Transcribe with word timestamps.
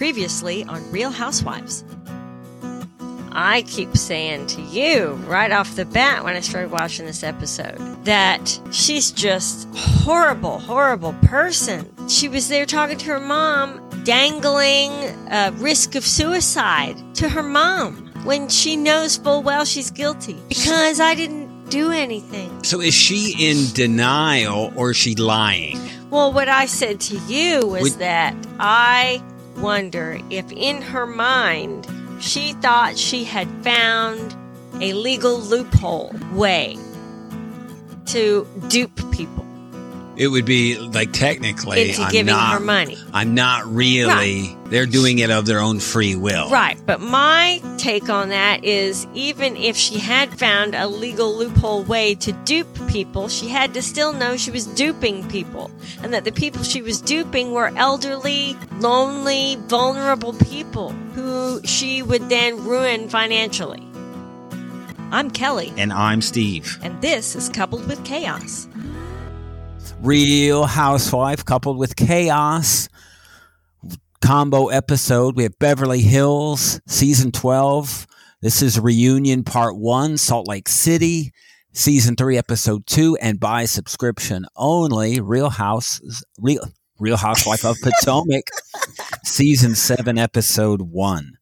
Previously 0.00 0.64
on 0.64 0.90
Real 0.90 1.10
Housewives. 1.10 1.84
I 3.32 3.64
keep 3.66 3.98
saying 3.98 4.46
to 4.46 4.62
you 4.62 5.10
right 5.28 5.52
off 5.52 5.76
the 5.76 5.84
bat 5.84 6.24
when 6.24 6.36
I 6.36 6.40
started 6.40 6.70
watching 6.70 7.04
this 7.04 7.22
episode 7.22 7.76
that 8.06 8.60
she's 8.72 9.10
just 9.10 9.68
horrible, 9.76 10.58
horrible 10.58 11.12
person. 11.24 11.86
She 12.08 12.30
was 12.30 12.48
there 12.48 12.64
talking 12.64 12.96
to 12.96 13.06
her 13.08 13.20
mom, 13.20 13.90
dangling 14.04 14.90
a 15.30 15.52
risk 15.56 15.94
of 15.96 16.06
suicide 16.06 16.96
to 17.16 17.28
her 17.28 17.42
mom 17.42 18.10
when 18.24 18.48
she 18.48 18.78
knows 18.78 19.18
full 19.18 19.42
well 19.42 19.66
she's 19.66 19.90
guilty 19.90 20.38
because 20.48 20.98
I 20.98 21.14
didn't 21.14 21.68
do 21.68 21.92
anything. 21.92 22.64
So 22.64 22.80
is 22.80 22.94
she 22.94 23.34
in 23.38 23.70
denial 23.74 24.72
or 24.76 24.92
is 24.92 24.96
she 24.96 25.14
lying? 25.14 25.78
Well, 26.08 26.32
what 26.32 26.48
I 26.48 26.64
said 26.64 27.00
to 27.00 27.18
you 27.28 27.66
was 27.66 27.82
Would- 27.82 27.98
that 27.98 28.34
I 28.58 29.22
wonder 29.60 30.18
if 30.30 30.50
in 30.52 30.80
her 30.82 31.06
mind 31.06 31.86
she 32.20 32.52
thought 32.54 32.96
she 32.98 33.24
had 33.24 33.48
found 33.62 34.34
a 34.80 34.92
legal 34.94 35.38
loophole 35.38 36.14
way 36.32 36.76
to 38.06 38.46
dupe 38.68 39.10
people 39.12 39.39
It 40.20 40.28
would 40.28 40.44
be 40.44 40.76
like 40.76 41.14
technically 41.14 41.88
into 41.88 42.02
I'm 42.02 42.10
giving 42.12 42.34
not, 42.34 42.52
her 42.52 42.60
money. 42.60 42.98
I'm 43.14 43.34
not 43.34 43.64
really. 43.64 44.54
They're 44.66 44.84
doing 44.84 45.18
it 45.18 45.30
of 45.30 45.46
their 45.46 45.60
own 45.60 45.80
free 45.80 46.14
will. 46.14 46.50
Right, 46.50 46.78
but 46.84 47.00
my 47.00 47.62
take 47.78 48.10
on 48.10 48.28
that 48.28 48.62
is 48.62 49.06
even 49.14 49.56
if 49.56 49.78
she 49.78 49.98
had 49.98 50.38
found 50.38 50.74
a 50.74 50.88
legal 50.88 51.34
loophole 51.34 51.84
way 51.84 52.16
to 52.16 52.32
dupe 52.32 52.68
people, 52.88 53.28
she 53.28 53.48
had 53.48 53.72
to 53.72 53.80
still 53.80 54.12
know 54.12 54.36
she 54.36 54.50
was 54.50 54.66
duping 54.66 55.26
people 55.30 55.70
and 56.02 56.12
that 56.12 56.24
the 56.24 56.32
people 56.32 56.64
she 56.64 56.82
was 56.82 57.00
duping 57.00 57.52
were 57.52 57.72
elderly, 57.76 58.58
lonely, 58.72 59.56
vulnerable 59.68 60.34
people 60.34 60.90
who 61.14 61.62
she 61.64 62.02
would 62.02 62.28
then 62.28 62.62
ruin 62.62 63.08
financially. 63.08 63.86
I'm 65.12 65.30
Kelly, 65.30 65.72
And 65.78 65.94
I'm 65.94 66.20
Steve. 66.20 66.78
and 66.82 67.00
this 67.00 67.34
is 67.34 67.48
Coupled 67.48 67.88
with 67.88 68.04
Chaos. 68.04 68.68
Real 70.02 70.64
Housewife 70.64 71.44
coupled 71.44 71.76
with 71.76 71.94
chaos. 71.94 72.88
Combo 74.22 74.68
episode. 74.68 75.36
We 75.36 75.42
have 75.44 75.58
Beverly 75.58 76.00
Hills, 76.00 76.80
season 76.86 77.32
12. 77.32 78.06
This 78.40 78.62
is 78.62 78.80
reunion 78.80 79.44
part 79.44 79.76
one, 79.76 80.16
Salt 80.16 80.48
Lake 80.48 80.68
City, 80.68 81.32
season 81.72 82.16
three, 82.16 82.38
episode 82.38 82.86
two, 82.86 83.18
and 83.20 83.38
by 83.38 83.66
subscription 83.66 84.46
only. 84.56 85.20
Real 85.20 85.50
House, 85.50 86.00
Real, 86.38 86.66
Real 86.98 87.18
Housewife 87.18 87.66
of 87.66 87.76
Potomac, 87.82 88.44
season 89.24 89.74
seven, 89.74 90.16
episode 90.16 90.80
one. 90.80 91.32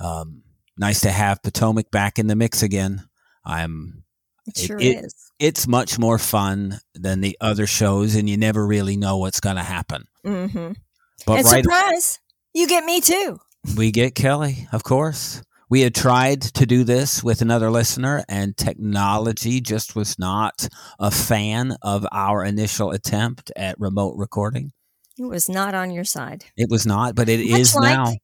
Um, 0.00 0.42
nice 0.76 1.00
to 1.02 1.10
have 1.12 1.42
Potomac 1.42 1.92
back 1.92 2.18
in 2.18 2.26
the 2.26 2.36
mix 2.36 2.62
again. 2.62 3.08
I'm 3.44 4.03
It 4.46 4.58
It- 4.58 4.66
sure 4.66 4.78
it- 4.78 5.04
is. 5.04 5.14
it's 5.38 5.66
much 5.66 5.98
more 5.98 6.18
fun 6.18 6.80
than 6.94 7.20
the 7.20 7.36
other 7.40 7.66
shows, 7.66 8.14
and 8.14 8.28
you 8.28 8.36
never 8.36 8.66
really 8.66 8.96
know 8.96 9.16
what's 9.18 9.40
going 9.40 9.56
to 9.56 9.62
happen. 9.62 10.04
Mm-hmm. 10.24 10.72
But 11.26 11.38
and 11.38 11.44
right, 11.46 11.64
surprise, 11.64 12.18
you 12.52 12.66
get 12.68 12.84
me 12.84 13.00
too. 13.00 13.38
we 13.76 13.90
get 13.90 14.14
Kelly, 14.14 14.68
of 14.72 14.82
course. 14.84 15.42
We 15.70 15.80
had 15.80 15.94
tried 15.94 16.42
to 16.42 16.66
do 16.66 16.84
this 16.84 17.24
with 17.24 17.40
another 17.40 17.70
listener, 17.70 18.22
and 18.28 18.54
technology 18.56 19.60
just 19.62 19.96
was 19.96 20.18
not 20.18 20.68
a 21.00 21.10
fan 21.10 21.76
of 21.82 22.06
our 22.12 22.44
initial 22.44 22.90
attempt 22.90 23.50
at 23.56 23.80
remote 23.80 24.14
recording. 24.16 24.72
It 25.16 25.24
was 25.24 25.48
not 25.48 25.74
on 25.74 25.90
your 25.90 26.04
side. 26.04 26.44
It 26.56 26.68
was 26.70 26.84
not, 26.86 27.14
but 27.14 27.28
it 27.28 27.48
Much 27.50 27.60
is 27.60 27.74
like 27.74 27.96
now. 27.96 28.14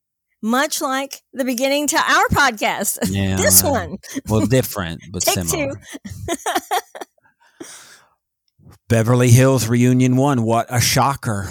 Much 0.43 0.81
like 0.81 1.21
the 1.33 1.45
beginning 1.45 1.87
to 1.89 1.97
our 1.97 2.29
podcast. 2.29 2.99
Yeah, 3.11 3.37
this 3.37 3.63
one. 3.63 3.99
well, 4.29 4.47
different 4.47 5.03
but 5.13 5.23
similar. 5.23 5.79
Beverly 8.89 9.31
Hills 9.31 9.69
Reunion 9.69 10.17
One. 10.17 10.43
What 10.43 10.67
a 10.69 10.81
shocker! 10.81 11.49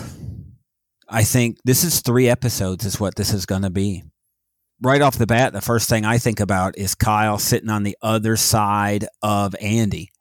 I 1.07 1.23
think 1.23 1.57
this 1.63 1.83
is 1.83 2.01
three 2.01 2.27
episodes, 2.29 2.85
is 2.85 2.99
what 2.99 3.15
this 3.15 3.33
is 3.33 3.45
going 3.45 3.61
to 3.63 3.69
be. 3.69 4.03
Right 4.81 5.01
off 5.01 5.17
the 5.17 5.27
bat, 5.27 5.53
the 5.53 5.61
first 5.61 5.89
thing 5.89 6.05
I 6.05 6.17
think 6.17 6.39
about 6.39 6.77
is 6.77 6.95
Kyle 6.95 7.37
sitting 7.39 7.69
on 7.69 7.83
the 7.83 7.97
other 8.01 8.35
side 8.35 9.05
of 9.21 9.55
Andy 9.59 10.11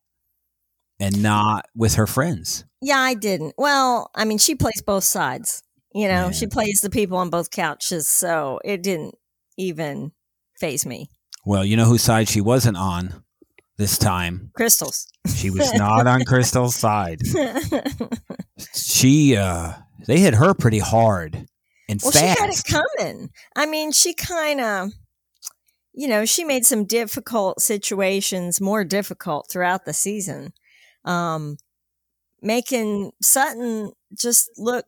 and 0.99 1.23
not 1.23 1.67
with 1.77 1.95
her 1.95 2.07
friends. 2.07 2.65
Yeah, 2.81 2.99
I 2.99 3.15
didn't. 3.15 3.55
Well, 3.57 4.11
I 4.15 4.25
mean, 4.25 4.39
she 4.39 4.55
plays 4.55 4.83
both 4.83 5.05
sides. 5.05 5.62
You 5.98 6.06
know, 6.09 6.26
Yeah. 6.26 6.31
she 6.31 6.47
plays 6.47 6.81
the 6.81 6.91
people 6.91 7.19
on 7.19 7.28
both 7.31 7.50
couches, 7.50 8.06
so 8.06 8.60
it 8.64 8.82
didn't 8.82 9.14
even 9.56 10.12
phase 10.60 10.86
me. 10.86 11.09
Well, 11.44 11.64
you 11.64 11.76
know 11.76 11.86
whose 11.86 12.03
side 12.03 12.28
she 12.28 12.41
wasn't 12.41 12.76
on 12.76 13.25
this 13.78 13.98
time. 13.98 14.50
Crystals. 14.54 15.06
She 15.34 15.50
was 15.50 15.72
not 15.75 16.06
on 16.06 16.25
Crystal's 16.25 16.76
side. 16.76 17.20
She, 18.75 19.36
uh, 19.36 19.72
they 20.06 20.19
hit 20.19 20.34
her 20.34 20.53
pretty 20.53 20.81
hard 20.81 21.47
and 21.88 22.00
well, 22.03 22.10
fast. 22.12 22.36
she 22.38 22.42
had 22.42 22.50
it 22.50 22.65
coming. 22.98 23.30
I 23.54 23.66
mean, 23.66 23.92
she 23.92 24.15
kind 24.15 24.60
of, 24.60 24.91
you 25.94 26.09
know, 26.09 26.25
she 26.25 26.42
made 26.44 26.66
some 26.66 26.84
difficult 26.84 27.60
situations 27.60 28.60
more 28.60 28.82
difficult 28.84 29.48
throughout 29.50 29.84
the 29.84 29.92
season, 29.92 30.53
um, 31.04 31.56
making 32.42 33.12
Sutton 33.22 33.92
just 34.12 34.50
look 34.59 34.84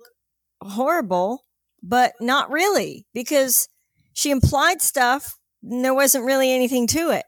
horrible, 0.63 1.45
but 1.83 2.13
not 2.21 2.51
really 2.51 3.07
because 3.15 3.69
she 4.13 4.31
implied 4.31 4.83
stuff. 4.83 5.37
And 5.63 5.85
there 5.85 5.95
wasn't 5.95 6.25
really 6.25 6.53
anything 6.53 6.87
to 6.89 7.11
it. 7.11 7.25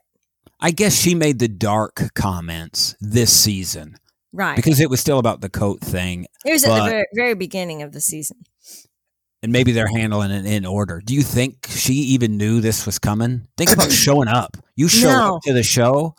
I 0.59 0.71
guess 0.71 0.95
she 0.99 1.13
made 1.13 1.39
the 1.39 1.47
dark 1.47 2.01
comments 2.15 2.95
this 3.01 3.31
season 3.31 3.97
Right. 4.31 4.55
because 4.55 4.79
it 4.79 4.89
was 4.89 4.99
still 4.99 5.19
about 5.19 5.41
the 5.41 5.49
coat 5.49 5.81
thing, 5.81 6.25
it 6.45 6.51
was 6.51 6.63
at 6.63 6.73
the 6.83 6.89
very, 6.89 7.05
very 7.13 7.33
beginning 7.35 7.83
of 7.83 7.91
the 7.91 8.01
season. 8.01 8.37
and 9.43 9.51
maybe 9.51 9.71
they're 9.73 9.87
handling 9.87 10.31
it 10.31 10.45
in 10.45 10.65
order. 10.65 11.01
Do 11.05 11.13
you 11.13 11.21
think 11.21 11.67
she 11.69 11.93
even 11.93 12.37
knew 12.37 12.59
this 12.61 12.85
was 12.85 12.97
coming? 12.97 13.47
Think 13.57 13.71
about 13.73 13.91
showing 13.91 14.27
up. 14.29 14.57
You 14.75 14.87
show 14.87 15.09
No. 15.11 15.35
up 15.35 15.41
to 15.43 15.53
the 15.53 15.63
show. 15.63 16.15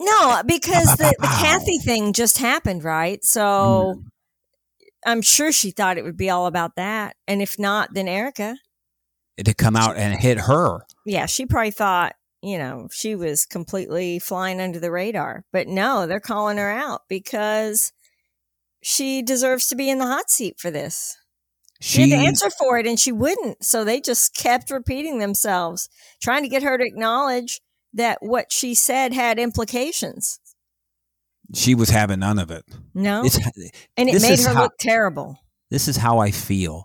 No, 0.00 0.42
because 0.46 0.96
the, 0.96 1.14
the 1.20 1.26
Kathy 1.40 1.78
thing 1.78 2.12
just 2.12 2.38
happened, 2.38 2.82
right? 2.82 3.22
So 3.24 3.96
mm. 3.98 4.04
I'm 5.06 5.22
sure 5.22 5.52
she 5.52 5.70
thought 5.70 5.98
it 5.98 6.04
would 6.04 6.16
be 6.16 6.28
all 6.28 6.46
about 6.46 6.76
that. 6.76 7.16
And 7.28 7.40
if 7.40 7.58
not, 7.58 7.94
then 7.94 8.08
Erika. 8.08 8.56
to 9.38 9.54
come 9.54 9.76
out 9.76 9.96
and 9.96 10.18
hit 10.18 10.40
her. 10.40 10.80
Yeah, 11.06 11.26
she 11.26 11.46
probably 11.46 11.70
thought, 11.70 12.14
you 12.42 12.58
know, 12.58 12.88
she 12.90 13.14
was 13.14 13.46
completely 13.46 14.18
flying 14.18 14.60
under 14.60 14.80
the 14.80 14.90
radar. 14.90 15.44
But 15.52 15.68
no, 15.68 16.06
they're 16.06 16.20
calling 16.20 16.58
her 16.58 16.70
out 16.70 17.02
because 17.08 17.92
she 18.82 19.22
deserves 19.22 19.68
to 19.68 19.76
be 19.76 19.88
in 19.88 19.98
the 19.98 20.06
hot 20.06 20.30
seat 20.30 20.58
for 20.58 20.70
this. 20.70 21.16
She, 21.80 22.04
She 22.04 22.10
had 22.10 22.20
to 22.20 22.26
answer 22.26 22.50
for 22.50 22.78
it 22.78 22.86
and 22.86 22.98
she 22.98 23.12
wouldn't. 23.12 23.64
So 23.64 23.84
they 23.84 24.00
just 24.00 24.34
kept 24.34 24.70
repeating 24.70 25.18
themselves, 25.18 25.88
trying 26.22 26.42
to 26.42 26.48
get 26.48 26.62
her 26.62 26.78
to 26.78 26.84
acknowledge 26.84 27.60
that 27.92 28.18
what 28.20 28.50
she 28.50 28.74
said 28.74 29.12
had 29.12 29.38
implications. 29.38 30.40
She 31.54 31.74
was 31.74 31.90
having 31.90 32.20
none 32.20 32.38
of 32.38 32.50
it. 32.50 32.64
No. 32.94 33.24
It's 33.24 33.36
and 33.96 34.08
it 34.08 34.22
made 34.22 34.40
her 34.40 34.54
how- 34.54 34.62
look 34.64 34.72
terrible. 34.78 35.38
this 35.70 35.88
is 35.88 35.96
how 35.96 36.18
I 36.18 36.30
feel. 36.30 36.84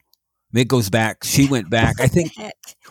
It 0.53 0.67
goes 0.67 0.89
back. 0.89 1.23
She 1.23 1.47
went 1.47 1.69
back. 1.72 1.99
I 1.99 2.07
think. 2.07 2.33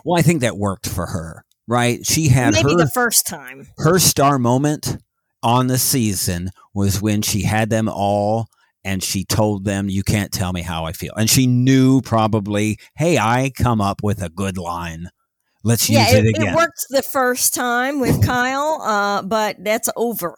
Well, 0.05 0.19
I 0.19 0.23
think 0.23 0.41
that 0.41 0.57
worked 0.57 0.89
for 0.89 1.07
her. 1.07 1.45
Right? 1.69 2.05
She 2.05 2.29
had 2.29 2.55
Maybe 2.55 2.73
her 2.73 2.77
the 2.79 2.91
first 2.93 3.27
time. 3.27 3.69
her 3.79 3.99
star 3.99 4.39
moment 4.39 4.97
on 5.43 5.69
the 5.69 5.79
season 5.79 6.51
was 6.75 7.01
when 7.01 7.23
she 7.23 7.43
had 7.43 7.71
them 7.71 7.89
all 7.89 8.47
and 8.85 9.03
she 9.03 9.25
told 9.25 9.65
them 9.65 9.89
you 9.89 10.03
can't 10.03 10.33
tell 10.33 10.53
me 10.53 10.61
how 10.63 10.85
i 10.85 10.93
feel 10.93 11.15
and 11.17 11.31
she 11.31 11.47
knew 11.47 12.01
probably 12.03 12.77
hey 12.97 13.17
i 13.19 13.51
come 13.57 13.81
up 13.81 14.03
with 14.03 14.23
a 14.23 14.29
good 14.29 14.59
line 14.59 15.09
let's 15.65 15.89
use 15.89 16.13
it, 16.13 16.25
it, 16.27 16.29
again 16.37 16.49
it 16.53 16.57
worked 16.57 16.85
the 16.91 17.03
first 17.03 17.55
time 17.55 18.01
with 18.01 18.23
Kyle, 18.25 18.81
uh, 18.83 19.23
but 19.23 19.57
that's 19.65 19.89
over. 19.97 20.37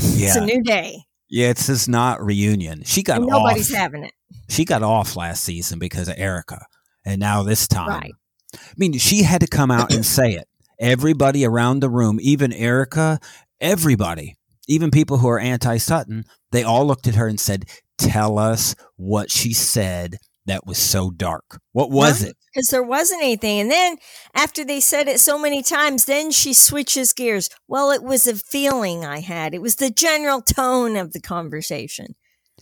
It's 0.26 0.36
a 0.36 0.44
new 0.44 0.62
day. 0.62 1.04
yeah 1.28 1.48
it's 1.48 1.66
just 1.66 1.88
not 1.88 2.22
reunion 2.24 2.82
she 2.84 3.02
got 3.02 3.16
And 3.18 3.26
off 3.26 3.30
nobody's 3.30 3.74
having 3.74 4.04
it. 4.04 4.12
she 4.48 4.64
got 4.64 4.82
off 4.82 5.16
last 5.16 5.42
season 5.44 5.78
because 5.78 6.08
of 6.08 6.14
erika 6.18 6.66
and 7.04 7.20
now 7.20 7.42
this 7.42 7.66
time 7.68 7.88
Right. 7.88 8.12
i 8.54 8.58
mean 8.76 8.92
she 8.98 9.22
had 9.22 9.40
to 9.40 9.46
come 9.46 9.70
out 9.70 9.92
and 9.92 10.04
say 10.06 10.32
it 10.32 10.46
everybody 10.80 11.44
around 11.44 11.80
the 11.80 11.90
room 11.90 12.18
even 12.20 12.52
erika 12.52 13.18
everybody 13.60 14.36
even 14.68 14.90
people 14.90 15.18
who 15.18 15.28
are 15.28 15.38
anti-sutton 15.40 16.24
they 16.52 16.62
all 16.62 16.86
looked 16.86 17.06
at 17.06 17.14
her 17.16 17.26
and 17.26 17.40
said 17.40 17.64
tell 17.98 18.38
us 18.38 18.74
what 18.96 19.30
she 19.30 19.52
said 19.52 20.16
that 20.48 20.66
was 20.66 20.78
so 20.78 21.10
dark 21.10 21.60
what 21.72 21.90
was 21.90 22.22
it 22.22 22.36
Because 22.52 22.68
there 22.68 22.82
wasn't 22.82 23.22
anything. 23.22 23.60
And 23.60 23.70
then 23.70 23.96
after 24.34 24.64
they 24.64 24.80
said 24.80 25.06
it 25.08 25.20
so 25.20 25.38
many 25.38 25.62
times, 25.62 26.06
then 26.06 26.30
she 26.30 26.52
switches 26.52 27.12
gears. 27.12 27.48
Well, 27.68 27.90
it 27.90 28.02
was 28.02 28.26
a 28.26 28.34
feeling 28.36 29.04
I 29.04 29.20
had. 29.20 29.54
It 29.54 29.62
was 29.62 29.76
the 29.76 29.90
general 29.90 30.42
tone 30.42 30.96
of 30.96 31.12
the 31.12 31.20
conversation. 31.20 32.14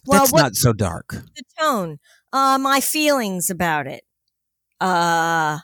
Well, 0.06 0.20
that's 0.20 0.34
not 0.34 0.54
so 0.54 0.72
dark 0.72 1.08
the 1.08 1.42
tone? 1.58 1.98
Uh, 2.32 2.58
my 2.60 2.80
feelings 2.80 3.48
about 3.50 3.86
it. 3.86 4.02
Uh, 4.80 5.58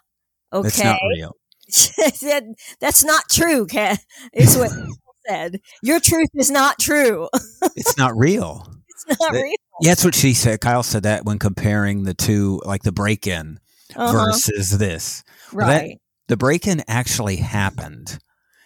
okay. 0.52 0.68
That's 0.68 0.84
not 0.84 0.98
real. 1.16 1.36
That- 2.22 2.54
That's 2.80 3.04
not 3.04 3.24
true, 3.30 3.66
Kat, 3.66 3.98
is 4.32 4.56
what 4.56 4.70
said. 5.28 5.60
Your 5.82 6.00
truth 6.00 6.30
is 6.34 6.50
not 6.50 6.78
true. 6.78 7.28
It's 7.76 7.96
not 7.96 8.16
real. 8.16 8.66
It's 9.08 9.20
not 9.20 9.32
real. 9.32 9.54
Yeah, 9.80 9.90
that's 9.90 10.04
what 10.04 10.14
she 10.14 10.34
said. 10.34 10.60
Kyle 10.60 10.82
said 10.82 11.02
that 11.04 11.24
when 11.24 11.38
comparing 11.38 12.04
the 12.04 12.14
two, 12.14 12.60
like 12.64 12.82
the 12.82 12.92
break 12.92 13.26
in 13.26 13.58
Uh-huh. 13.96 14.12
versus 14.12 14.78
this. 14.78 15.22
Well, 15.52 15.66
that- 15.68 15.80
Right. 15.82 15.98
The 16.28 16.36
break 16.36 16.66
in 16.66 16.82
actually 16.88 17.36
happened. 17.36 18.18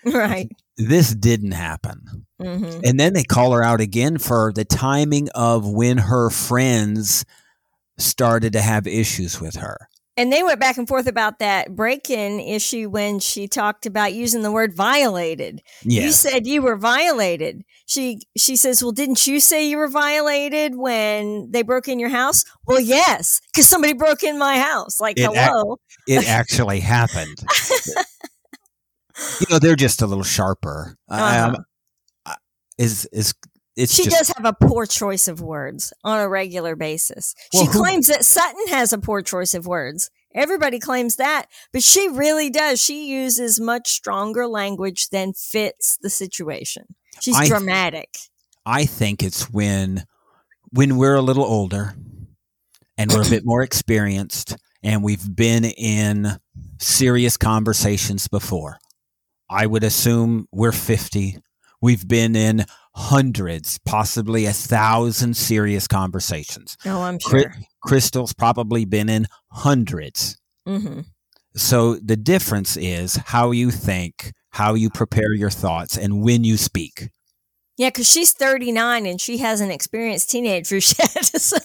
Right. 0.05 0.49
This 0.77 1.15
didn't 1.15 1.53
happen. 1.53 2.27
hmm 2.41 2.81
And 2.85 3.01
then 3.01 3.13
they 3.15 3.25
call 3.25 3.53
her 3.53 3.63
out 3.63 3.81
again 3.81 4.19
for 4.19 4.53
the 4.55 4.65
timing 4.65 5.29
of 5.35 5.67
when 5.67 5.99
her 5.99 6.31
friends 6.31 7.25
started 7.99 8.53
to 8.53 8.61
have 8.61 8.87
issues 8.87 9.41
with 9.41 9.57
her. 9.57 9.89
And 10.19 10.33
they 10.33 10.43
went 10.43 10.59
back 10.61 10.79
and 10.79 10.89
forth 10.89 11.07
about 11.07 11.41
that 11.41 11.77
break 11.77 12.09
in 12.09 12.41
issue 12.41 12.89
when 12.89 13.19
she 13.19 13.47
talked 13.47 13.85
about 13.85 14.15
using 14.15 14.43
the 14.43 14.51
word 14.51 14.75
violated. 14.75 15.61
You 15.83 16.11
said 16.11 16.47
you 16.47 16.63
were 16.63 16.77
violated. 16.77 17.63
She 17.87 18.21
she 18.37 18.57
says, 18.57 18.83
"Well, 18.83 18.93
didn't 18.93 19.27
you 19.27 19.41
say 19.41 19.69
you 19.69 19.77
were 19.77 19.89
violated 19.89 20.75
when 20.77 21.51
they 21.51 21.63
broke 21.63 21.87
in 21.87 21.99
your 21.99 22.09
house?" 22.09 22.45
Well, 22.67 22.81
yes, 22.81 23.41
because 23.53 23.69
somebody 23.69 23.93
broke 23.93 24.23
in 24.23 24.39
my 24.39 24.59
house. 24.59 25.01
Like, 25.01 25.19
It 25.19 25.29
ac- 25.31 25.35
hello. 25.39 25.77
it 26.09 26.27
actually 26.29 26.81
happened. 26.81 27.37
you 29.41 29.47
know, 29.51 29.59
they're 29.59 29.77
just 29.77 30.03
a 30.03 30.07
little 30.07 30.25
sharper. 30.25 30.97
Uh-huh. 31.09 31.23
I'm- 31.23 31.55
is 32.79 33.07
is 33.13 33.33
it's 33.77 33.95
she 33.95 34.05
just 34.05 34.17
does 34.17 34.29
have 34.37 34.45
a 34.47 34.53
poor 34.67 34.87
choice 34.87 35.29
of 35.29 35.41
words 35.41 35.93
on 36.05 36.21
a 36.21 36.29
regular 36.29 36.77
basis. 36.77 37.35
Well, 37.53 37.65
she 37.65 37.73
who- 37.73 37.79
claims 37.79 38.07
that 38.09 38.25
Sutton 38.25 38.69
has 38.69 38.93
a 38.93 38.99
poor 38.99 39.23
choice 39.23 39.55
of 39.55 39.67
words. 39.67 40.11
Everybody 40.35 40.79
claims 40.79 41.17
that, 41.17 41.47
but 41.73 41.83
she 41.83 42.09
really 42.09 42.51
does. 42.51 42.81
She 42.81 43.07
uses 43.07 43.59
much 43.61 43.89
stronger 43.89 44.47
language 44.47 45.09
than 45.09 45.33
fits 45.33 45.97
the 46.03 46.11
situation. 46.11 46.85
She's 47.21 47.37
I- 47.37 47.47
dramatic. 47.49 48.11
I 48.65 48.85
think 48.85 49.23
it's 49.23 49.51
when 49.51 50.05
when 50.73 50.97
we're 50.97 51.15
a 51.15 51.23
little 51.23 51.45
older 51.45 51.95
and 52.99 53.13
we're 53.13 53.27
a 53.27 53.31
bit 53.31 53.45
more 53.47 53.63
experienced 53.63 54.57
and 54.83 55.03
we've 55.03 55.35
been 55.35 55.65
in 55.65 56.39
serious 56.79 57.37
conversations 57.37 58.29
before. 58.29 58.79
I 59.49 59.67
would 59.67 59.85
assume 59.85 60.49
we're 60.53 60.73
50. 60.73 61.39
We've 61.81 62.07
been 62.07 62.35
in 62.35 62.65
hundreds, 62.97 63.79
possibly 63.85 64.47
a 64.47 64.53
thousand 64.53 65.37
serious 65.37 65.87
conversations. 65.87 66.77
Oh, 66.87 67.03
I'm 67.03 67.19
sure. 67.19 67.55
Crystal's 67.83 68.33
probably 68.33 68.85
been 68.85 69.09
in 69.09 69.27
hundreds. 69.53 70.39
hmm 70.67 71.01
So 71.55 71.97
the 71.97 72.17
difference 72.17 72.77
is 72.77 73.17
how 73.17 73.51
you 73.51 73.71
think, 73.71 74.33
how 74.51 74.75
you 74.75 74.89
prepare 74.89 75.35
your 75.35 75.51
thoughts, 75.51 75.99
and 75.99 76.23
when 76.23 76.43
you 76.43 76.57
speak. 76.57 77.11
Yeah, 77.77 77.91
because 77.91 78.11
she's 78.11 78.33
39 78.33 79.05
and 79.05 79.21
she 79.21 79.37
hasn't 79.39 79.71
experienced 79.71 80.31
teenagers 80.31 80.95
yet. 80.99 81.25
So 81.27 81.59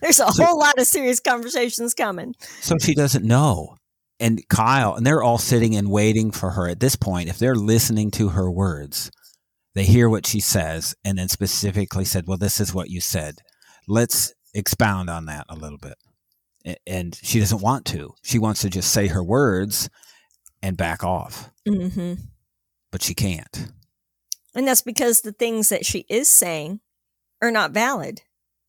there's 0.00 0.18
a 0.18 0.26
whole 0.26 0.58
lot 0.58 0.76
of 0.78 0.86
serious 0.88 1.20
conversations 1.20 1.94
coming. 1.94 2.34
So 2.60 2.76
she 2.80 2.94
doesn't 2.94 3.24
know. 3.24 3.76
And 4.18 4.42
Kyle, 4.48 4.94
and 4.94 5.06
they're 5.06 5.22
all 5.22 5.38
sitting 5.38 5.76
and 5.76 5.90
waiting 5.90 6.32
for 6.32 6.50
her 6.50 6.68
at 6.68 6.80
this 6.80 6.96
point. 6.96 7.28
If 7.28 7.38
they're 7.38 7.54
listening 7.54 8.10
to 8.12 8.30
her 8.30 8.50
words, 8.50 9.12
they 9.74 9.84
hear 9.84 10.08
what 10.08 10.26
she 10.26 10.40
says 10.40 10.94
and 11.04 11.18
then 11.18 11.28
specifically 11.28 12.04
said, 12.04 12.26
Well, 12.26 12.38
this 12.38 12.60
is 12.60 12.74
what 12.74 12.90
you 12.90 13.00
said. 13.00 13.36
Let's 13.88 14.32
expound 14.54 15.10
on 15.10 15.26
that 15.26 15.46
a 15.48 15.56
little 15.56 15.78
bit. 15.78 15.96
And 16.86 17.14
she 17.22 17.40
doesn't 17.40 17.60
want 17.60 17.84
to. 17.86 18.14
She 18.22 18.38
wants 18.38 18.62
to 18.62 18.70
just 18.70 18.90
say 18.90 19.08
her 19.08 19.22
words 19.22 19.90
and 20.62 20.76
back 20.76 21.04
off, 21.04 21.50
hmm 21.68 22.14
but 22.90 23.02
she 23.02 23.12
can't. 23.12 23.72
And 24.54 24.68
that's 24.68 24.82
because 24.82 25.22
the 25.22 25.32
things 25.32 25.68
that 25.68 25.84
she 25.84 26.06
is 26.08 26.28
saying 26.28 26.78
are 27.42 27.50
not 27.50 27.72
valid. 27.72 28.22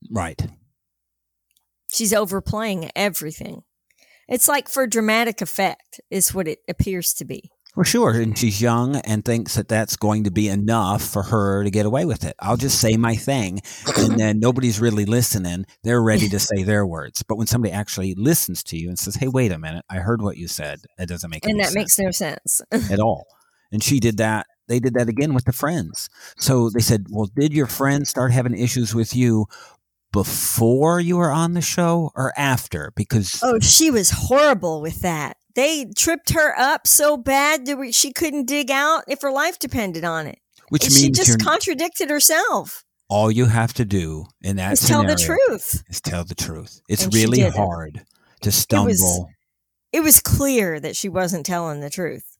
Right. 0.09 0.47
She's 1.93 2.11
overplaying 2.11 2.89
everything. 2.95 3.61
It's 4.27 4.47
like 4.47 4.67
for 4.67 4.87
dramatic 4.87 5.41
effect, 5.41 6.01
is 6.09 6.33
what 6.33 6.47
it 6.47 6.59
appears 6.67 7.13
to 7.13 7.25
be. 7.25 7.51
For 7.75 7.83
sure. 7.83 8.11
And 8.11 8.37
she's 8.37 8.61
young 8.61 8.95
and 8.95 9.23
thinks 9.23 9.55
that 9.55 9.67
that's 9.67 9.97
going 9.97 10.23
to 10.23 10.31
be 10.31 10.47
enough 10.47 11.03
for 11.03 11.23
her 11.23 11.63
to 11.63 11.69
get 11.69 11.85
away 11.85 12.05
with 12.05 12.23
it. 12.23 12.33
I'll 12.39 12.55
just 12.55 12.79
say 12.79 12.95
my 12.95 13.17
thing. 13.17 13.59
And 13.97 14.17
then 14.17 14.39
nobody's 14.39 14.79
really 14.79 15.03
listening. 15.03 15.65
They're 15.83 16.01
ready 16.01 16.29
to 16.29 16.39
say 16.39 16.63
their 16.63 16.85
words. 16.85 17.21
But 17.21 17.37
when 17.37 17.47
somebody 17.47 17.73
actually 17.73 18.15
listens 18.15 18.63
to 18.63 18.77
you 18.77 18.87
and 18.87 18.97
says, 18.97 19.15
hey, 19.15 19.27
wait 19.27 19.51
a 19.51 19.59
minute, 19.59 19.83
I 19.89 19.97
heard 19.97 20.21
what 20.21 20.37
you 20.37 20.47
said, 20.47 20.79
that 20.97 21.09
doesn't 21.09 21.29
make 21.29 21.43
sense. 21.43 21.51
And 21.51 21.59
that 21.59 21.65
sense 21.65 21.75
makes 21.75 21.99
no 21.99 22.11
sense. 22.11 22.61
at 22.91 22.99
all. 22.99 23.27
And 23.73 23.83
she 23.83 23.99
did 23.99 24.17
that. 24.17 24.47
They 24.67 24.79
did 24.79 24.93
that 24.95 25.09
again 25.09 25.33
with 25.33 25.43
the 25.43 25.51
friends. 25.51 26.09
So 26.37 26.69
they 26.69 26.79
said, 26.79 27.07
well, 27.09 27.29
did 27.35 27.53
your 27.53 27.67
friends 27.67 28.09
start 28.09 28.31
having 28.31 28.57
issues 28.57 28.95
with 28.95 29.15
you 29.15 29.47
before 30.15 30.99
you 31.01 31.17
were 31.17 31.29
on 31.31 31.53
the 31.53 31.61
show 31.61 32.09
or 32.15 32.31
after? 32.37 32.91
Because 32.95 33.39
oh, 33.43 33.59
she 33.59 33.91
was 33.91 34.09
horrible 34.11 34.81
with 34.81 35.01
that. 35.01 35.35
They 35.55 35.85
tripped 35.95 36.29
her 36.31 36.57
up 36.57 36.87
so 36.87 37.17
bad 37.17 37.65
that 37.65 37.77
we- 37.77 37.91
she 37.91 38.11
couldn't 38.13 38.45
dig 38.47 38.71
out 38.71 39.03
if 39.09 39.21
her 39.21 39.31
life 39.31 39.59
depended 39.59 40.03
on 40.05 40.25
it. 40.27 40.39
which 40.69 40.85
And 40.85 40.93
she 40.93 41.11
just 41.11 41.39
contradicted 41.43 42.09
herself. 42.09 42.83
all 43.09 43.29
you 43.29 43.45
have 43.45 43.73
to 43.75 43.85
do 43.85 44.25
in 44.41 44.55
that 44.55 44.71
Just 44.71 44.87
tell 44.87 45.03
the 45.05 45.15
truth. 45.15 45.83
is 45.89 46.01
tell 46.01 46.23
the 46.23 46.33
truth. 46.33 46.81
It's 46.89 47.03
And 47.03 47.13
really 47.13 47.41
it. 47.41 47.53
hard 47.55 48.03
to 48.41 48.51
stumble. 48.51 49.29
It 49.91 49.99
was 50.01 50.19
clear 50.21 50.79
that 50.79 50.95
she 50.95 51.07
wasn't 51.09 51.45
telling 51.45 51.81
the 51.81 51.89
truth 51.91 52.37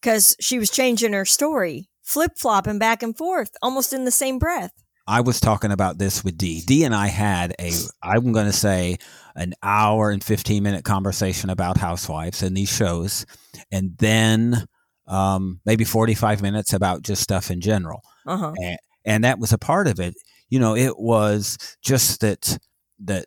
because 0.00 0.36
she 0.40 0.58
was 0.58 0.68
changing 0.70 1.12
her 1.14 1.24
story, 1.24 1.88
flip 2.02 2.32
flopping 2.36 2.78
back 2.78 3.02
and 3.02 3.16
forth, 3.16 3.50
almost 3.62 3.92
in 3.92 4.04
the 4.04 4.10
same 4.10 4.38
breath. 4.38 4.72
I 5.06 5.20
was 5.20 5.40
talking 5.40 5.70
about 5.70 5.98
this 5.98 6.24
with 6.24 6.38
Dee. 6.38 6.62
Dee 6.62 6.84
and 6.84 6.94
I 6.94 7.08
had 7.08 7.54
a, 7.60 7.72
I'm 8.02 8.32
going 8.32 8.46
to 8.46 8.52
say, 8.52 8.96
an 9.36 9.52
hour 9.62 10.10
and 10.10 10.22
15 10.22 10.62
minute 10.62 10.84
conversation 10.84 11.50
about 11.50 11.76
housewives 11.76 12.42
and 12.42 12.56
these 12.56 12.74
shows, 12.74 13.26
and 13.70 13.96
then 13.98 14.66
um, 15.06 15.60
maybe 15.66 15.84
45 15.84 16.40
minutes 16.40 16.72
about 16.72 17.02
just 17.02 17.22
stuff 17.22 17.50
in 17.50 17.60
general. 17.60 18.02
Uh 18.26 18.36
huh. 18.36 18.52
and, 18.62 18.78
and 19.04 19.24
that 19.24 19.38
was 19.38 19.52
a 19.52 19.58
part 19.58 19.86
of 19.86 20.00
it. 20.00 20.14
You 20.48 20.58
know, 20.58 20.76
it 20.76 20.98
was 20.98 21.58
just 21.82 22.20
that 22.20 22.58
that 23.00 23.26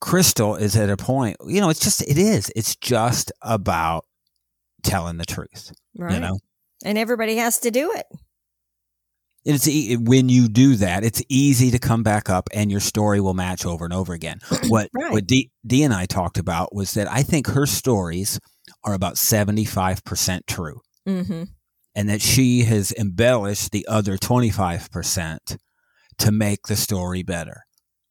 Crystal 0.00 0.56
is 0.56 0.76
at 0.76 0.90
a 0.90 0.96
point. 0.96 1.36
You 1.46 1.60
know, 1.60 1.68
it's 1.68 1.80
just 1.80 2.02
it 2.02 2.18
is. 2.18 2.50
It's 2.56 2.76
just 2.76 3.32
about 3.42 4.04
telling 4.82 5.16
the 5.16 5.24
truth. 5.24 5.72
Right. 5.96 6.14
You 6.14 6.20
know, 6.20 6.38
And 6.84 6.96
everybody 6.98 7.36
has 7.36 7.60
to 7.60 7.70
do 7.70 7.92
it. 7.92 8.06
And 9.44 9.54
it's 9.56 9.66
e- 9.66 9.96
when 9.96 10.28
you 10.28 10.48
do 10.48 10.76
that, 10.76 11.04
it's 11.04 11.22
easy 11.28 11.70
to 11.72 11.78
come 11.78 12.02
back 12.02 12.30
up, 12.30 12.48
and 12.54 12.70
your 12.70 12.80
story 12.80 13.20
will 13.20 13.34
match 13.34 13.66
over 13.66 13.84
and 13.84 13.92
over 13.94 14.12
again. 14.12 14.38
What 14.68 14.88
Right. 14.94 15.12
what 15.12 15.26
Dee, 15.26 15.50
Dee 15.66 15.82
and 15.82 15.92
I 15.94 16.06
talked 16.06 16.38
about 16.38 16.74
was 16.74 16.94
that 16.94 17.10
I 17.10 17.22
think 17.22 17.48
her 17.48 17.66
stories 17.66 18.38
are 18.84 18.94
about 18.94 19.18
seventy 19.18 19.64
five 19.64 20.04
percent 20.04 20.46
true. 20.46 20.80
Mm-hmm. 21.08 21.44
and 21.96 22.08
that 22.08 22.22
she 22.22 22.62
has 22.62 22.92
embellished 22.92 23.72
the 23.72 23.84
other 23.88 24.16
25% 24.16 25.56
to 26.18 26.32
make 26.32 26.66
the 26.68 26.76
story 26.76 27.22
better. 27.22 27.64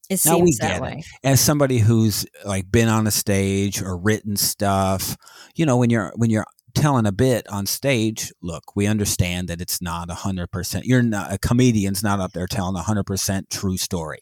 It 0.09 0.23
Now 0.25 0.37
we 0.39 0.47
seems 0.51 0.57
that 0.57 0.67
get 0.67 0.75
it. 0.77 0.81
way. 0.81 1.03
As 1.23 1.39
somebody 1.39 1.77
who's 1.79 2.25
like 2.43 2.69
been 2.69 2.89
on 2.89 3.07
a 3.07 3.11
stage 3.11 3.81
or 3.81 3.97
written 3.97 4.35
stuff, 4.35 5.15
you 5.55 5.65
know, 5.65 5.77
when 5.77 5.89
you're 5.89 6.11
when 6.17 6.29
you're 6.29 6.45
telling 6.73 7.05
a 7.05 7.11
bit 7.11 7.47
on 7.49 7.65
stage, 7.65 8.31
look, 8.41 8.75
we 8.75 8.87
understand 8.87 9.47
that 9.47 9.61
it's 9.61 9.81
not 9.81 10.09
100%. 10.09 10.81
You're 10.83 11.01
not 11.01 11.33
a 11.33 11.37
comedian's 11.37 12.03
not 12.03 12.19
up 12.19 12.31
there 12.33 12.47
telling 12.47 12.75
a 12.75 12.83
100% 12.83 13.49
true 13.49 13.77
story. 13.77 14.19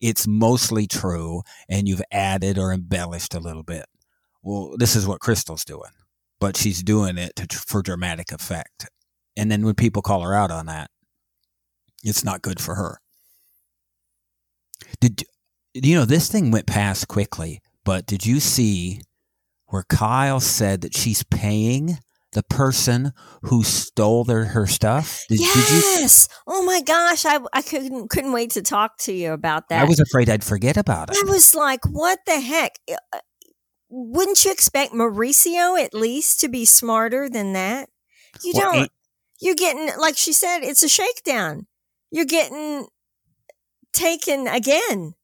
It's 0.00 0.26
mostly 0.26 0.86
true 0.86 1.42
and 1.68 1.88
you've 1.88 2.02
added 2.10 2.58
or 2.58 2.72
embellished 2.72 3.34
a 3.34 3.40
little 3.40 3.62
bit. 3.62 3.86
Well, 4.42 4.76
this 4.78 4.94
is 4.94 5.06
what 5.06 5.20
Crystal's 5.20 5.64
doing, 5.64 5.90
but 6.40 6.56
she's 6.56 6.82
doing 6.82 7.18
it 7.18 7.34
to, 7.36 7.58
for 7.58 7.82
dramatic 7.82 8.32
effect. 8.32 8.88
And 9.36 9.50
then 9.50 9.64
when 9.64 9.74
people 9.74 10.02
call 10.02 10.22
her 10.22 10.34
out 10.34 10.50
on 10.50 10.66
that, 10.66 10.90
it's 12.04 12.24
not 12.24 12.42
good 12.42 12.60
for 12.60 12.76
her. 12.76 13.00
Did 15.00 15.24
you 15.74 15.96
know 15.96 16.04
this 16.04 16.30
thing 16.30 16.50
went 16.50 16.66
past 16.66 17.08
quickly? 17.08 17.60
But 17.84 18.06
did 18.06 18.26
you 18.26 18.40
see 18.40 19.00
where 19.68 19.84
Kyle 19.88 20.40
said 20.40 20.80
that 20.82 20.96
she's 20.96 21.22
paying 21.24 21.98
the 22.32 22.42
person 22.42 23.12
who 23.42 23.62
stole 23.62 24.24
their 24.24 24.44
her 24.44 24.66
stuff? 24.66 25.24
Did, 25.28 25.38
did 25.38 25.46
you? 25.46 25.52
yes. 25.52 26.28
oh 26.46 26.64
my 26.64 26.80
gosh. 26.82 27.24
I, 27.24 27.38
I 27.52 27.62
couldn't 27.62 28.08
couldn't 28.08 28.32
wait 28.32 28.50
to 28.52 28.62
talk 28.62 28.98
to 29.00 29.12
you 29.12 29.32
about 29.32 29.68
that. 29.68 29.82
I 29.82 29.84
was 29.84 30.00
afraid 30.00 30.28
I'd 30.28 30.44
forget 30.44 30.76
about 30.76 31.10
it. 31.10 31.16
I 31.16 31.30
was 31.30 31.54
like, 31.54 31.80
what 31.90 32.18
the 32.26 32.40
heck? 32.40 32.72
Wouldn't 33.90 34.44
you 34.44 34.52
expect 34.52 34.92
Mauricio 34.92 35.82
at 35.82 35.94
least 35.94 36.40
to 36.40 36.48
be 36.48 36.66
smarter 36.66 37.28
than 37.28 37.54
that? 37.54 37.88
You 38.42 38.52
Well, 38.54 38.72
don't. 38.72 38.90
You're 39.40 39.54
getting, 39.54 39.90
like 39.98 40.16
she 40.16 40.32
said, 40.32 40.60
it's 40.62 40.82
a 40.82 40.88
shakedown. 40.88 41.66
You're 42.10 42.24
getting 42.24 42.86
taken 43.92 44.48
again. 44.48 45.14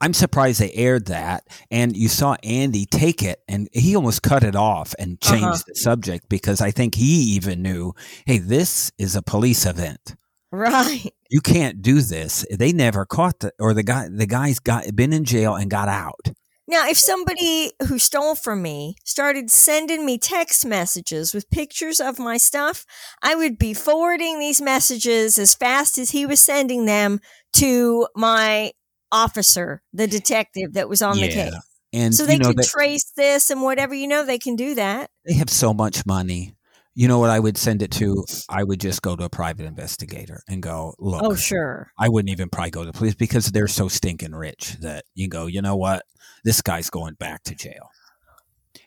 I'm 0.00 0.12
surprised 0.12 0.60
they 0.60 0.72
aired 0.72 1.06
that. 1.06 1.46
And 1.70 1.96
you 1.96 2.08
saw 2.08 2.36
Andy 2.42 2.86
take 2.86 3.22
it 3.22 3.40
and 3.48 3.68
he 3.72 3.96
almost 3.96 4.22
cut 4.22 4.44
it 4.44 4.56
off 4.56 4.94
and 4.98 5.20
changed 5.20 5.44
uh-huh. 5.44 5.62
the 5.68 5.74
subject 5.74 6.28
because 6.28 6.60
I 6.60 6.70
think 6.70 6.94
he 6.94 7.34
even 7.34 7.62
knew, 7.62 7.94
hey, 8.26 8.38
this 8.38 8.92
is 8.98 9.16
a 9.16 9.22
police 9.22 9.66
event. 9.66 10.16
Right. 10.52 11.12
You 11.28 11.40
can't 11.40 11.82
do 11.82 12.02
this. 12.02 12.46
They 12.56 12.72
never 12.72 13.04
caught 13.04 13.40
the 13.40 13.50
or 13.58 13.74
the 13.74 13.82
guy 13.82 14.06
the 14.08 14.28
guy's 14.28 14.60
got 14.60 14.94
been 14.94 15.12
in 15.12 15.24
jail 15.24 15.56
and 15.56 15.68
got 15.68 15.88
out. 15.88 16.28
Now, 16.68 16.88
if 16.88 16.96
somebody 16.96 17.72
who 17.88 17.98
stole 17.98 18.36
from 18.36 18.62
me 18.62 18.94
started 19.04 19.50
sending 19.50 20.06
me 20.06 20.18
text 20.18 20.64
messages 20.64 21.34
with 21.34 21.50
pictures 21.50 21.98
of 21.98 22.20
my 22.20 22.36
stuff, 22.36 22.86
I 23.22 23.34
would 23.34 23.58
be 23.58 23.74
forwarding 23.74 24.38
these 24.38 24.60
messages 24.60 25.36
as 25.36 25.54
fast 25.54 25.98
as 25.98 26.10
he 26.10 26.26
was 26.26 26.38
sending 26.38 26.86
them 26.86 27.20
to 27.54 28.06
my 28.14 28.70
officer, 29.12 29.82
the 29.92 30.06
detective 30.06 30.74
that 30.74 30.88
was 30.88 31.02
on 31.02 31.18
yeah. 31.18 31.26
the 31.26 31.32
case. 31.32 31.54
And 31.92 32.14
so 32.14 32.26
they 32.26 32.34
you 32.34 32.38
know, 32.40 32.48
can 32.48 32.56
they, 32.56 32.62
trace 32.62 33.12
this 33.16 33.50
and 33.50 33.62
whatever, 33.62 33.94
you 33.94 34.06
know, 34.06 34.24
they 34.24 34.38
can 34.38 34.56
do 34.56 34.74
that. 34.74 35.10
They 35.24 35.34
have 35.34 35.50
so 35.50 35.72
much 35.72 36.04
money. 36.04 36.54
You 36.94 37.08
know 37.08 37.18
what 37.18 37.30
I 37.30 37.38
would 37.38 37.58
send 37.58 37.82
it 37.82 37.90
to? 37.92 38.24
I 38.48 38.64
would 38.64 38.80
just 38.80 39.02
go 39.02 39.16
to 39.16 39.24
a 39.24 39.28
private 39.28 39.66
investigator 39.66 40.42
and 40.48 40.62
go, 40.62 40.94
look. 40.98 41.22
Oh, 41.22 41.34
sure. 41.34 41.92
I 41.98 42.08
wouldn't 42.08 42.30
even 42.30 42.48
probably 42.48 42.70
go 42.70 42.84
to 42.84 42.90
the 42.90 42.96
police 42.96 43.14
because 43.14 43.46
they're 43.52 43.68
so 43.68 43.88
stinking 43.88 44.34
rich 44.34 44.76
that 44.80 45.04
you 45.14 45.28
go, 45.28 45.46
you 45.46 45.60
know 45.62 45.76
what? 45.76 46.04
This 46.44 46.62
guy's 46.62 46.88
going 46.88 47.14
back 47.14 47.42
to 47.44 47.54
jail. 47.54 47.90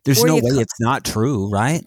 There's 0.06 0.24
or 0.24 0.28
no 0.28 0.36
way 0.36 0.42
it's 0.44 0.80
not 0.80 1.04
true, 1.04 1.50
right? 1.50 1.84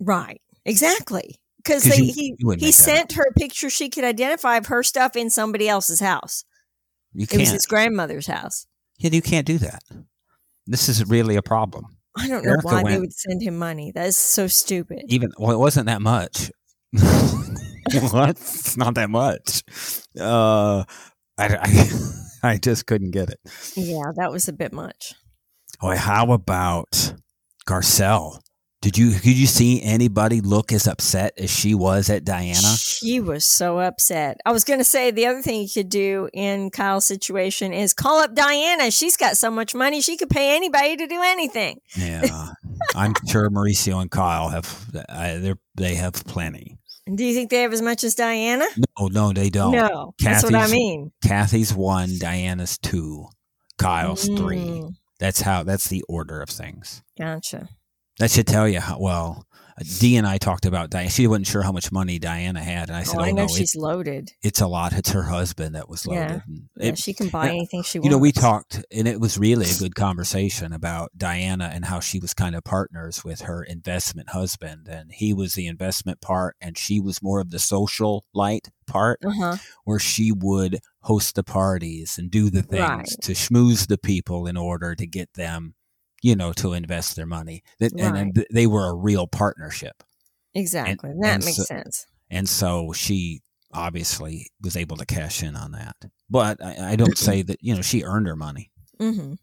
Right. 0.00 0.40
Exactly. 0.64 1.36
Because 1.58 1.84
he, 1.84 2.36
he 2.58 2.72
sent 2.72 3.12
her 3.12 3.24
a 3.28 3.32
picture 3.38 3.70
she 3.70 3.88
could 3.88 4.04
identify 4.04 4.56
of 4.56 4.66
her 4.66 4.82
stuff 4.82 5.16
in 5.16 5.30
somebody 5.30 5.68
else's 5.68 6.00
house. 6.00 6.44
You 7.16 7.26
can't. 7.26 7.40
It 7.40 7.44
was 7.44 7.52
his 7.52 7.66
grandmother's 7.66 8.26
house. 8.26 8.66
Yeah, 8.98 9.10
you 9.10 9.22
can't 9.22 9.46
do 9.46 9.58
that. 9.58 9.82
This 10.66 10.88
is 10.88 11.04
really 11.06 11.36
a 11.36 11.42
problem. 11.42 11.96
I 12.16 12.28
don't 12.28 12.44
know 12.44 12.52
Erika 12.52 12.66
why 12.66 12.82
went, 12.82 12.88
they 12.88 13.00
would 13.00 13.12
send 13.12 13.42
him 13.42 13.58
money. 13.58 13.92
That 13.92 14.06
is 14.06 14.16
so 14.16 14.46
stupid. 14.46 15.02
Even 15.08 15.32
well, 15.38 15.52
it 15.52 15.58
wasn't 15.58 15.86
that 15.86 16.02
much. 16.02 16.50
what? 16.92 18.30
It's 18.30 18.76
not 18.76 18.94
that 18.94 19.10
much. 19.10 19.62
Uh, 20.18 20.84
I, 21.38 21.56
I, 21.62 21.90
I 22.42 22.56
just 22.58 22.86
couldn't 22.86 23.12
get 23.12 23.30
it. 23.30 23.40
Yeah, 23.74 24.12
that 24.16 24.30
was 24.30 24.48
a 24.48 24.52
bit 24.52 24.72
much. 24.72 25.14
Oh, 25.82 25.94
how 25.94 26.32
about 26.32 27.14
Garcelle? 27.66 28.40
Did 28.86 28.98
you 28.98 29.10
did 29.14 29.36
you 29.36 29.48
see 29.48 29.82
anybody 29.82 30.40
look 30.40 30.70
as 30.70 30.86
upset 30.86 31.32
as 31.38 31.50
she 31.50 31.74
was 31.74 32.08
at 32.08 32.24
Diana? 32.24 32.76
She 32.76 33.18
was 33.18 33.44
so 33.44 33.80
upset. 33.80 34.38
I 34.46 34.52
was 34.52 34.62
going 34.62 34.78
to 34.78 34.84
say 34.84 35.10
the 35.10 35.26
other 35.26 35.42
thing 35.42 35.62
you 35.62 35.68
could 35.68 35.88
do 35.88 36.28
in 36.32 36.70
Kyle's 36.70 37.04
situation 37.04 37.72
is 37.72 37.92
call 37.92 38.20
up 38.20 38.36
Diana. 38.36 38.92
She's 38.92 39.16
got 39.16 39.36
so 39.36 39.50
much 39.50 39.74
money 39.74 40.00
she 40.00 40.16
could 40.16 40.30
pay 40.30 40.54
anybody 40.54 40.96
to 40.98 41.08
do 41.08 41.20
anything. 41.20 41.80
Yeah, 41.96 42.50
I'm 42.94 43.14
sure 43.26 43.50
Mauricio 43.50 44.00
and 44.00 44.08
Kyle 44.08 44.50
have 44.50 44.88
uh, 45.08 45.54
they 45.74 45.96
have 45.96 46.12
plenty. 46.24 46.78
Do 47.12 47.24
you 47.24 47.34
think 47.34 47.50
they 47.50 47.62
have 47.62 47.72
as 47.72 47.82
much 47.82 48.04
as 48.04 48.14
Diana? 48.14 48.66
No, 49.00 49.08
no, 49.08 49.32
they 49.32 49.50
don't. 49.50 49.72
No, 49.72 50.14
Kathy's, 50.20 50.42
that's 50.42 50.52
what 50.52 50.54
I 50.54 50.68
mean. 50.70 51.10
Kathy's 51.26 51.74
one, 51.74 52.18
Diana's 52.20 52.78
two, 52.78 53.26
Kyle's 53.78 54.28
mm. 54.28 54.38
three. 54.38 54.84
That's 55.18 55.40
how. 55.40 55.64
That's 55.64 55.88
the 55.88 56.04
order 56.08 56.40
of 56.40 56.50
things. 56.50 57.02
Gotcha. 57.18 57.68
That 58.18 58.30
should 58.30 58.46
tell 58.46 58.68
you 58.68 58.80
how 58.80 58.98
well. 58.98 59.46
Dee 59.98 60.16
and 60.16 60.26
I 60.26 60.38
talked 60.38 60.64
about 60.64 60.88
Diana. 60.88 61.10
She 61.10 61.26
wasn't 61.26 61.46
sure 61.46 61.60
how 61.60 61.70
much 61.70 61.92
money 61.92 62.18
Diana 62.18 62.62
had, 62.62 62.88
and 62.88 62.96
I 62.96 63.02
said, 63.02 63.18
"Oh, 63.18 63.24
I 63.24 63.30
know 63.30 63.42
no, 63.42 63.48
she's 63.48 63.74
it, 63.74 63.78
loaded. 63.78 64.32
It's 64.42 64.62
a 64.62 64.66
lot. 64.66 64.94
It's 64.94 65.10
her 65.10 65.24
husband 65.24 65.74
that 65.74 65.86
was 65.86 66.06
loaded. 66.06 66.42
Yeah, 66.48 66.86
yeah 66.86 66.94
she 66.94 67.12
can 67.12 67.28
buy 67.28 67.50
anything 67.50 67.82
she 67.82 67.98
wants." 67.98 68.06
You 68.06 68.10
know, 68.10 68.18
we 68.18 68.32
talked, 68.32 68.82
and 68.90 69.06
it 69.06 69.20
was 69.20 69.36
really 69.36 69.68
a 69.68 69.74
good 69.74 69.94
conversation 69.94 70.72
about 70.72 71.10
Diana 71.14 71.70
and 71.74 71.84
how 71.84 72.00
she 72.00 72.18
was 72.18 72.32
kind 72.32 72.54
of 72.54 72.64
partners 72.64 73.22
with 73.22 73.42
her 73.42 73.62
investment 73.62 74.30
husband, 74.30 74.88
and 74.88 75.12
he 75.12 75.34
was 75.34 75.52
the 75.52 75.66
investment 75.66 76.22
part, 76.22 76.56
and 76.58 76.78
she 76.78 76.98
was 76.98 77.22
more 77.22 77.40
of 77.40 77.50
the 77.50 77.58
social 77.58 78.24
light 78.32 78.70
part, 78.86 79.18
uh-huh. 79.26 79.56
where 79.84 79.98
she 79.98 80.32
would 80.32 80.78
host 81.00 81.34
the 81.34 81.44
parties 81.44 82.16
and 82.16 82.30
do 82.30 82.48
the 82.48 82.62
things 82.62 82.80
right. 82.80 83.08
to 83.20 83.32
schmooze 83.32 83.88
the 83.88 83.98
people 83.98 84.46
in 84.46 84.56
order 84.56 84.94
to 84.94 85.06
get 85.06 85.34
them 85.34 85.74
you 86.22 86.36
know, 86.36 86.52
to 86.54 86.72
invest 86.72 87.16
their 87.16 87.26
money. 87.26 87.62
That, 87.78 87.92
right. 87.92 88.04
and, 88.04 88.16
and, 88.16 88.46
they 88.50 88.66
were 88.66 88.88
a 88.88 88.94
real 88.94 89.26
partnership. 89.26 90.02
Exactly. 90.54 91.10
And, 91.10 91.22
that 91.22 91.34
and 91.36 91.44
makes 91.44 91.56
so, 91.58 91.64
sense. 91.64 92.06
And 92.30 92.48
so 92.48 92.92
she 92.92 93.42
obviously 93.72 94.50
was 94.62 94.76
able 94.76 94.96
to 94.96 95.06
cash 95.06 95.42
in 95.42 95.54
on 95.56 95.72
that. 95.72 95.96
But 96.30 96.62
I, 96.64 96.92
I 96.92 96.96
don't 96.96 97.18
say 97.18 97.42
that, 97.42 97.58
you 97.60 97.74
know, 97.74 97.82
she 97.82 98.02
earned 98.02 98.26
her 98.26 98.36
money. 98.36 98.70
Mm-hmm. 99.00 99.34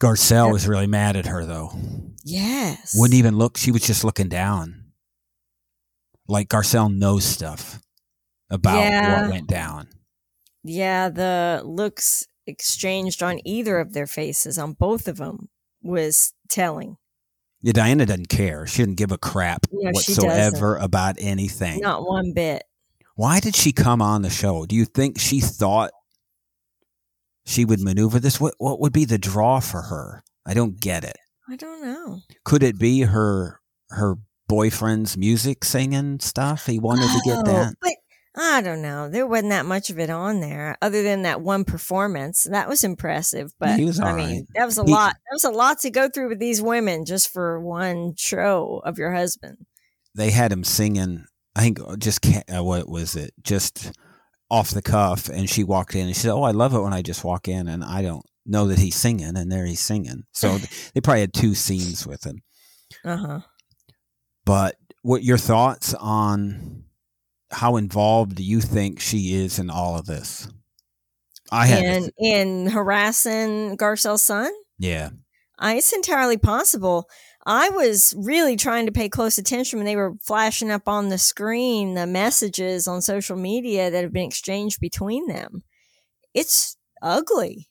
Garcelle 0.00 0.52
was 0.52 0.68
really 0.68 0.86
mad 0.86 1.16
at 1.16 1.26
her, 1.26 1.44
though. 1.44 1.72
Yes. 2.24 2.94
Wouldn't 2.96 3.16
even 3.16 3.38
look. 3.38 3.56
She 3.56 3.70
was 3.70 3.82
just 3.82 4.04
looking 4.04 4.28
down. 4.28 4.84
Like 6.28 6.48
Garcelle 6.48 6.94
knows 6.94 7.24
stuff 7.24 7.80
about 8.50 8.78
yeah. 8.80 9.22
what 9.22 9.30
went 9.30 9.48
down. 9.48 9.88
Yeah, 10.62 11.10
the 11.10 11.62
looks 11.64 12.26
exchanged 12.46 13.22
on 13.22 13.40
either 13.44 13.78
of 13.78 13.92
their 13.92 14.06
faces, 14.06 14.58
on 14.58 14.72
both 14.72 15.08
of 15.08 15.18
them, 15.18 15.48
was 15.84 16.32
telling. 16.48 16.96
Yeah, 17.62 17.72
Diana 17.72 18.06
doesn't 18.06 18.28
care. 18.28 18.66
She 18.66 18.82
didn't 18.82 18.96
give 18.96 19.12
a 19.12 19.18
crap 19.18 19.66
no, 19.72 19.90
whatsoever 19.92 20.76
about 20.76 21.16
anything. 21.18 21.80
Not 21.80 22.06
one 22.06 22.32
bit. 22.34 22.64
Why 23.16 23.40
did 23.40 23.54
she 23.54 23.72
come 23.72 24.02
on 24.02 24.22
the 24.22 24.30
show? 24.30 24.66
Do 24.66 24.74
you 24.74 24.84
think 24.84 25.18
she 25.18 25.40
thought 25.40 25.92
she 27.46 27.64
would 27.64 27.80
maneuver 27.80 28.18
this? 28.18 28.40
What 28.40 28.54
what 28.58 28.80
would 28.80 28.92
be 28.92 29.04
the 29.04 29.18
draw 29.18 29.60
for 29.60 29.82
her? 29.82 30.24
I 30.44 30.54
don't 30.54 30.80
get 30.80 31.04
it. 31.04 31.16
I 31.48 31.56
don't 31.56 31.82
know. 31.82 32.20
Could 32.44 32.62
it 32.62 32.78
be 32.78 33.02
her 33.02 33.60
her 33.90 34.16
boyfriend's 34.48 35.16
music 35.16 35.64
singing 35.64 36.20
stuff? 36.20 36.66
He 36.66 36.78
wanted 36.78 37.08
oh, 37.08 37.18
to 37.18 37.30
get 37.30 37.44
that. 37.46 37.74
But 37.80 37.92
I 38.36 38.62
don't 38.62 38.82
know. 38.82 39.08
There 39.08 39.26
wasn't 39.26 39.50
that 39.50 39.64
much 39.64 39.90
of 39.90 39.98
it 39.98 40.10
on 40.10 40.40
there, 40.40 40.76
other 40.82 41.02
than 41.04 41.22
that 41.22 41.40
one 41.40 41.64
performance. 41.64 42.44
That 42.44 42.68
was 42.68 42.82
impressive, 42.82 43.52
but 43.60 43.70
I 43.70 43.76
mean, 43.76 43.92
right. 44.00 44.42
that 44.54 44.66
was 44.66 44.76
a 44.76 44.84
he, 44.84 44.90
lot. 44.90 45.14
That 45.14 45.34
was 45.34 45.44
a 45.44 45.50
lot 45.50 45.78
to 45.80 45.90
go 45.90 46.08
through 46.08 46.30
with 46.30 46.40
these 46.40 46.60
women 46.60 47.04
just 47.04 47.32
for 47.32 47.60
one 47.60 48.14
show 48.16 48.82
of 48.84 48.98
your 48.98 49.12
husband. 49.12 49.58
They 50.16 50.30
had 50.30 50.50
him 50.50 50.64
singing. 50.64 51.26
I 51.54 51.60
think 51.60 51.80
uh, 51.80 51.96
just 51.96 52.26
uh, 52.26 52.64
what 52.64 52.88
was 52.88 53.14
it? 53.14 53.32
Just 53.40 53.92
off 54.50 54.70
the 54.70 54.82
cuff, 54.82 55.28
and 55.28 55.48
she 55.48 55.62
walked 55.62 55.94
in 55.94 56.06
and 56.06 56.16
she 56.16 56.22
said, 56.22 56.32
"Oh, 56.32 56.42
I 56.42 56.50
love 56.50 56.74
it 56.74 56.80
when 56.80 56.92
I 56.92 57.02
just 57.02 57.22
walk 57.22 57.46
in 57.46 57.68
and 57.68 57.84
I 57.84 58.02
don't 58.02 58.24
know 58.44 58.66
that 58.66 58.80
he's 58.80 58.96
singing, 58.96 59.36
and 59.36 59.52
there 59.52 59.64
he's 59.64 59.80
singing." 59.80 60.24
So 60.32 60.58
they 60.94 61.00
probably 61.00 61.20
had 61.20 61.32
two 61.32 61.54
scenes 61.54 62.04
with 62.04 62.26
him. 62.26 62.42
Uh 63.04 63.16
huh. 63.16 63.40
But 64.44 64.74
what 65.02 65.22
your 65.22 65.38
thoughts 65.38 65.94
on? 65.94 66.84
How 67.54 67.76
involved 67.76 68.36
do 68.36 68.42
you 68.42 68.60
think 68.60 69.00
she 69.00 69.34
is 69.34 69.58
in 69.58 69.70
all 69.70 69.96
of 69.96 70.06
this? 70.06 70.48
I 71.52 71.66
had 71.66 71.84
in, 71.84 72.10
in 72.18 72.66
harassing 72.66 73.76
Garcelle's 73.76 74.22
son. 74.22 74.50
Yeah, 74.78 75.10
I, 75.58 75.76
it's 75.76 75.92
entirely 75.92 76.36
possible. 76.36 77.08
I 77.46 77.68
was 77.70 78.14
really 78.16 78.56
trying 78.56 78.86
to 78.86 78.92
pay 78.92 79.08
close 79.08 79.36
attention 79.36 79.78
when 79.78 79.86
they 79.86 79.96
were 79.96 80.14
flashing 80.22 80.70
up 80.70 80.88
on 80.88 81.10
the 81.10 81.18
screen 81.18 81.94
the 81.94 82.06
messages 82.06 82.88
on 82.88 83.02
social 83.02 83.36
media 83.36 83.90
that 83.90 84.02
have 84.02 84.12
been 84.12 84.28
exchanged 84.28 84.80
between 84.80 85.26
them. 85.26 85.62
It's 86.32 86.76
ugly. 87.02 87.68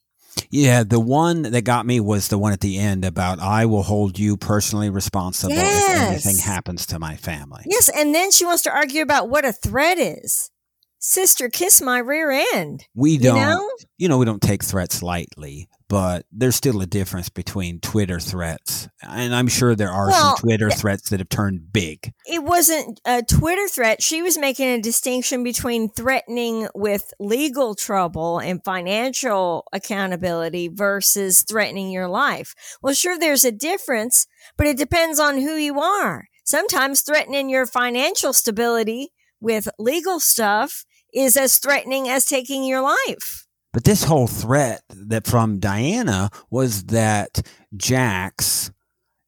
Yeah, 0.49 0.83
the 0.83 0.99
one 0.99 1.43
that 1.43 1.61
got 1.63 1.85
me 1.85 1.99
was 1.99 2.27
the 2.27 2.37
one 2.37 2.53
at 2.53 2.59
the 2.59 2.77
end 2.77 3.05
about 3.05 3.39
I 3.39 3.65
will 3.65 3.83
hold 3.83 4.19
you 4.19 4.37
personally 4.37 4.89
responsible 4.89 5.53
yes. 5.53 5.89
if 5.89 6.27
anything 6.27 6.37
happens 6.37 6.85
to 6.87 6.99
my 6.99 7.15
family. 7.15 7.63
Yes, 7.65 7.89
and 7.89 8.13
then 8.13 8.31
she 8.31 8.45
wants 8.45 8.63
to 8.63 8.71
argue 8.71 9.01
about 9.01 9.29
what 9.29 9.45
a 9.45 9.51
threat 9.51 9.97
is. 9.97 10.51
Sister, 10.99 11.49
kiss 11.49 11.81
my 11.81 11.97
rear 11.97 12.31
end. 12.53 12.85
We 12.95 13.17
don't, 13.17 13.35
you 13.35 13.41
know, 13.41 13.69
you 13.97 14.07
know 14.07 14.17
we 14.17 14.25
don't 14.25 14.41
take 14.41 14.63
threats 14.63 15.03
lightly 15.03 15.67
but 15.93 16.25
there's 16.31 16.55
still 16.55 16.81
a 16.81 16.87
difference 16.87 17.29
between 17.29 17.79
Twitter 17.79 18.19
threats. 18.19 18.89
And 19.03 19.35
I'm 19.35 19.47
sure 19.47 19.75
there 19.75 19.91
are 19.91 20.07
well, 20.07 20.35
some 20.35 20.37
Twitter 20.37 20.71
threats 20.71 21.09
that 21.09 21.19
have 21.19 21.29
turned 21.29 21.71
big. 21.71 22.11
It 22.25 22.43
wasn't 22.43 22.99
a 23.05 23.21
Twitter 23.21 23.67
threat. 23.67 24.01
She 24.01 24.23
was 24.23 24.35
making 24.35 24.69
a 24.69 24.81
distinction 24.81 25.43
between 25.43 25.89
threatening 25.91 26.67
with 26.73 27.13
legal 27.19 27.75
trouble 27.75 28.39
and 28.39 28.65
financial 28.65 29.65
accountability 29.71 30.67
versus 30.67 31.43
threatening 31.43 31.91
your 31.91 32.07
life. 32.07 32.55
Well, 32.81 32.95
sure, 32.95 33.19
there's 33.19 33.45
a 33.45 33.51
difference, 33.51 34.25
but 34.57 34.65
it 34.65 34.79
depends 34.79 35.19
on 35.19 35.35
who 35.35 35.57
you 35.57 35.79
are. 35.79 36.27
Sometimes 36.43 37.01
threatening 37.01 37.51
your 37.51 37.67
financial 37.67 38.33
stability 38.33 39.09
with 39.39 39.69
legal 39.77 40.19
stuff 40.19 40.85
is 41.13 41.37
as 41.37 41.59
threatening 41.59 42.09
as 42.09 42.25
taking 42.25 42.63
your 42.63 42.81
life. 42.81 43.42
But 43.73 43.83
this 43.83 44.03
whole 44.03 44.27
threat 44.27 44.83
that 44.89 45.25
from 45.25 45.59
Diana 45.59 46.29
was 46.49 46.85
that 46.85 47.41
Jax 47.75 48.71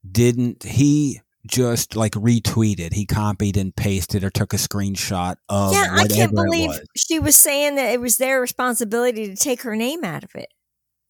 didn't 0.09 0.63
he 0.63 1.21
just 1.47 1.95
like 1.95 2.13
retweeted. 2.13 2.93
He 2.93 3.05
copied 3.05 3.57
and 3.57 3.75
pasted 3.75 4.23
or 4.23 4.29
took 4.29 4.53
a 4.53 4.57
screenshot 4.57 5.35
of 5.49 5.73
yeah, 5.73 5.87
I 5.91 6.07
can't 6.07 6.33
believe 6.33 6.69
was. 6.69 6.81
she 6.95 7.19
was 7.19 7.35
saying 7.35 7.75
that 7.75 7.91
it 7.91 7.99
was 7.99 8.17
their 8.17 8.39
responsibility 8.39 9.27
to 9.27 9.35
take 9.35 9.61
her 9.63 9.75
name 9.75 10.03
out 10.03 10.23
of 10.23 10.35
it. 10.35 10.49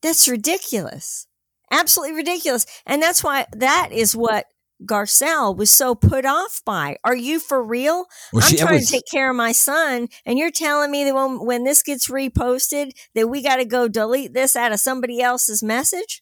That's 0.01 0.27
ridiculous. 0.27 1.27
Absolutely 1.71 2.15
ridiculous. 2.15 2.65
And 2.85 3.01
that's 3.01 3.23
why 3.23 3.47
that 3.53 3.89
is 3.91 4.15
what 4.15 4.45
Garcelle 4.83 5.55
was 5.55 5.71
so 5.71 5.95
put 5.95 6.25
off 6.25 6.61
by. 6.65 6.97
Are 7.03 7.15
you 7.15 7.39
for 7.39 7.63
real? 7.63 8.05
Well, 8.33 8.43
I'm 8.45 8.57
trying 8.57 8.73
was- 8.75 8.87
to 8.87 8.93
take 8.93 9.05
care 9.11 9.29
of 9.29 9.35
my 9.35 9.51
son, 9.51 10.09
and 10.25 10.37
you're 10.37 10.51
telling 10.51 10.91
me 10.91 11.03
that 11.05 11.15
when, 11.15 11.45
when 11.45 11.63
this 11.63 11.81
gets 11.81 12.07
reposted, 12.09 12.91
that 13.13 13.27
we 13.29 13.41
got 13.41 13.57
to 13.57 13.65
go 13.65 13.87
delete 13.87 14.33
this 14.33 14.55
out 14.55 14.71
of 14.73 14.79
somebody 14.79 15.21
else's 15.21 15.63
message? 15.63 16.21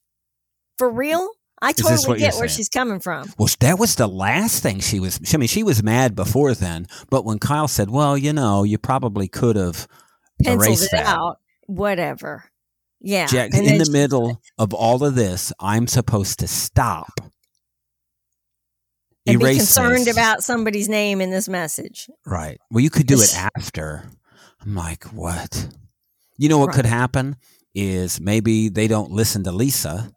For 0.78 0.90
real? 0.90 1.30
I 1.62 1.72
totally 1.72 2.20
get 2.20 2.36
where 2.36 2.50
she's 2.50 2.68
coming 2.68 3.00
from. 3.00 3.32
Well, 3.38 3.48
that 3.62 3.80
was 3.80 3.96
the 3.96 4.08
last 4.08 4.62
thing 4.62 4.82
she 4.82 5.00
was. 5.00 5.20
I 5.34 5.38
mean, 5.38 5.48
she 5.48 5.64
was 5.64 5.82
mad 5.82 6.14
before 6.14 6.54
then, 6.54 6.88
but 7.10 7.24
when 7.24 7.40
Kyle 7.40 7.70
said, 7.70 7.90
"Well, 7.90 8.18
you 8.18 8.34
know, 8.34 8.64
you 8.64 8.78
probably 8.78 9.30
could 9.30 9.56
have 9.56 9.88
erased 10.40 10.84
it 10.86 10.92
that," 10.92 11.06
out. 11.06 11.38
Whatever. 11.68 12.52
Yeah. 13.00 13.28
Jack, 13.28 13.54
And 13.54 13.66
in 13.66 13.78
the 13.78 13.86
she- 13.86 13.92
middle 13.92 14.42
of 14.58 14.74
all 14.74 15.06
of 15.06 15.16
this, 15.16 15.54
I'm 15.60 15.88
supposed 15.88 16.40
to 16.40 16.48
stop. 16.48 17.14
And 19.26 19.40
be 19.40 19.56
concerned 19.56 20.06
this. 20.06 20.16
about 20.16 20.44
somebody's 20.44 20.90
name 20.90 21.22
in 21.22 21.30
this 21.30 21.48
message. 21.48 22.10
Right. 22.26 22.60
Well, 22.70 22.84
you 22.84 22.90
could 22.90 23.08
do 23.08 23.22
it 23.22 23.36
after. 23.36 24.04
I'm 24.62 24.76
like, 24.76 25.06
what? 25.06 25.70
You 26.38 26.50
know 26.50 26.58
what 26.58 26.74
could 26.74 26.86
happen 26.86 27.36
is 27.76 28.20
maybe 28.20 28.70
they 28.70 28.88
don't 28.88 29.12
listen 29.12 29.44
to 29.44 29.52
Lisa 29.52 30.12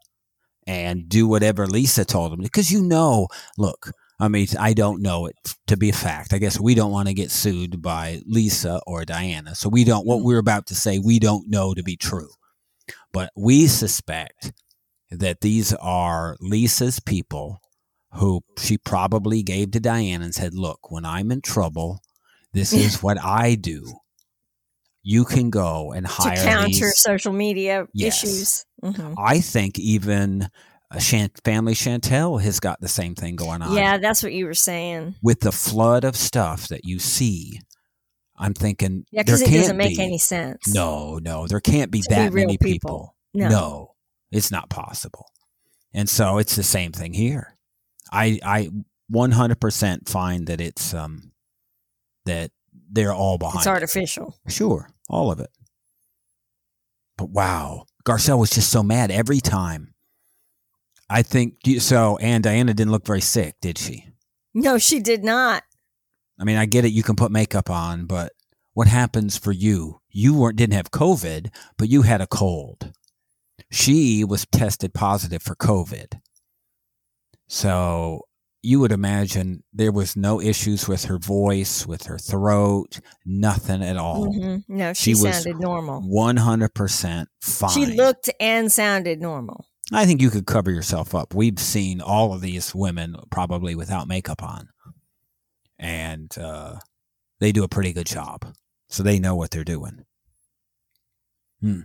and 0.67 1.09
do 1.09 1.29
whatever 1.29 1.67
Lisa 1.67 2.05
told 2.05 2.33
them 2.33 2.41
because 2.43 2.73
you 2.73 2.83
know, 2.83 3.29
look, 3.57 3.93
I 4.19 4.29
mean, 4.29 4.49
I 4.59 4.73
don't 4.73 5.03
know 5.03 5.27
it 5.27 5.37
to 5.67 5.77
be 5.77 5.91
a 5.91 5.95
fact. 5.95 6.33
I 6.33 6.39
guess 6.39 6.59
we 6.59 6.75
don't 6.75 6.91
want 6.91 7.09
to 7.09 7.15
get 7.15 7.31
sued 7.31 7.83
by 7.83 8.21
Lisa 8.27 8.81
or 8.87 9.05
Diana. 9.05 9.55
So 9.55 9.69
we 9.69 9.85
don't, 9.85 10.07
what 10.07 10.19
mm-hmm. 10.19 10.27
we're 10.27 10.39
about 10.39 10.67
to 10.67 10.75
say, 10.75 10.99
we 10.99 11.19
don't 11.19 11.49
know 11.49 11.75
to 11.75 11.83
be 11.83 11.97
true. 11.97 12.31
But 13.13 13.31
we 13.37 13.67
suspect 13.67 14.53
that 15.11 15.41
these 15.41 15.73
are 15.75 16.37
Lisa's 16.41 16.99
people 16.99 17.61
who 18.19 18.43
she 18.59 18.79
probably 18.79 19.43
gave 19.43 19.71
to 19.73 19.81
Diana 19.81 20.25
and 20.25 20.35
said, 20.35 20.55
Look, 20.55 20.91
when 20.91 21.05
I'm 21.05 21.31
in 21.31 21.41
trouble, 21.43 22.01
this 22.53 22.73
is 22.73 23.03
what 23.03 23.19
I 23.23 23.55
do. 23.55 23.85
You 25.03 25.25
can 25.25 25.51
go 25.51 25.93
and 25.93 26.07
hire 26.07 26.37
To 26.37 26.43
counter 26.43 26.67
these. 26.69 26.99
social 26.99 27.33
media 27.33 27.87
Yes. 27.93 28.25
issues. 28.25 28.65
Mhm. 28.83 29.15
I 29.19 29.41
think 29.41 29.79
even 29.79 30.49
uh, 30.91 30.99
Chant- 31.01 31.41
Family 31.45 31.75
Chantel 31.75 32.41
has 32.43 32.61
got 32.61 32.81
the 32.81 32.89
same 32.89 33.15
thing 33.15 33.35
going 33.37 33.61
on. 33.63 33.75
Yeah, 33.77 33.99
that's 33.99 34.23
what 34.23 34.33
you 34.33 34.47
were 34.47 34.55
saying. 34.55 35.17
With 35.23 35.41
the 35.41 35.51
flood 35.53 36.05
of 36.05 36.17
stuff 36.17 36.69
that 36.69 36.85
you 36.85 36.99
see, 37.01 37.61
I'm 38.37 38.55
thinking 38.55 39.05
Yeah, 39.11 39.23
because 39.23 39.43
it 39.43 39.51
doesn't 39.51 39.77
make 39.77 39.97
be. 39.97 40.03
any 40.03 40.19
sense. 40.19 40.69
No, 40.73 41.19
no, 41.19 41.47
there 41.49 41.61
can't 41.61 41.91
be 41.91 42.03
To 42.03 42.07
that 42.11 42.33
real 42.33 42.47
many 42.47 42.59
people. 42.59 43.17
No. 43.35 43.49
No, 43.49 43.95
it's 44.31 44.51
not 44.53 44.71
possible. 44.71 45.27
And 45.93 46.09
so 46.09 46.39
it's 46.39 46.55
the 46.57 46.63
same 46.63 46.93
thing 46.93 47.15
here. 47.15 47.56
I 48.13 48.39
I 48.45 48.71
100% 49.13 50.09
find 50.09 50.47
that 50.47 50.61
it's 50.61 50.95
um 50.95 51.33
that 52.25 52.51
they're 52.91 53.15
all 53.15 53.39
behind. 53.39 53.59
It's 53.59 53.67
it. 53.67 53.71
artificial. 53.71 54.37
Sure, 54.49 54.89
all 55.09 55.31
of 55.31 55.41
it. 55.41 55.51
But 57.17 57.31
wow, 57.31 57.87
Garcelle 58.05 58.39
was 58.39 58.51
just 58.51 58.71
so 58.71 58.83
mad 58.83 59.11
every 59.11 59.41
time. 59.41 59.95
I 61.09 61.23
think 61.23 61.55
so. 61.79 62.19
And 62.19 62.43
Diana 62.43 62.75
didn't 62.75 62.91
look 62.91 63.07
very 63.07 63.21
sick, 63.21 63.55
did 63.61 63.79
she? 63.79 64.07
No, 64.55 64.79
she 64.79 65.01
did 65.01 65.23
not. 65.23 65.63
I 66.39 66.45
mean, 66.45 66.57
I 66.57 66.67
get 66.67 66.85
it. 66.85 66.93
You 66.93 67.03
can 67.03 67.17
put 67.17 67.31
makeup 67.31 67.71
on, 67.71 68.07
but 68.07 68.33
what 68.75 68.89
happens 68.89 69.39
for 69.39 69.53
you? 69.53 70.01
You 70.11 70.35
weren't 70.35 70.57
didn't 70.57 70.75
have 70.75 70.91
COVID, 70.91 71.51
but 71.79 71.89
you 71.89 72.03
had 72.03 72.21
a 72.21 72.27
cold. 72.27 72.93
She 73.71 74.25
was 74.25 74.47
tested 74.53 74.93
positive 74.95 75.43
for 75.43 75.55
COVID. 75.55 76.21
So 77.49 78.23
you 78.63 78.81
would 78.81 78.91
imagine 78.93 79.63
there 79.73 79.93
was 79.93 80.17
no 80.17 80.41
issues 80.41 80.89
with 80.89 81.05
her 81.05 81.19
voice, 81.19 81.87
with 81.87 82.05
her 82.07 82.19
throat, 82.19 82.99
nothing 83.25 83.83
at 83.83 83.97
all. 83.97 84.27
Mhm. 84.27 84.65
No, 84.69 84.93
she, 84.93 85.15
She 85.15 85.15
sounded 85.15 85.61
normal. 85.61 86.01
One 86.01 86.37
hundred 86.37 86.75
percent 86.75 87.29
fine. 87.41 87.71
She 87.71 87.87
looked 87.87 88.29
and 88.41 88.71
sounded 88.73 89.21
normal. 89.21 89.67
I 89.93 90.05
think 90.05 90.21
you 90.21 90.31
could 90.31 90.47
cover 90.47 90.73
yourself 90.73 91.15
up. 91.15 91.33
We've 91.33 91.61
seen 91.61 92.01
all 92.01 92.33
of 92.35 92.41
these 92.41 92.75
women 92.75 93.15
probably 93.31 93.77
without 93.77 94.09
makeup 94.09 94.43
on, 94.43 94.69
and 95.79 96.37
uh, 96.37 96.81
they 97.39 97.53
do 97.53 97.63
a 97.63 97.69
pretty 97.69 97.93
good 97.93 98.07
job. 98.07 98.53
So 98.89 99.05
they 99.05 99.21
know 99.21 99.37
what 99.37 99.53
they're 99.53 99.63
doing. 99.65 100.05
Hmm. 101.61 101.83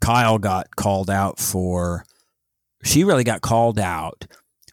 Kyle 0.00 0.38
got 0.38 0.74
called 0.74 1.10
out 1.10 1.38
for. 1.38 2.04
She 2.84 3.04
really 3.04 3.24
got 3.24 3.42
called 3.42 3.78
out 3.78 4.26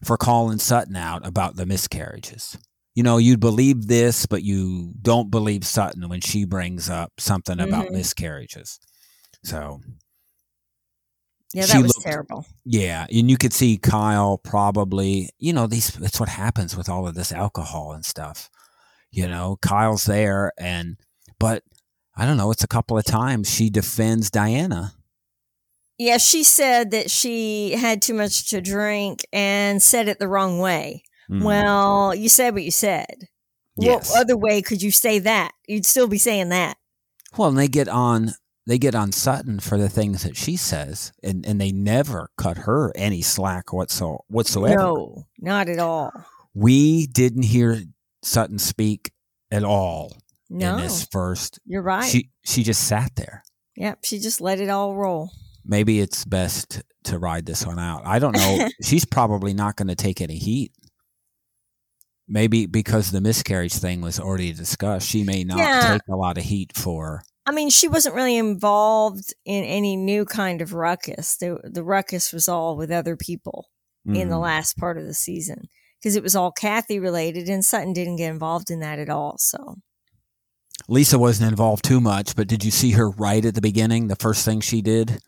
for 0.06 0.18
calling 0.18 0.60
Sutton 0.60 0.96
out 0.96 1.26
about 1.26 1.56
the 1.56 1.66
miscarriages. 1.66 2.58
You 2.94 3.04
know, 3.04 3.18
you'd 3.18 3.40
believe 3.40 3.88
this, 3.88 4.26
but 4.26 4.44
you 4.44 4.94
don't 5.02 5.30
believe 5.32 5.66
Sutton 5.66 6.08
when 6.08 6.22
she 6.22 6.46
brings 6.46 6.90
up 6.90 7.12
something 7.20 7.60
about 7.60 7.88
Mhm. 7.88 7.92
miscarriages. 7.94 8.80
So 9.44 9.82
Yeah, 11.54 11.66
She 11.66 11.74
that 11.74 11.84
was 11.84 11.96
looked- 11.96 12.08
terrible. 12.08 12.46
yeah, 12.66 13.06
and 13.10 13.30
you 13.30 13.38
could 13.38 13.54
see 13.54 13.78
Kyle 13.78 14.38
probably, 14.38 15.30
you 15.40 15.54
know, 15.54 15.68
these 15.68 15.90
that's 15.92 16.20
what 16.20 16.28
happens 16.30 16.76
with 16.76 16.90
all 16.90 17.08
of 17.08 17.16
this 17.16 17.32
alcohol 17.32 17.94
and 17.94 18.04
stuff. 18.06 18.50
You 19.12 19.28
know, 19.30 19.58
Kyle's 19.62 20.04
there 20.04 20.52
and 20.58 20.98
but 21.40 21.64
I 22.18 22.26
don't 22.26 22.36
know, 22.38 22.52
it's 22.52 22.64
a 22.64 22.68
couple 22.68 22.98
of 22.98 23.06
times 23.06 23.50
she 23.50 23.70
defends 23.70 24.30
Diana. 24.30 24.95
Yeah, 25.98 26.18
she 26.18 26.44
said 26.44 26.92
that 26.92 27.10
she 27.10 27.72
had 27.72 28.02
too 28.02 28.14
much 28.14 28.50
to 28.50 28.60
drink 28.62 29.26
and 29.32 29.82
said 29.82 30.08
it 30.08 30.20
the 30.20 30.28
wrong 30.28 30.60
way. 30.60 31.04
Mm. 31.30 31.44
Well, 31.44 32.14
you 32.14 32.28
said 32.30 32.54
what 32.54 32.64
you 32.64 32.72
said. 32.72 33.28
Yes. 33.78 34.12
What 34.12 34.22
other 34.22 34.38
way 34.38 34.62
could 34.62 34.82
you 34.82 34.92
say 34.92 35.20
that? 35.20 35.52
You'd 35.68 35.86
still 35.86 36.08
be 36.08 36.18
saying 36.18 36.50
that. 36.50 36.78
well, 37.38 37.50
and 37.50 37.58
they 37.58 37.68
get 37.68 37.88
on 37.88 38.32
they 38.68 38.78
get 38.78 38.96
on 38.96 39.12
Sutton 39.12 39.60
for 39.60 39.78
the 39.78 39.90
things 39.90 40.24
that 40.24 40.36
she 40.36 40.56
says 40.56 41.12
and, 41.22 41.46
and 41.46 41.62
they 41.62 41.72
never 41.72 42.30
cut 42.38 42.58
her 42.60 42.92
any 42.96 43.22
slack 43.22 43.72
whatso, 43.72 44.24
whatsoever. 44.28 44.78
No, 44.82 45.24
not 45.40 45.70
at 45.70 45.78
all. 45.80 46.12
We 46.56 47.06
didn't 47.08 47.44
hear 47.44 47.80
Sutton 48.24 48.58
speak 48.58 49.12
at 49.52 49.64
all 49.64 50.14
No, 50.50 50.78
in 50.78 50.82
this 50.84 51.06
first. 51.12 51.60
you're 51.66 51.82
right. 51.84 52.06
She 52.10 52.30
she 52.44 52.64
just 52.64 52.86
sat 52.88 53.16
there. 53.16 53.44
yep, 53.76 54.00
she 54.04 54.20
just 54.20 54.42
let 54.42 54.60
it 54.60 54.70
all 54.70 54.96
roll. 54.96 55.32
Maybe 55.66 56.00
it's 56.00 56.24
best 56.26 56.82
to 57.06 57.20
ride 57.20 57.46
this 57.46 57.66
one 57.66 57.80
out. 57.80 58.06
I 58.06 58.20
don't 58.20 58.36
know. 58.36 58.70
She's 58.84 59.06
probably 59.06 59.54
not 59.54 59.76
going 59.76 59.88
to 59.90 59.96
take 59.96 60.22
any 60.22 60.38
heat. 60.38 60.72
Maybe 62.28 62.66
because 62.66 63.12
the 63.12 63.22
miscarriage 63.22 63.74
thing 63.76 64.02
was 64.02 64.20
already 64.20 64.52
discussed, 64.52 65.08
she 65.08 65.24
may 65.24 65.44
not 65.44 65.60
Yeah. 65.60 65.92
take 65.94 66.02
a 66.10 66.16
lot 66.16 66.38
of 66.38 66.44
heat 66.46 66.72
for. 66.76 67.22
I 67.46 67.52
mean, 67.52 67.70
she 67.70 67.88
wasn't 67.88 68.16
really 68.16 68.38
involved 68.38 69.34
in 69.46 69.64
any 69.64 69.96
new 69.96 70.26
kind 70.26 70.62
of 70.62 70.74
ruckus. 70.74 71.38
The, 71.38 71.60
the 71.64 71.84
ruckus 71.84 72.34
was 72.34 72.48
all 72.50 72.76
with 72.76 72.90
other 72.92 73.16
people 73.16 73.68
in 74.08 74.30
the 74.30 74.36
Mm. 74.36 74.42
last 74.44 74.78
part 74.78 74.98
of 74.98 75.06
the 75.06 75.14
season 75.14 75.68
because 76.00 76.16
it 76.16 76.24
was 76.24 76.36
all 76.36 76.52
Kathy 76.52 77.00
related, 77.00 77.48
and 77.50 77.64
Sutton 77.66 77.94
didn't 77.94 78.16
get 78.18 78.30
involved 78.32 78.70
in 78.72 78.80
that 78.80 78.98
at 79.00 79.10
all. 79.10 79.36
So, 79.40 79.78
Lisa 80.88 81.18
wasn't 81.20 81.50
involved 81.50 81.84
too 81.86 82.00
much, 82.02 82.36
but 82.36 82.48
did 82.48 82.64
you 82.64 82.70
see 82.72 82.92
her 82.92 83.10
right 83.12 83.44
at 83.46 83.56
the 83.56 83.62
beginning? 83.62 84.08
The 84.08 84.16
first 84.16 84.46
thing 84.46 84.62
she 84.62 84.82
did 84.82 85.20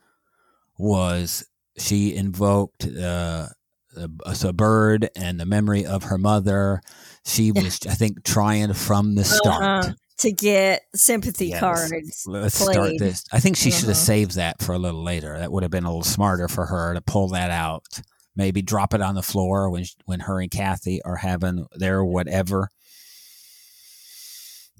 was 0.78 1.46
she 1.78 2.16
invoked 2.16 2.86
uh, 2.86 3.48
a, 3.96 4.10
a 4.46 4.54
bird 4.54 5.10
and 5.16 5.40
the 5.40 5.46
memory 5.46 5.86
of 5.86 6.04
her 6.04 6.18
mother. 6.18 6.82
She 7.26 7.52
was, 7.52 7.80
I 7.88 7.94
think, 7.94 8.24
trying 8.24 8.74
from 8.74 9.16
the 9.16 9.24
start. 9.24 9.64
Uh-huh. 9.64 9.94
to 10.20 10.32
get 10.32 10.82
sympathy 10.96 11.48
Yes. 11.48 11.60
cards, 11.60 12.24
Let's 12.26 12.56
start 12.60 12.94
this. 12.98 13.24
I 13.32 13.40
think 13.40 13.56
she 13.58 13.70
should 13.70 13.82
have 13.82 13.90
Uh-huh. 13.90 14.06
saved 14.06 14.36
that 14.36 14.62
for 14.62 14.74
a 14.74 14.80
little 14.80 15.04
later. 15.04 15.38
That 15.38 15.52
would 15.52 15.64
have 15.64 15.72
been 15.72 15.84
a 15.84 15.90
little 15.90 16.04
smarter 16.04 16.48
for 16.48 16.66
her 16.66 16.94
to 16.96 17.02
pull 17.02 17.28
that 17.30 17.52
out. 17.52 17.84
Maybe 18.36 18.62
drop 18.62 18.94
it 18.94 19.02
on 19.02 19.16
the 19.16 19.22
floor 19.24 19.70
when 19.70 19.86
when 20.06 20.22
her 20.22 20.40
and 20.42 20.50
Kathy 20.52 21.02
are 21.04 21.18
having 21.18 21.66
their 21.76 22.04
whatever. 22.04 22.70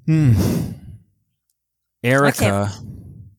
Hmm. 0.06 0.34
Erika. 2.04 2.72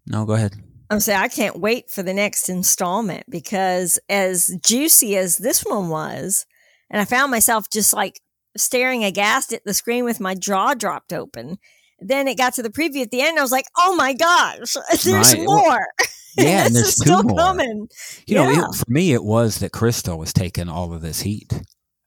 No, 0.07 0.25
go 0.27 0.35
ahead. 0.35 0.53
I'm 0.91 1.01
saying 1.01 1.19
I 1.21 1.29
can't 1.29 1.59
wait 1.61 1.91
for 1.91 2.03
the 2.03 2.15
next 2.15 2.49
installment 2.49 3.25
because 3.29 3.99
as 4.09 4.57
juicy 4.65 5.17
as 5.17 5.37
this 5.39 5.65
one 5.65 5.89
was, 5.89 6.47
and 6.91 7.01
I 7.01 7.05
found 7.05 7.31
myself 7.31 7.69
just 7.71 7.93
like 7.93 8.21
staring 8.57 9.05
aghast 9.05 9.53
at 9.53 9.65
the 9.65 9.75
screen 9.75 10.05
with 10.05 10.19
my 10.21 10.35
jaw 10.35 10.75
dropped 10.75 11.13
open. 11.13 11.59
Then 12.01 12.27
it 12.29 12.39
got 12.39 12.55
to 12.55 12.63
the 12.63 12.71
preview 12.71 13.03
at 13.03 13.11
the 13.11 13.21
end. 13.21 13.39
I 13.39 13.43
was 13.43 13.53
like, 13.53 13.67
"Oh 13.77 13.95
my 13.97 14.15
gosh, 14.15 14.75
there's 15.05 15.35
Right. 15.35 15.47
Well, 15.47 15.63
more! 15.65 15.87
Yeah, 16.37 16.67
and 16.67 16.75
there's 16.77 16.95
still 16.95 17.25
more. 17.25 17.37
coming." 17.37 17.89
You 18.27 18.37
know, 18.37 18.49
it, 18.51 18.75
for 18.77 18.85
me, 18.91 19.13
it 19.13 19.25
was 19.25 19.59
that 19.59 19.73
Crystal 19.73 20.17
was 20.19 20.33
taking 20.33 20.69
all 20.69 20.93
of 20.95 21.03
this 21.03 21.21
heat. 21.23 21.53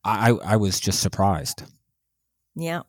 I 0.06 0.32
I 0.32 0.56
was 0.56 0.80
just 0.80 1.02
surprised 1.02 1.64
Yeah. 2.56 2.82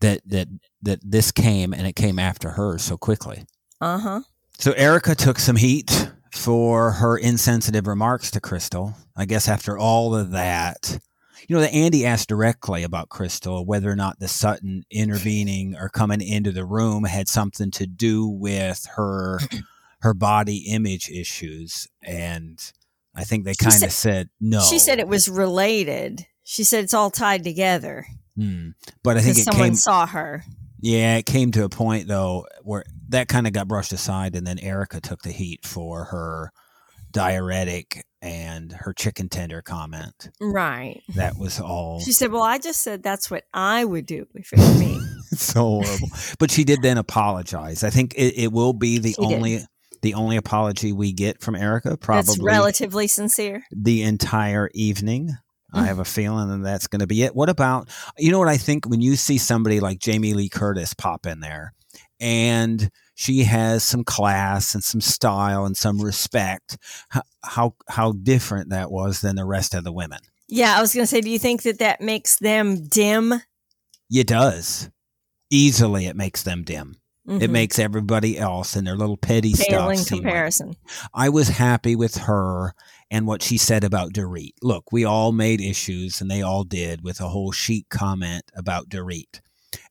that 0.00 0.22
that 0.26 0.48
that 0.82 1.00
this 1.02 1.32
came 1.32 1.74
and 1.74 1.86
it 1.86 1.96
came 1.96 2.18
after 2.20 2.50
her 2.50 2.78
so 2.78 2.96
quickly. 2.96 3.44
Uh 3.80 3.98
huh. 3.98 4.20
So 4.58 4.72
Erika 4.72 5.14
took 5.14 5.38
some 5.38 5.54
heat 5.54 6.10
for 6.32 6.90
her 6.90 7.16
insensitive 7.16 7.86
remarks 7.86 8.30
to 8.32 8.40
Crystal. 8.40 8.94
I 9.16 9.24
guess 9.24 9.48
after 9.48 9.78
all 9.78 10.16
of 10.16 10.32
that, 10.32 10.98
you 11.46 11.54
know, 11.54 11.60
that 11.62 11.72
Andy 11.72 12.04
asked 12.04 12.28
directly 12.28 12.82
about 12.82 13.08
Crystal 13.08 13.64
whether 13.64 13.88
or 13.88 13.94
not 13.94 14.18
the 14.18 14.26
Sutton 14.26 14.82
intervening 14.90 15.76
or 15.76 15.88
coming 15.88 16.20
into 16.20 16.50
the 16.50 16.64
room 16.64 17.04
had 17.04 17.28
something 17.28 17.70
to 17.72 17.86
do 17.86 18.26
with 18.26 18.86
her 18.96 19.38
her 20.00 20.14
body 20.14 20.64
image 20.68 21.08
issues, 21.08 21.88
and 22.02 22.72
I 23.14 23.24
think 23.24 23.44
they 23.44 23.54
kind 23.54 23.82
of 23.82 23.92
said 23.92 24.28
no. 24.40 24.60
She 24.60 24.78
said 24.78 24.98
it 24.98 25.08
was 25.08 25.28
related. 25.28 26.26
She 26.42 26.64
said 26.64 26.84
it's 26.84 26.94
all 26.94 27.10
tied 27.10 27.44
together 27.44 28.06
Hmm. 28.38 28.70
But 29.02 29.16
I 29.16 29.20
think 29.20 29.38
it 29.38 29.44
someone 29.44 29.70
came. 29.70 29.74
saw 29.74 30.06
her. 30.06 30.44
Yeah, 30.80 31.16
it 31.16 31.26
came 31.26 31.50
to 31.52 31.64
a 31.64 31.68
point 31.68 32.08
though 32.08 32.46
where 32.62 32.84
that 33.08 33.28
kind 33.28 33.46
of 33.46 33.52
got 33.52 33.68
brushed 33.68 33.92
aside, 33.92 34.36
and 34.36 34.46
then 34.46 34.58
Erika 34.58 35.00
took 35.00 35.22
the 35.22 35.32
heat 35.32 35.66
for 35.66 36.04
her 36.04 36.52
diuretic 37.10 38.04
and 38.20 38.72
her 38.72 38.92
chicken 38.92 39.28
tender 39.28 39.62
comment. 39.62 40.30
Right. 40.40 41.02
That 41.14 41.38
was 41.38 41.60
all 41.60 42.00
She 42.00 42.12
said, 42.12 42.30
"Well, 42.32 42.42
I 42.42 42.58
just 42.58 42.82
said 42.82 43.02
that's 43.02 43.30
what 43.30 43.44
I 43.54 43.84
would 43.84 44.06
do 44.06 44.26
if 44.34 44.52
it 44.52 44.58
were 44.58 44.78
me." 44.78 45.00
so 45.32 45.82
horrible. 45.82 46.08
But 46.38 46.50
she 46.50 46.64
did 46.64 46.82
then 46.82 46.98
apologize. 46.98 47.84
I 47.84 47.90
think 47.90 48.14
it, 48.14 48.34
it 48.36 48.52
will 48.52 48.72
be 48.72 48.98
the 48.98 49.12
She 49.12 49.26
did. 49.26 49.34
only 49.34 49.60
the 50.02 50.14
only 50.14 50.36
apology 50.36 50.92
we 50.92 51.12
get 51.12 51.40
from 51.40 51.56
Erika, 51.56 51.90
that's 51.90 52.04
probably 52.04 52.36
relatively 52.40 53.06
sincere. 53.08 53.64
the 53.72 54.02
entire 54.02 54.70
evening. 54.74 55.36
I 55.72 55.82
Mm. 55.82 55.86
have 55.86 55.98
a 55.98 56.04
feeling 56.04 56.48
that 56.48 56.62
that's 56.68 56.86
going 56.86 57.00
to 57.00 57.06
be 57.06 57.22
it. 57.22 57.34
What 57.36 57.48
about 57.48 57.88
you 58.18 58.30
know 58.32 58.38
what 58.38 58.48
I 58.48 58.56
think 58.56 58.86
when 58.86 59.00
you 59.00 59.16
see 59.16 59.36
somebody 59.38 59.80
like 59.80 59.98
Jamie 59.98 60.32
Lee 60.34 60.48
Curtis 60.48 60.94
pop 60.94 61.26
in 61.26 61.40
there 61.40 61.74
and 62.20 62.90
she 63.14 63.44
has 63.44 63.82
some 63.84 64.04
class 64.04 64.74
and 64.74 64.82
some 64.82 65.00
style 65.00 65.64
and 65.66 65.76
some 65.76 66.00
respect 66.00 66.78
how 67.10 67.22
how, 67.42 67.74
how 67.88 68.12
different 68.12 68.70
that 68.70 68.90
was 68.90 69.20
than 69.20 69.36
the 69.36 69.44
rest 69.44 69.74
of 69.74 69.84
the 69.84 69.92
women. 69.92 70.20
Yeah, 70.48 70.76
I 70.76 70.80
was 70.80 70.94
going 70.94 71.02
to 71.02 71.06
say, 71.06 71.20
do 71.20 71.28
you 71.30 71.38
think 71.38 71.62
that 71.64 71.78
that 71.80 72.00
makes 72.00 72.36
them 72.38 72.86
dim? 72.86 73.34
It 74.10 74.26
does. 74.26 74.88
Easily 75.50 76.06
it 76.06 76.16
makes 76.16 76.42
them 76.42 76.62
dim. 76.64 76.96
It 77.26 77.42
Mhm. 77.42 77.50
makes 77.50 77.78
everybody 77.78 78.38
else 78.38 78.74
and 78.74 78.86
their 78.86 78.96
little 78.96 79.18
petty 79.18 79.52
pale 79.52 79.94
stuff 79.94 80.06
seem 80.06 80.18
like- 80.18 80.24
comparison. 80.24 80.76
I 81.12 81.28
was 81.28 81.48
happy 81.48 81.94
with 81.94 82.16
her 82.16 82.72
and 83.10 83.26
what 83.26 83.42
she 83.42 83.56
said 83.58 83.84
about 83.84 84.12
Dorit. 84.12 84.52
Look, 84.62 84.92
we 84.92 85.04
all 85.04 85.32
made 85.32 85.60
issues, 85.60 86.20
and 86.20 86.30
they 86.30 86.42
all 86.42 86.64
did, 86.64 87.02
with 87.02 87.20
a 87.20 87.28
whole 87.28 87.52
chic 87.52 87.88
comment 87.88 88.44
about 88.54 88.88
Dorit. 88.88 89.40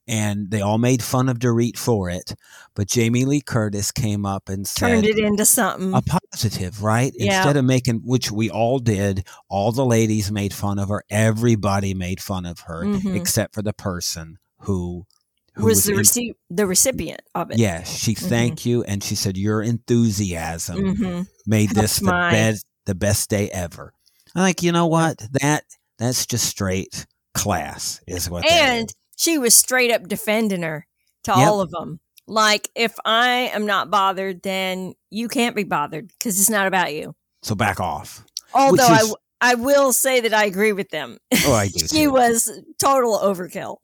And 0.09 0.51
they 0.51 0.61
all 0.61 0.77
made 0.77 1.03
fun 1.03 1.27
of 1.27 1.37
Dorit 1.39 1.77
for 1.77 2.09
it. 2.09 2.33
But 2.75 2.87
Jamie 2.87 3.25
Lee 3.25 3.41
Curtis 3.41 3.91
came 3.91 4.25
up 4.25 4.47
and 4.47 4.65
said 4.65 4.87
Turned 4.87 5.05
it 5.05 5.19
into 5.19 5.45
something. 5.45 5.93
a 5.93 6.01
positive, 6.01 6.81
right? 6.81 7.11
Yeah. 7.15 7.25
Instead 7.37 7.57
of 7.57 7.65
making, 7.65 8.01
which 8.05 8.31
we 8.31 8.49
all 8.49 8.79
did, 8.79 9.25
all 9.49 9.71
the 9.73 9.85
ladies 9.85 10.31
made 10.31 10.53
fun 10.53 10.79
of 10.79 10.87
her. 10.89 11.03
Everybody 11.09 11.93
made 11.93 12.21
fun 12.21 12.45
of 12.45 12.61
her, 12.61 12.85
Mhm. 12.85 13.15
except 13.15 13.53
for 13.53 13.61
the 13.61 13.73
person 13.73 14.37
who, 14.61 15.05
who 15.55 15.65
was 15.65 15.83
the 15.83 15.93
rece- 15.93 16.35
the 16.49 16.65
recipient 16.67 17.21
of 17.35 17.51
it? 17.51 17.57
Yes, 17.57 17.93
she 17.93 18.13
thanked 18.13 18.65
you, 18.65 18.83
and 18.83 19.03
she 19.03 19.15
said 19.15 19.35
your 19.37 19.61
enthusiasm 19.61 20.95
hmm 20.95 21.21
made 21.45 21.69
this 21.71 21.99
Helped 21.99 22.05
the 22.05 22.35
best 22.35 22.65
the 22.87 22.95
best 22.95 23.29
day 23.29 23.49
ever. 23.51 23.93
I'm 24.35 24.41
like, 24.41 24.63
you 24.63 24.71
know 24.71 24.87
what? 24.87 25.19
That 25.41 25.63
that's 25.99 26.25
just 26.25 26.45
straight 26.45 27.05
class, 27.35 28.01
is 28.07 28.29
what. 28.29 28.49
And 28.51 28.87
is. 28.89 28.95
she 29.15 29.37
was 29.37 29.55
straight 29.55 29.91
up 29.91 30.07
defending 30.07 30.63
her 30.63 30.87
to 31.25 31.31
Yep. 31.31 31.37
all 31.47 31.61
of 31.61 31.69
them. 31.69 31.99
Like, 32.27 32.69
if 32.75 32.93
I 33.05 33.51
am 33.53 33.65
not 33.65 33.89
bothered, 33.91 34.41
then 34.43 34.93
you 35.09 35.27
can't 35.29 35.55
be 35.55 35.63
bothered 35.63 36.07
because 36.09 36.39
it's 36.39 36.49
not 36.49 36.67
about 36.67 36.93
you. 36.93 37.15
so 37.43 37.55
back 37.55 37.79
off. 37.79 38.25
Although 38.53 38.83
I, 38.87 38.93
is- 38.95 38.99
w- 39.01 39.15
I 39.39 39.55
will 39.55 39.93
say 39.93 40.19
that 40.21 40.33
I 40.33 40.45
agree 40.45 40.73
with 40.73 40.89
them. 40.89 41.19
Oh, 41.45 41.53
I 41.53 41.67
do. 41.73 41.79
she 41.87 42.03
too. 42.05 42.11
was 42.11 42.51
total 42.79 43.17
overkill. 43.19 43.77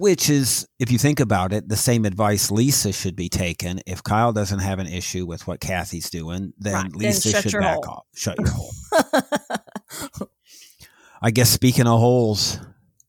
Which 0.00 0.30
is, 0.30 0.64
if 0.78 0.92
you 0.92 0.98
think 0.98 1.18
about 1.18 1.52
it, 1.52 1.68
the 1.68 1.76
same 1.76 2.04
advice 2.04 2.52
Lisa 2.52 2.92
should 2.92 3.16
be 3.16 3.28
taken. 3.28 3.80
If 3.84 4.02
Kyle 4.04 4.32
doesn't 4.32 4.60
have 4.60 4.78
an 4.78 4.86
issue 4.86 5.26
with 5.26 5.46
what 5.48 5.58
Kathy's 5.58 6.08
doing, 6.08 6.52
then 6.56 6.74
Right, 6.74 6.94
Lisa 6.96 7.30
shut 7.32 7.50
should 7.50 7.60
back 7.60 7.84
hole. 7.84 7.94
off. 7.96 8.04
Shut 8.14 8.38
your 8.38 8.48
hole. 8.48 10.28
I 11.20 11.32
guess 11.32 11.50
speaking 11.50 11.88
of 11.88 11.98
holes, 11.98 12.60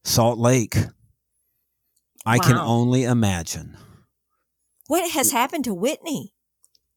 Salt 0.04 0.40
Lake. 0.40 0.78
I 2.26 2.40
can 2.40 2.58
only 2.58 3.04
imagine. 3.04 3.78
what 4.88 5.12
has 5.12 5.32
happened 5.32 5.66
to 5.66 5.74
Whitney? 5.76 6.34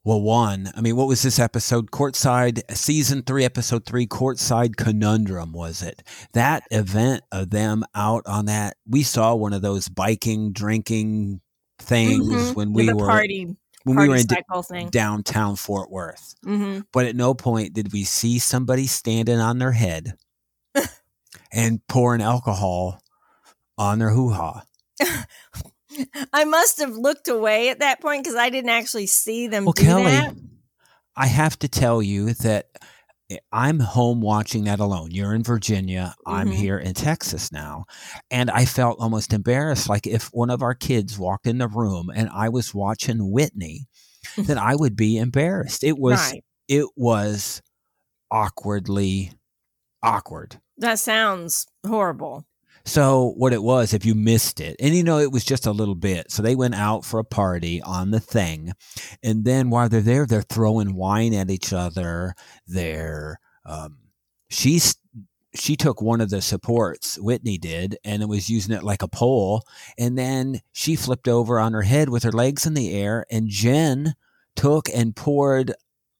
Well, 0.04 0.20
one, 0.20 0.68
I 0.76 0.80
mean, 0.80 0.96
what 0.96 1.06
was 1.06 1.22
this 1.22 1.38
episode? 1.38 1.92
Courtside, 1.92 2.60
season 2.76 3.22
three, 3.22 3.44
episode 3.44 3.86
three, 3.86 4.06
Courtside 4.08 4.74
Conundrum, 4.76 5.52
was 5.52 5.80
it? 5.80 6.02
That 6.32 6.64
event 6.72 7.22
of 7.30 7.50
them 7.50 7.84
out 7.94 8.24
on 8.26 8.46
that, 8.46 8.76
we 8.84 9.04
saw 9.04 9.34
one 9.36 9.52
of 9.52 9.62
those 9.62 9.88
biking, 9.88 10.52
drinking 10.52 11.40
things 11.78 12.26
Mhm. 12.50 12.54
when 12.56 12.72
we 12.72 12.86
the 12.86 12.96
were 12.96 13.06
party, 13.06 13.56
when 13.84 13.96
we 13.96 14.08
were 14.08 14.16
in 14.16 14.26
d- 14.26 14.88
downtown 14.90 15.54
Fort 15.54 15.88
Worth. 15.90 16.34
hmm 16.42 16.80
But 16.92 17.06
at 17.06 17.14
no 17.14 17.32
point 17.32 17.72
did 17.72 17.92
we 17.92 18.02
see 18.02 18.40
somebody 18.40 18.88
standing 18.88 19.38
on 19.38 19.58
their 19.58 19.72
head 19.72 20.16
and 21.52 21.86
pouring 21.86 22.22
alcohol 22.22 23.00
on 23.78 24.00
their 24.00 24.10
hoo 24.10 24.30
ha. 24.30 24.64
I 26.32 26.44
must 26.44 26.78
have 26.80 26.96
looked 26.96 27.28
away 27.28 27.68
at 27.70 27.80
that 27.80 28.00
point 28.00 28.22
because 28.24 28.36
I 28.36 28.50
didn't 28.50 28.70
actually 28.70 29.06
see 29.06 29.46
them 29.46 29.64
Well, 29.64 29.72
do 29.72 29.82
Kelly, 29.84 30.04
that. 30.04 30.34
I 31.16 31.26
have 31.26 31.58
to 31.60 31.68
tell 31.68 32.02
you 32.02 32.32
that 32.34 32.66
eh, 33.30 33.36
I'm 33.52 33.78
home 33.80 34.20
watching 34.20 34.64
that 34.64 34.80
alone. 34.80 35.10
You're 35.10 35.34
in 35.34 35.42
Virginia. 35.42 36.14
I'm 36.26 36.48
Mhm. 36.50 36.54
here 36.54 36.78
in 36.78 36.94
Texas 36.94 37.52
now. 37.52 37.84
And 38.30 38.50
I 38.50 38.64
felt 38.64 38.98
almost 39.00 39.32
embarrassed. 39.32 39.88
Like 39.88 40.06
if 40.06 40.28
one 40.32 40.50
of 40.50 40.62
our 40.62 40.74
kids 40.74 41.18
walked 41.18 41.46
in 41.46 41.58
the 41.58 41.68
room 41.68 42.10
and 42.14 42.28
I 42.32 42.48
was 42.48 42.74
watching 42.74 43.30
Whitney, 43.30 43.86
then 44.36 44.58
I 44.58 44.74
would 44.74 44.96
be 44.96 45.18
embarrassed. 45.18 45.84
It 45.84 45.98
was, 45.98 46.18
right. 46.32 46.44
it 46.68 46.86
was 46.96 47.60
awkwardly 48.30 49.32
awkward. 50.02 50.60
That 50.78 50.98
sounds 50.98 51.66
horrible. 51.86 52.46
So 52.84 53.32
what 53.36 53.52
it 53.52 53.62
was, 53.62 53.94
if 53.94 54.04
you 54.04 54.14
missed 54.14 54.60
it, 54.60 54.76
and 54.80 54.94
you 54.94 55.04
know 55.04 55.18
it 55.18 55.32
was 55.32 55.44
just 55.44 55.66
a 55.66 55.72
little 55.72 55.94
bit. 55.94 56.30
So 56.30 56.42
they 56.42 56.54
went 56.56 56.74
out 56.74 57.04
for 57.04 57.20
a 57.20 57.24
party 57.24 57.80
on 57.82 58.10
the 58.10 58.20
thing, 58.20 58.72
and 59.22 59.44
then 59.44 59.70
while 59.70 59.88
they're 59.88 60.00
there, 60.00 60.26
they're 60.26 60.42
throwing 60.42 60.94
wine 60.94 61.34
at 61.34 61.50
each 61.50 61.72
other. 61.72 62.34
They're 62.66 63.38
um, 63.64 63.98
she's 64.50 64.96
she 65.54 65.76
took 65.76 66.00
one 66.00 66.20
of 66.20 66.30
the 66.30 66.40
supports 66.40 67.18
Whitney 67.18 67.58
did, 67.58 67.98
and 68.04 68.22
it 68.22 68.28
was 68.28 68.48
using 68.48 68.74
it 68.74 68.82
like 68.82 69.02
a 69.02 69.08
pole, 69.08 69.62
and 69.98 70.18
then 70.18 70.60
she 70.72 70.96
flipped 70.96 71.28
over 71.28 71.60
on 71.60 71.74
her 71.74 71.82
head 71.82 72.08
with 72.08 72.22
her 72.22 72.32
legs 72.32 72.66
in 72.66 72.74
the 72.74 72.94
air, 72.94 73.26
and 73.30 73.48
Jen 73.48 74.14
took 74.56 74.88
and 74.94 75.14
poured 75.16 75.72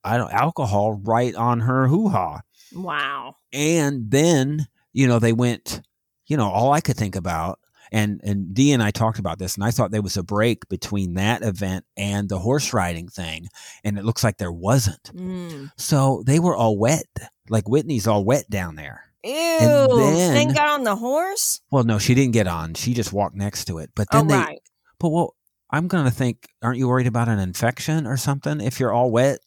I 0.04 0.16
don't 0.16 0.32
alcohol 0.32 1.00
right 1.02 1.34
on 1.34 1.60
her 1.60 1.86
hoo 1.88 2.08
ha 2.08 2.40
Wow. 2.74 3.36
and 3.52 4.10
then 4.10 4.66
you 4.92 5.06
know 5.06 5.18
they 5.18 5.32
went 5.32 5.82
you 6.32 6.36
know 6.38 6.48
all 6.48 6.72
i 6.72 6.80
could 6.80 6.96
think 6.96 7.14
about 7.16 7.58
and 7.92 8.20
and 8.24 8.54
dee 8.54 8.72
and 8.72 8.82
i 8.82 8.90
talked 8.90 9.18
about 9.18 9.38
this 9.38 9.54
and 9.56 9.64
i 9.64 9.70
thought 9.70 9.90
there 9.90 10.00
was 10.08 10.16
a 10.16 10.22
break 10.22 10.66
between 10.68 11.14
that 11.14 11.42
event 11.42 11.84
and 11.96 12.28
the 12.30 12.38
horse 12.38 12.72
riding 12.72 13.06
thing 13.08 13.46
and 13.84 13.98
it 13.98 14.04
looks 14.04 14.24
like 14.24 14.38
there 14.38 14.52
wasn't 14.68 15.04
Mm. 15.14 15.70
so 15.76 16.22
they 16.26 16.38
were 16.40 16.56
all 16.56 16.78
wet 16.78 17.04
like 17.50 17.68
whitney's 17.68 18.06
all 18.06 18.24
wet 18.24 18.48
down 18.48 18.76
there 18.76 18.98
Ew. 19.24 19.30
then- 19.30 20.34
then 20.34 20.54
got 20.54 20.68
on 20.68 20.84
the 20.84 20.96
horse? 20.96 21.60
well 21.70 21.84
no 21.84 21.98
she 21.98 22.14
didn't 22.14 22.32
get 22.32 22.46
on 22.48 22.74
she 22.74 22.94
just 22.94 23.12
walked 23.12 23.36
next 23.36 23.66
to 23.66 23.78
it 23.78 23.90
but 23.94 24.08
Oh, 24.12 24.18
then 24.18 24.26
they 24.28 24.36
right. 24.36 24.60
but 24.98 25.10
well 25.10 25.34
i'm 25.70 25.86
gonna 25.88 26.10
think 26.10 26.48
aren't 26.62 26.78
you 26.78 26.88
worried 26.88 27.06
about 27.06 27.28
an 27.28 27.38
infection 27.38 28.06
or 28.06 28.16
something 28.16 28.60
if 28.60 28.80
you're 28.80 28.92
all 28.92 29.10
wet 29.10 29.38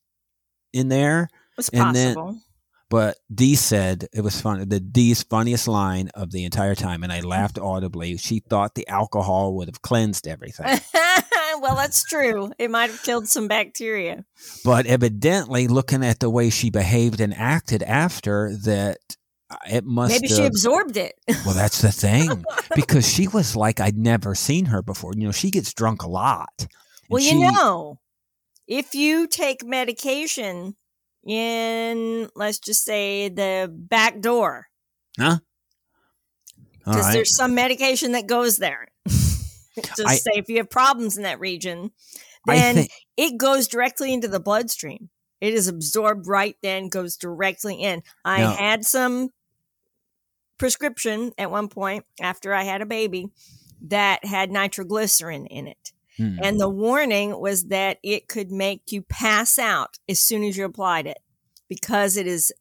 in 0.71 0.89
there 0.89 1.29
It's 1.57 1.69
and 1.69 1.95
then- 1.95 2.15
possible. 2.15 2.41
But 2.89 3.17
Dee 3.33 3.55
said 3.55 4.07
it 4.13 4.21
was 4.21 4.39
fun. 4.39 4.69
The 4.69 4.79
Dee's 4.79 5.23
funniest 5.23 5.67
line 5.67 6.09
of 6.13 6.31
the 6.31 6.45
entire 6.45 6.75
time, 6.75 7.03
and 7.03 7.11
I 7.11 7.21
laughed 7.21 7.57
audibly. 7.57 8.17
She 8.17 8.39
thought 8.39 8.75
the 8.75 8.87
alcohol 8.87 9.55
would 9.55 9.67
have 9.67 9.81
cleansed 9.81 10.27
everything, 10.27 10.79
well, 11.61 11.75
that's 11.75 12.03
true. 12.05 12.51
It 12.59 12.69
might 12.69 12.91
have 12.91 13.01
killed 13.01 13.27
some 13.27 13.47
bacteria. 13.47 14.25
but 14.63 14.85
evidently, 14.85 15.67
looking 15.67 16.03
at 16.05 16.19
the 16.19 16.29
way 16.29 16.51
she 16.51 16.69
behaved 16.69 17.19
and 17.21 17.33
acted 17.33 17.81
after 17.81 18.55
that, 18.65 18.99
uh, 19.49 19.55
it 19.71 19.83
must. 19.83 20.11
Maybe 20.21 20.27
she 20.27 20.45
absorbed 20.45 20.95
it. 20.95 21.15
well, 21.43 21.55
that's 21.55 21.81
the 21.81 21.91
thing, 21.91 22.45
because 22.75 23.07
she 23.11 23.27
was 23.27 23.55
like 23.55 23.79
I'd 23.79 23.97
never 23.97 24.35
seen 24.35 24.65
her 24.65 24.83
before. 24.83 25.13
You 25.15 25.25
know, 25.25 25.31
she 25.31 25.49
gets 25.49 25.73
drunk 25.73 26.03
a 26.03 26.09
lot. 26.09 26.67
Well, 27.09 27.21
you 27.21 27.29
she- 27.29 27.51
know, 27.51 27.99
if 28.67 28.93
you 28.93 29.27
take 29.27 29.65
medication 29.65 30.75
in, 31.25 32.29
let's 32.35 32.59
just 32.59 32.83
say, 32.83 33.29
the 33.29 33.71
back 33.73 34.21
door, 34.21 34.67
Huh? 35.17 35.38
because 36.79 37.01
right. 37.05 37.13
there's 37.13 37.35
some 37.35 37.55
medication 37.55 38.11
that 38.13 38.27
goes 38.27 38.57
there. 38.57 38.88
Just 39.07 40.05
I- 40.05 40.15
say 40.15 40.31
if 40.35 40.47
you 40.49 40.57
have 40.57 40.69
problems 40.69 41.17
in 41.17 41.23
that 41.23 41.39
region, 41.39 41.91
then 42.45 42.75
think 42.75 42.91
it 43.17 43.38
goes 43.38 43.67
directly 43.67 44.13
into 44.13 44.27
the 44.27 44.39
bloodstream. 44.39 45.09
It 45.41 45.53
is 45.53 45.67
absorbed 45.67 46.27
right 46.27 46.55
then, 46.61 46.89
goes 46.89 47.17
directly 47.17 47.75
in. 47.81 48.03
I 48.23 48.39
Now- 48.41 48.53
had 48.55 48.85
some 48.85 49.29
prescription 50.57 51.31
at 51.38 51.51
one 51.51 51.67
point 51.67 52.05
after 52.21 52.53
I 52.53 52.63
had 52.63 52.81
a 52.81 52.85
baby 52.85 53.27
that 53.88 54.23
had 54.23 54.51
nitroglycerin 54.51 55.45
in 55.47 55.67
it. 55.67 55.91
Hmm. 56.17 56.38
And 56.41 56.60
the 56.60 56.69
warning 56.69 57.39
was 57.39 57.65
that 57.65 57.97
it 58.04 58.28
could 58.28 58.51
make 58.51 58.91
you 58.91 59.01
pass 59.01 59.60
out 59.60 59.97
as 60.08 60.19
soon 60.19 60.43
as 60.43 60.58
you 60.58 60.65
applied 60.65 61.08
it 61.08 61.17
because 61.67 62.15
it 62.15 62.28
is 62.28 62.51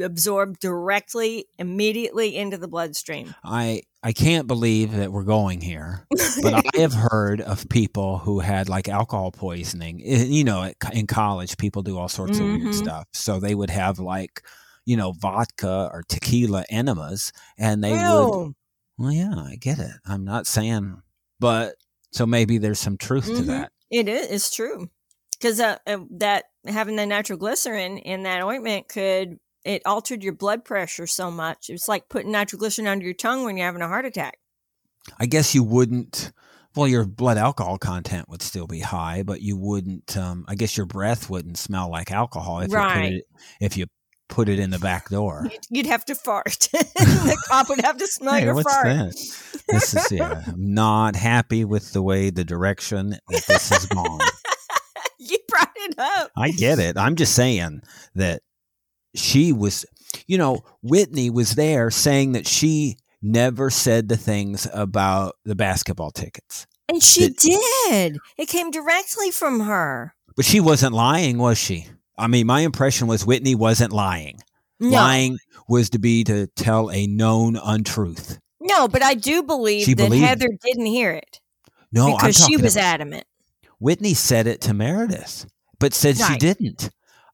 absorbed 0.00 0.60
directly, 0.60 1.46
immediately 1.58 2.36
into 2.36 2.56
the 2.56 2.68
bloodstream. 2.68 3.34
I 3.42 3.82
I 4.02 4.12
can't 4.12 4.46
believe 4.46 4.92
that 4.92 5.10
we're 5.12 5.24
going 5.24 5.60
here, 5.62 6.06
but 6.42 6.54
I 6.54 6.62
have 6.78 6.92
heard 6.92 7.40
of 7.40 7.68
people 7.68 8.18
who 8.18 8.40
had 8.40 8.68
like 8.68 8.88
alcohol 8.88 9.32
poisoning. 9.32 10.00
You 10.04 10.44
know, 10.44 10.70
in 10.92 11.06
college, 11.06 11.56
people 11.56 11.82
do 11.82 11.98
all 11.98 12.08
sorts 12.08 12.38
of 12.38 12.44
Mhm. 12.44 12.62
weird 12.62 12.74
stuff. 12.74 13.08
So 13.12 13.40
they 13.40 13.54
would 13.54 13.70
have 13.70 13.98
like, 13.98 14.42
you 14.84 14.96
know, 14.96 15.12
vodka 15.12 15.88
or 15.92 16.02
tequila 16.08 16.64
enemas, 16.70 17.32
and 17.58 17.82
they 17.82 17.92
would. 17.92 18.54
Well, 18.98 19.10
yeah, 19.10 19.34
I 19.34 19.56
get 19.56 19.78
it. 19.80 19.96
I'm 20.06 20.24
not 20.24 20.46
saying, 20.46 21.02
but 21.40 21.74
so 22.14 22.24
maybe 22.24 22.58
there's 22.58 22.78
some 22.78 22.96
truth 22.96 23.26
to 23.26 23.32
Mhm. 23.32 23.46
that. 23.46 23.72
It 23.90 24.08
is. 24.08 24.30
It's 24.30 24.54
true. 24.54 24.88
Because 25.32 25.58
uh, 25.58 25.76
uh, 25.86 25.98
that 26.12 26.44
having 26.64 26.94
the 26.96 27.04
nitroglycerin 27.06 27.98
in 27.98 28.22
that 28.22 28.42
ointment 28.42 28.88
could 28.88 29.38
it 29.64 29.82
altered 29.84 30.22
your 30.22 30.32
blood 30.34 30.64
pressure 30.64 31.06
so 31.06 31.30
much. 31.30 31.70
It's 31.70 31.88
like 31.88 32.08
putting 32.08 32.30
nitroglycerin 32.30 32.86
under 32.86 33.04
your 33.04 33.14
tongue 33.14 33.44
when 33.44 33.56
you're 33.56 33.66
having 33.66 33.82
a 33.82 33.88
heart 33.88 34.04
attack. 34.04 34.38
I 35.18 35.26
guess 35.26 35.54
you 35.54 35.62
wouldn't. 35.64 36.32
Well, 36.76 36.86
your 36.86 37.04
blood 37.04 37.38
alcohol 37.38 37.78
content 37.78 38.28
would 38.28 38.42
still 38.42 38.66
be 38.66 38.80
high, 38.80 39.22
but 39.22 39.42
you 39.42 39.56
wouldn't. 39.56 40.16
Um, 40.16 40.44
I 40.48 40.54
guess 40.54 40.76
your 40.76 40.86
breath 40.86 41.28
wouldn't 41.30 41.58
smell 41.58 41.90
like 41.90 42.10
alcohol 42.12 42.60
if 42.60 42.70
you 42.70 42.76
put 42.78 43.04
it 43.04 43.24
if 43.60 43.76
you 43.76 43.86
put 44.34 44.48
it 44.48 44.58
in 44.58 44.70
the 44.70 44.78
back 44.78 45.08
door. 45.10 45.48
You'd, 45.70 45.86
have 45.86 46.04
to 46.06 46.14
fart. 46.14 46.68
the 46.72 47.38
cop 47.48 47.68
would 47.68 47.80
have 47.80 47.96
to 47.98 48.06
smell 48.06 48.34
Hey, 48.34 48.44
your 48.44 48.54
what's 48.54 48.72
fart. 48.72 48.86
that? 48.86 49.14
This 49.68 49.94
is 49.94 50.12
yeah. 50.12 50.42
I'm 50.46 50.74
not 50.74 51.14
happy 51.16 51.64
with 51.64 51.92
the 51.92 52.02
way 52.02 52.30
the 52.30 52.44
direction 52.44 53.10
that 53.10 53.44
this 53.46 53.68
has 53.70 53.86
gone. 53.86 54.20
You 55.26 55.38
brought 55.48 55.70
it 55.76 55.98
up. 55.98 56.32
I 56.36 56.50
get 56.50 56.78
it. 56.78 56.98
I'm 56.98 57.16
just 57.16 57.34
saying 57.34 57.80
that 58.14 58.42
she 59.14 59.54
was, 59.54 59.86
you 60.26 60.36
know, 60.36 60.64
Whitney 60.82 61.30
was 61.30 61.54
there 61.54 61.90
saying 61.90 62.32
that 62.32 62.46
she 62.46 62.98
never 63.22 63.70
said 63.70 64.08
the 64.10 64.18
things 64.18 64.68
about 64.74 65.36
the 65.46 65.54
basketball 65.54 66.10
tickets. 66.10 66.66
And 66.90 67.02
she 67.02 67.28
Did- 67.28 67.36
did. 67.88 68.18
It 68.36 68.48
came 68.48 68.70
directly 68.70 69.30
from 69.30 69.60
her. 69.60 70.14
But 70.36 70.44
she 70.44 70.60
wasn't 70.60 70.92
lying, 70.94 71.38
was 71.38 71.56
she? 71.56 71.86
I 72.16 72.26
mean, 72.28 72.46
my 72.46 72.60
impression 72.60 73.06
was 73.06 73.26
Whitney 73.26 73.54
wasn't 73.54 73.92
lying. 73.92 74.38
No, 74.80 74.90
Lying 74.90 75.38
was 75.68 75.90
to 75.90 75.98
be 75.98 76.24
to 76.24 76.46
tell 76.48 76.90
a 76.90 77.06
known 77.06 77.56
untruth. 77.56 78.38
no, 78.60 78.88
but 78.88 79.02
I 79.02 79.14
do 79.14 79.42
believe 79.42 79.84
She 79.84 79.94
that 79.94 80.12
Heather 80.12 80.48
didn't 80.64 80.86
hear 80.86 81.12
it 81.12 81.40
No, 81.92 82.06
I'm 82.06 82.16
because 82.16 82.36
she 82.36 82.56
was 82.56 82.76
adamant. 82.76 83.24
Whitney 83.78 84.14
said 84.14 84.46
it 84.46 84.60
to 84.62 84.74
Meredith, 84.74 85.46
but 85.78 85.94
said 85.94 86.16
she 86.16 86.36
didn't. 86.38 86.90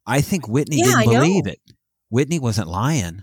I 0.07 0.21
think 0.21 0.49
Whitney 0.49 0.79
Yeah, 0.79 0.97
didn't 1.03 1.05
believe 1.05 1.47
it. 1.47 1.61
Whitney 2.11 2.39
wasn't 2.39 2.69
lying. 2.69 3.23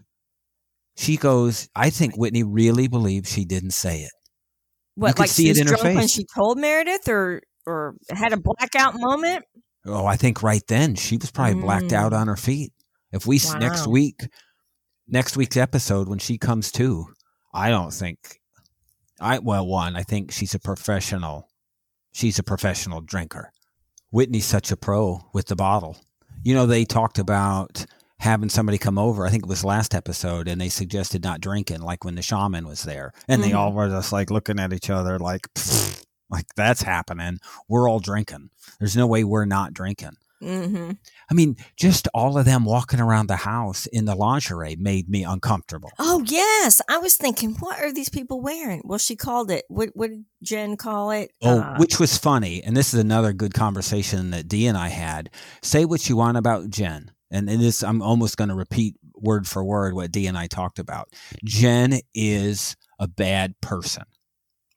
She 0.96 1.17
goes, 1.17 1.70
I 1.76 1.89
think 1.91 2.17
Whitney 2.17 2.43
really 2.43 2.88
believed 2.88 3.28
she 3.28 3.46
didn't 3.46 3.72
say 3.72 4.02
it. 4.02 4.12
What, 4.96 5.15
could 5.15 5.22
like 5.22 5.30
see 5.30 5.43
she 5.43 5.50
it 5.52 5.58
in 5.60 5.67
her 5.67 5.76
drunk 5.76 5.96
when 5.96 6.08
she 6.08 6.26
told 6.34 6.58
Meredith, 6.58 7.08
or 7.08 7.41
or 7.67 7.96
had 8.10 8.34
a 8.34 8.38
blackout 8.38 8.96
moment? 8.96 9.46
Oh, 9.86 10.06
I 10.06 10.16
think 10.18 10.44
right 10.44 10.63
then 10.68 10.96
she 10.96 11.18
was 11.18 11.32
probably 11.32 11.62
blacked 11.62 11.94
out 11.94 12.12
Mm. 12.12 12.20
on 12.22 12.28
her 12.28 12.36
feet. 12.36 12.74
If 13.12 13.26
we 13.26 13.38
s 13.38 13.54
next 13.56 13.88
week, 13.88 14.28
next 15.08 15.38
week's 15.38 15.56
episode 15.58 16.10
when 16.10 16.20
she 16.20 16.38
comes 16.38 16.72
to, 16.74 17.08
I 17.54 17.70
don't 17.70 17.94
think 17.94 18.40
I 19.20 19.40
well 19.40 19.66
one, 19.66 19.96
I 19.96 20.04
think 20.04 20.32
she's 20.32 20.54
a 20.54 20.60
professional. 20.60 21.48
She's 22.12 22.38
a 22.40 22.44
professional 22.44 23.02
drinker. 23.02 23.52
Whitney's 24.12 24.46
such 24.46 24.72
a 24.72 24.78
pro 24.78 25.22
with 25.34 25.48
the 25.48 25.56
bottle. 25.56 25.98
You 26.44 26.54
know, 26.54 26.66
they 26.66 26.86
talked 26.86 27.18
about 27.20 27.86
having 28.20 28.50
somebody 28.50 28.78
come 28.78 28.98
over. 28.98 29.26
I 29.26 29.30
think 29.30 29.44
it 29.44 29.50
was 29.50 29.63
last 29.63 29.94
episode, 29.94 30.48
and 30.48 30.60
they 30.60 30.70
suggested 30.70 31.24
not 31.24 31.42
drinking, 31.42 31.82
like 31.82 32.04
when 32.04 32.16
the 32.16 32.22
shaman 32.22 32.68
was 32.68 32.84
there, 32.84 33.12
and 33.28 33.44
they 33.44 33.52
Mhm. 33.52 33.56
all 33.58 33.74
were 33.74 33.90
just 33.90 34.12
like 34.12 34.32
looking 34.32 34.60
at 34.60 34.74
each 34.74 34.90
other, 34.90 35.20
like, 35.20 35.48
"Pfft, 35.54 36.04
like 36.30 36.46
that's 36.56 36.82
happening. 36.82 37.40
We're 37.68 37.90
all 37.90 38.00
drinking. 38.00 38.50
There's 38.80 38.98
no 38.98 39.08
way 39.08 39.24
we're 39.24 39.46
not 39.46 39.74
drinking. 39.74 40.18
Mm-hmm. 40.42 40.92
I 41.32 41.34
mean, 41.34 41.56
just 41.78 42.08
all 42.13 42.38
of 42.38 42.46
them 42.46 42.63
walking 42.63 43.00
around 43.00 43.28
the 43.28 43.38
house 43.38 43.88
in 43.88 44.06
the 44.06 44.13
lingerie 44.16 44.76
made 44.76 45.10
me 45.10 45.24
uncomfortable. 45.24 45.90
Oh 45.98 46.24
yes, 46.26 46.80
I 46.88 47.00
was 47.00 47.16
thinking, 47.16 47.56
what 47.56 47.80
are 47.80 47.92
these 47.92 48.10
people 48.10 48.40
wearing? 48.40 48.82
Well, 48.86 49.00
she 49.00 49.16
called 49.16 49.50
it. 49.50 49.66
What, 49.68 49.90
what 49.94 50.12
did 50.12 50.26
Jen 50.44 50.78
call 50.78 51.10
it? 51.12 51.32
Oh, 51.42 51.60
Uh, 51.60 51.78
which 51.78 52.00
was 52.00 52.18
funny. 52.18 52.62
And 52.62 52.78
this 52.78 52.94
is 52.94 53.00
another 53.00 53.34
good 53.34 53.56
conversation 53.56 54.30
that 54.32 54.48
Dee 54.48 54.68
and 54.68 54.78
I 54.78 54.90
had. 54.90 55.32
Say 55.63 55.86
what 55.86 56.08
you 56.08 56.16
want 56.16 56.38
about 56.38 56.70
Jen. 56.70 57.12
And 57.32 57.50
in 57.50 57.60
this, 57.60 57.84
I'm 57.84 58.02
almost 58.02 58.38
going 58.38 58.50
to 58.50 58.56
repeat 58.56 58.96
word 59.16 59.48
for 59.48 59.63
word 59.63 59.96
what 59.96 60.12
Dee 60.12 60.28
and 60.28 60.38
I 60.38 60.46
talked 60.48 60.78
about. 60.78 61.10
Jen 61.44 62.00
is 62.13 62.78
a 63.00 63.08
bad 63.08 63.60
person, 63.60 64.04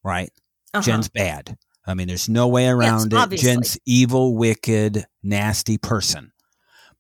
right? 0.03 0.31
Uh-huh. 0.75 0.83
Jen's 0.83 1.09
bad. 1.09 1.57
I 1.87 1.95
mean, 1.95 2.09
there's 2.09 2.29
no 2.29 2.47
way 2.49 2.69
around 2.69 3.13
it. 3.13 3.17
obviously. 3.17 3.49
Jen's 3.49 3.79
evil, 3.87 4.37
wicked, 4.37 5.07
nasty 5.23 5.79
person. 5.79 6.33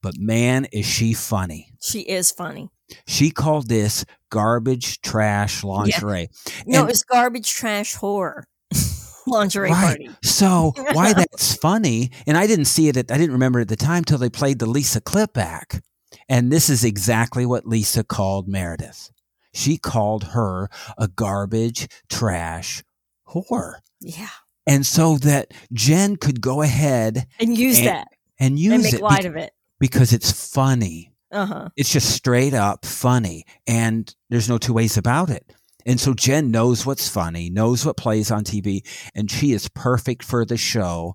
But 0.02 0.16
man, 0.18 0.64
is 0.72 0.86
she 0.86 1.12
funny. 1.12 1.72
she 1.82 2.00
is 2.00 2.30
funny. 2.30 2.70
She 3.06 3.30
called 3.30 3.68
this 3.68 4.04
garbage 4.30 5.00
trash 5.02 5.62
lingerie. 5.62 6.28
No, 6.66 6.80
And- 6.82 6.90
it's 6.90 7.04
garbage 7.04 7.52
trash 7.52 7.94
horror 7.94 8.46
lingerie 9.26 9.70
Right. 9.70 9.98
party. 9.98 10.10
So 10.24 10.72
why 10.92 11.12
that's 11.12 11.54
funny, 11.56 12.10
and 12.26 12.36
I 12.36 12.46
didn't 12.46 12.64
see 12.64 12.88
it. 12.88 12.96
At, 12.96 13.12
I 13.12 13.18
didn't 13.18 13.32
remember 13.34 13.60
at 13.60 13.68
the 13.68 13.76
time 13.76 14.04
till 14.04 14.18
they 14.18 14.30
played 14.30 14.58
the 14.58 14.66
Lisa 14.66 15.00
clip 15.00 15.34
back, 15.34 15.82
and 16.28 16.50
this 16.50 16.68
is 16.70 16.82
exactly 16.82 17.44
what 17.46 17.66
Lisa 17.66 18.02
called 18.02 18.48
Meredith. 18.48 19.10
She 19.52 19.76
called 19.76 20.24
her 20.32 20.68
a 20.96 21.06
garbage 21.08 21.88
trash 22.08 22.82
whore, 23.30 23.74
Yeah, 24.00 24.28
and 24.66 24.84
so 24.86 25.16
that 25.18 25.52
Jen 25.72 26.16
could 26.16 26.40
go 26.40 26.62
ahead 26.62 27.26
and 27.38 27.56
use 27.56 27.78
And 27.78 27.86
that 27.88 28.08
and 28.38 28.58
use 28.58 28.72
and 28.74 28.82
make 28.82 28.94
it 28.94 29.00
light 29.02 29.22
be- 29.22 29.28
of 29.28 29.36
it. 29.36 29.52
because 29.78 30.12
it's 30.12 30.32
funny. 30.52 31.12
Uh 31.32 31.46
huh. 31.46 31.68
It's 31.76 31.92
just 31.92 32.10
straight 32.10 32.54
up 32.54 32.84
funny, 32.84 33.44
and 33.66 34.12
there's 34.30 34.48
no 34.48 34.58
two 34.58 34.72
ways 34.72 34.96
about 34.96 35.30
it. 35.30 35.52
And 35.86 35.98
so 36.00 36.12
Jen 36.12 36.50
knows 36.50 36.84
what's 36.84 37.08
funny, 37.08 37.48
knows 37.50 37.86
what 37.86 37.96
plays 37.96 38.30
on 38.30 38.44
TV, 38.44 38.80
and 39.14 39.30
she 39.30 39.52
is 39.52 39.68
perfect 39.68 40.22
for 40.24 40.44
the 40.44 40.56
show 40.58 41.14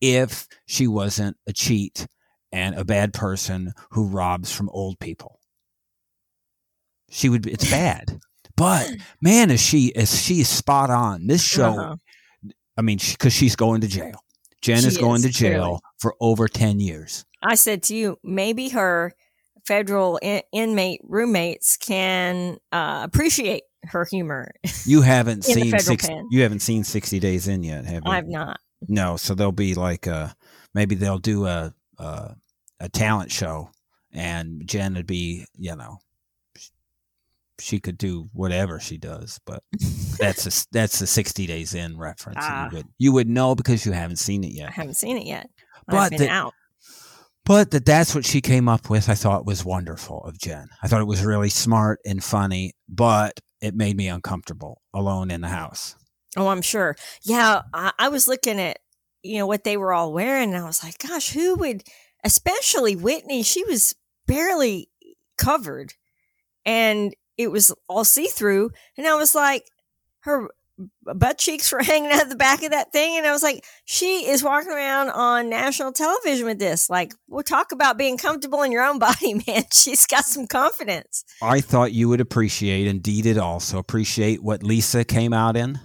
if 0.00 0.46
she 0.66 0.86
wasn't 0.86 1.36
a 1.46 1.52
cheat 1.52 2.06
and 2.52 2.74
a 2.76 2.84
bad 2.84 3.12
person 3.12 3.72
who 3.90 4.06
robs 4.06 4.50
from 4.52 4.68
old 4.70 4.98
people. 5.00 5.40
She 7.10 7.28
would 7.28 7.42
be, 7.42 7.52
it's 7.52 7.68
bad. 7.70 8.18
But 8.56 8.90
man, 9.20 9.50
is 9.50 9.60
she 9.60 9.88
is 9.88 10.20
she 10.22 10.42
spot 10.44 10.90
on. 10.90 11.26
This 11.26 11.42
show, 11.44 11.78
Uh-huh. 11.78 11.96
I 12.78 12.82
mean, 12.82 12.98
because 12.98 13.32
she's 13.32 13.56
going 13.56 13.80
to 13.82 13.88
jail. 13.88 14.20
Jen 14.62 14.80
She 14.80 14.88
is 14.88 14.98
going 14.98 15.16
is, 15.16 15.22
to 15.22 15.28
jail 15.30 15.62
clearly. 15.62 15.78
for 15.98 16.14
over 16.20 16.48
10 16.48 16.80
years. 16.80 17.24
I 17.42 17.54
said 17.54 17.82
to 17.84 17.94
you, 17.96 18.18
maybe 18.24 18.70
her 18.70 19.12
federal 19.66 20.18
in- 20.18 20.42
inmate 20.52 21.00
roommates 21.04 21.76
can 21.76 22.56
uh, 22.72 23.00
appreciate 23.04 23.62
her 23.84 24.06
humor. 24.10 24.52
You 24.84 25.02
haven't 25.02 25.44
seen 25.44 25.78
six, 25.78 26.06
pen. 26.06 26.26
you 26.30 26.42
haven't 26.42 26.60
seen 26.60 26.84
60 26.84 27.18
days 27.20 27.46
in 27.48 27.62
yet, 27.62 27.84
have 27.84 28.02
you? 28.04 28.10
I've 28.10 28.26
not. 28.28 28.58
No, 28.88 29.16
so 29.16 29.34
they'll 29.34 29.52
be 29.52 29.74
like 29.74 30.06
uh 30.06 30.28
maybe 30.74 30.94
they'll 30.96 31.18
do 31.18 31.46
a 31.46 31.72
a, 31.98 32.34
a 32.80 32.88
talent 32.90 33.30
show 33.32 33.70
and 34.12 34.62
Jen 34.66 34.94
would 34.94 35.06
be, 35.06 35.46
you 35.56 35.74
know, 35.76 35.98
she 37.60 37.80
could 37.80 37.98
do 37.98 38.28
whatever 38.32 38.78
she 38.80 38.98
does, 38.98 39.40
but 39.46 39.62
that's 40.18 40.46
a 40.46 40.66
that's 40.72 40.98
the 40.98 41.06
60 41.06 41.46
days 41.46 41.74
in 41.74 41.98
reference. 41.98 42.38
Ah. 42.40 42.68
You 42.70 42.76
would 42.76 42.86
you 42.98 43.12
would 43.12 43.28
know 43.28 43.54
because 43.54 43.86
you 43.86 43.92
haven't 43.92 44.16
seen 44.16 44.44
it 44.44 44.52
yet. 44.52 44.68
I 44.68 44.72
haven't 44.72 44.94
seen 44.96 45.16
it 45.16 45.26
yet. 45.26 45.48
But 45.86 45.96
I've 45.96 46.10
been 46.10 46.20
the- 46.20 46.28
out. 46.28 46.52
But 47.44 47.70
that 47.70 47.84
that's 47.86 48.12
what 48.12 48.26
she 48.26 48.40
came 48.40 48.68
up 48.68 48.90
with. 48.90 49.08
I 49.08 49.14
thought 49.14 49.46
was 49.46 49.64
wonderful 49.64 50.24
of 50.24 50.36
Jen. 50.36 50.66
I 50.82 50.88
thought 50.88 51.00
it 51.00 51.06
was 51.06 51.24
really 51.24 51.48
smart 51.48 52.00
and 52.04 52.22
funny, 52.22 52.72
but 52.88 53.38
it 53.60 53.72
made 53.74 53.96
me 53.96 54.08
uncomfortable 54.08 54.82
alone 54.92 55.30
in 55.30 55.42
the 55.42 55.48
house. 55.48 55.94
Oh, 56.36 56.48
I'm 56.48 56.60
sure. 56.60 56.96
Yeah, 57.22 57.62
I, 57.72 57.92
I 58.00 58.08
was 58.08 58.26
looking 58.26 58.58
at 58.60 58.78
you 59.22 59.38
know 59.38 59.46
what 59.46 59.62
they 59.62 59.76
were 59.76 59.92
all 59.92 60.12
wearing, 60.12 60.54
and 60.54 60.62
I 60.62 60.66
was 60.66 60.82
like, 60.82 60.98
gosh, 60.98 61.32
who 61.32 61.54
would? 61.54 61.84
Especially 62.24 62.96
Whitney. 62.96 63.44
She 63.44 63.62
was 63.64 63.94
barely 64.26 64.88
covered, 65.38 65.94
and 66.64 67.14
it 67.38 67.50
was 67.50 67.72
all 67.88 68.04
see 68.04 68.26
through. 68.26 68.70
And 68.96 69.06
I 69.06 69.14
was 69.14 69.34
like, 69.34 69.64
her 70.20 70.48
butt 71.04 71.38
cheeks 71.38 71.72
were 71.72 71.82
hanging 71.82 72.10
out 72.10 72.28
the 72.28 72.36
back 72.36 72.62
of 72.62 72.70
that 72.70 72.92
thing. 72.92 73.16
And 73.16 73.26
I 73.26 73.32
was 73.32 73.42
like, 73.42 73.64
she 73.84 74.28
is 74.28 74.42
walking 74.42 74.70
around 74.70 75.10
on 75.10 75.48
national 75.48 75.92
television 75.92 76.46
with 76.46 76.58
this. 76.58 76.90
Like, 76.90 77.14
we'll 77.28 77.42
talk 77.42 77.72
about 77.72 77.98
being 77.98 78.18
comfortable 78.18 78.62
in 78.62 78.72
your 78.72 78.84
own 78.84 78.98
body, 79.00 79.34
man. 79.46 79.64
She's 79.72 80.06
got 80.06 80.24
some 80.24 80.46
confidence. 80.46 81.24
I 81.42 81.60
thought 81.60 81.92
you 81.92 82.08
would 82.08 82.20
appreciate, 82.20 82.86
and 82.86 83.02
Dee 83.02 83.22
did 83.22 83.38
also 83.38 83.78
appreciate 83.78 84.42
what 84.42 84.62
Lisa 84.62 85.04
came 85.04 85.32
out 85.32 85.56
in. 85.56 85.80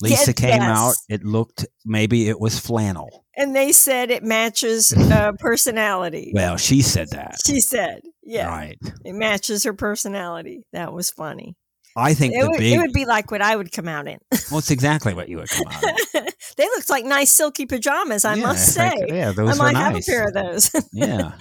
Lisa 0.00 0.32
came 0.32 0.60
yes. 0.60 0.62
out. 0.78 0.94
It 1.08 1.24
looked 1.24 1.66
maybe 1.84 2.28
it 2.28 2.38
was 2.40 2.58
flannel. 2.58 3.24
And 3.36 3.54
they 3.54 3.72
said 3.72 4.10
it 4.10 4.22
matches 4.22 4.92
uh, 4.96 5.32
personality. 5.38 6.32
Well, 6.34 6.56
she 6.56 6.82
said 6.82 7.08
that. 7.10 7.36
she 7.46 7.60
said, 7.60 8.00
yeah, 8.22 8.48
Right. 8.48 8.78
it 9.04 9.14
matches 9.14 9.64
her 9.64 9.72
personality. 9.72 10.64
That 10.72 10.92
was 10.92 11.10
funny. 11.10 11.56
I 11.96 12.14
think 12.14 12.34
It 12.34 12.46
would, 12.46 12.58
big. 12.58 12.74
it 12.74 12.78
would 12.78 12.92
be 12.92 13.06
like 13.06 13.30
what 13.32 13.42
I 13.42 13.56
would 13.56 13.72
come 13.72 13.88
out 13.88 14.06
in. 14.06 14.18
well, 14.50 14.58
it's 14.58 14.70
exactly 14.70 15.14
what 15.14 15.28
you 15.28 15.38
would 15.38 15.48
come 15.48 15.66
out. 15.68 15.82
in. 15.82 16.26
they 16.56 16.64
looked 16.64 16.90
like 16.90 17.04
nice 17.04 17.30
silky 17.32 17.66
pajamas, 17.66 18.24
I 18.24 18.34
Yeah, 18.36 18.42
must 18.42 18.72
say. 18.74 18.92
yeah, 19.08 19.30
I 19.30 19.32
those 19.32 19.58
were 19.58 19.64
might 19.64 19.76
have 19.76 19.96
a 19.96 20.00
pair 20.00 20.28
of 20.28 20.34
those. 20.34 20.70
yeah. 20.92 21.32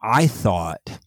I 0.00 0.26
thought 0.28 0.98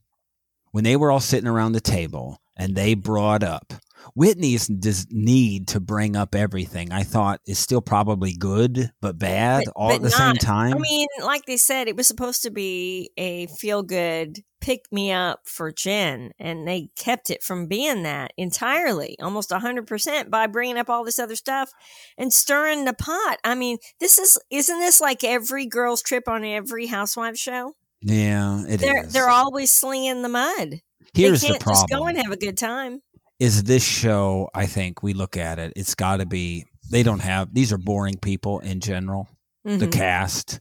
when 0.72 0.84
they 0.84 0.96
were 0.98 1.12
all 1.12 1.20
sitting 1.22 1.48
around 1.48 1.74
the 1.74 1.82
table 1.82 2.42
and 2.58 2.76
they 2.76 2.94
brought 2.94 3.44
up 3.44 3.74
Whitney's 4.14 4.68
des- 4.68 5.08
need 5.10 5.68
to 5.70 5.80
bring 5.80 6.16
up 6.16 6.36
everything, 6.36 6.92
I 6.92 7.04
thought 7.04 7.42
is 7.48 7.60
still 7.60 7.82
probably 7.82 8.34
good 8.34 8.92
but 9.02 9.18
bad 9.18 9.64
But- 9.66 9.74
all 9.76 9.90
but 9.90 9.96
at 9.96 10.02
the 10.02 10.12
same 10.12 10.36
time. 10.36 10.76
I 10.76 10.80
mean, 10.80 11.08
like 11.24 11.46
they 11.46 11.58
said, 11.58 11.88
it 11.88 11.96
was 11.96 12.08
supposed 12.08 12.44
to 12.44 12.52
be 12.52 13.12
a 13.18 13.48
feel 13.48 13.84
good 13.84 14.40
pick 14.62 14.92
me 14.92 15.12
up 15.12 15.42
for 15.46 15.72
Jen, 15.72 16.32
and 16.40 16.68
they 16.68 16.90
kept 16.98 17.30
it 17.30 17.44
from 17.44 17.68
being 17.68 18.02
that 18.02 18.32
entirely, 18.36 19.16
almost 19.22 19.52
100% 19.52 20.32
by 20.32 20.48
bringing 20.48 20.78
up 20.78 20.90
all 20.90 21.04
this 21.04 21.20
other 21.20 21.36
stuff 21.36 21.70
and 22.18 22.34
stirring 22.34 22.86
the 22.86 22.94
pot. 22.94 23.38
I 23.44 23.54
mean, 23.54 23.78
this 24.00 24.18
is, 24.18 24.40
isn't 24.50 24.80
this 24.80 25.00
like 25.00 25.24
every 25.24 25.68
girl's 25.68 26.02
trip 26.02 26.28
on 26.28 26.44
every 26.44 26.88
housewife 26.88 27.38
show? 27.38 27.76
yeah, 28.02 28.64
it 28.68 28.80
They're, 28.80 29.06
is. 29.06 29.14
they're 29.14 29.30
always 29.30 29.72
slinging 29.74 30.22
the 30.24 30.30
mud. 30.30 30.82
Here's 31.14 31.42
they 31.42 31.50
can't 31.50 31.62
just 31.64 31.88
go 31.90 32.06
and 32.08 32.18
have 32.18 32.32
a 32.32 32.38
good 32.38 32.58
time. 32.58 33.02
Is 33.40 33.64
this 33.64 33.84
show, 33.84 34.50
I 34.54 34.66
think 34.66 35.04
we 35.04 35.14
look 35.14 35.36
at 35.38 35.60
it, 35.60 35.74
it's 35.76 35.96
got 35.96 36.18
to 36.18 36.26
be, 36.26 36.66
they 36.90 37.04
don't 37.04 37.20
have, 37.22 37.54
these 37.54 37.74
are 37.74 37.78
boring 37.78 38.18
people 38.18 38.60
in 38.60 38.80
general. 38.80 39.28
the 39.64 39.88
Mhm. 39.88 39.92
cast. 39.94 40.60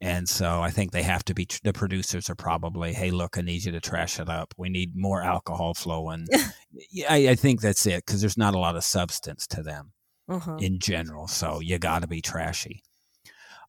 And 0.00 0.26
so 0.26 0.62
I 0.62 0.70
think 0.70 0.90
they 0.92 1.02
have 1.02 1.22
to 1.26 1.34
be, 1.34 1.46
the 1.64 1.72
producers 1.74 2.30
are 2.30 2.34
probably, 2.34 2.94
hey, 2.94 3.10
look, 3.10 3.36
I 3.36 3.42
need 3.42 3.64
you 3.64 3.72
to 3.72 3.80
trash 3.80 4.18
it 4.18 4.28
up. 4.30 4.54
We 4.56 4.70
need 4.70 4.96
more 4.96 5.22
alcohol 5.22 5.74
flowing. 5.74 6.26
Yeah, 6.90 7.12
I, 7.12 7.28
I 7.30 7.34
think 7.34 7.60
that's 7.60 7.84
it 7.86 8.04
because 8.06 8.20
there's 8.20 8.36
not 8.38 8.54
a 8.54 8.58
lot 8.58 8.76
of 8.76 8.84
substance 8.84 9.46
to 9.48 9.62
them 9.62 9.92
Uh-huh. 10.28 10.56
in 10.60 10.78
general. 10.78 11.26
So 11.28 11.60
you 11.60 11.78
got 11.78 12.00
to 12.02 12.06
be 12.06 12.20
trashy. 12.22 12.82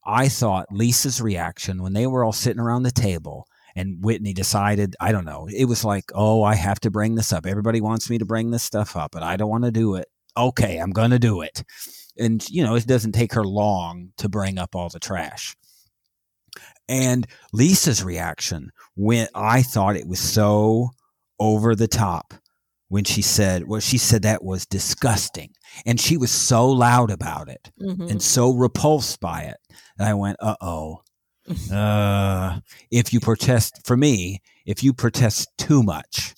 I 0.06 0.28
thought 0.28 0.66
Lisa's 0.70 1.20
reaction 1.20 1.82
when 1.82 1.92
they 1.92 2.06
were 2.06 2.24
all 2.24 2.32
sitting 2.32 2.60
around 2.60 2.84
the 2.84 2.90
table 2.90 3.46
and 3.76 4.02
Whitney 4.04 4.32
decided, 4.32 4.96
I 5.00 5.12
don't 5.12 5.24
know, 5.24 5.48
it 5.54 5.66
was 5.66 5.84
like, 5.84 6.04
oh, 6.14 6.42
I 6.42 6.54
have 6.54 6.80
to 6.80 6.90
bring 6.90 7.14
this 7.14 7.32
up. 7.32 7.46
Everybody 7.46 7.80
wants 7.80 8.10
me 8.10 8.18
to 8.18 8.24
bring 8.24 8.50
this 8.50 8.62
stuff 8.62 8.96
up, 8.96 9.12
but 9.12 9.22
I 9.22 9.36
don't 9.36 9.50
want 9.50 9.64
to 9.64 9.70
do 9.70 9.94
it. 9.96 10.08
Okay, 10.36 10.78
I'm 10.78 10.90
going 10.90 11.10
to 11.10 11.18
do 11.18 11.40
it. 11.42 11.64
And, 12.18 12.46
you 12.50 12.62
know, 12.62 12.74
it 12.74 12.86
doesn't 12.86 13.12
take 13.12 13.32
her 13.34 13.44
long 13.44 14.12
to 14.18 14.28
bring 14.28 14.58
up 14.58 14.74
all 14.74 14.88
the 14.88 15.00
trash. 15.00 15.56
And 16.88 17.26
Lisa's 17.52 18.02
reaction 18.02 18.70
when 18.96 19.28
I 19.34 19.62
thought 19.62 19.96
it 19.96 20.08
was 20.08 20.18
so 20.20 20.90
over 21.38 21.74
the 21.74 21.88
top 21.88 22.34
when 22.88 23.04
she 23.04 23.22
said, 23.22 23.68
well, 23.68 23.80
she 23.80 23.96
said 23.98 24.22
that 24.22 24.42
was 24.42 24.66
disgusting. 24.66 25.52
And 25.86 26.00
she 26.00 26.16
was 26.16 26.32
so 26.32 26.68
loud 26.68 27.10
about 27.12 27.48
it 27.48 27.70
Mhm. 27.80 28.10
and 28.10 28.20
so 28.20 28.50
repulsed 28.52 29.20
by 29.20 29.42
it. 29.42 29.56
And 29.98 30.08
I 30.08 30.14
went, 30.14 30.36
uh 30.40 30.56
oh. 30.60 31.02
Uh, 31.72 32.60
if 32.90 33.12
you 33.12 33.20
protest, 33.20 33.80
for 33.84 33.96
me, 33.96 34.40
if 34.66 34.82
you 34.84 34.92
protest 34.92 35.48
too 35.58 35.82
much, 35.82 36.34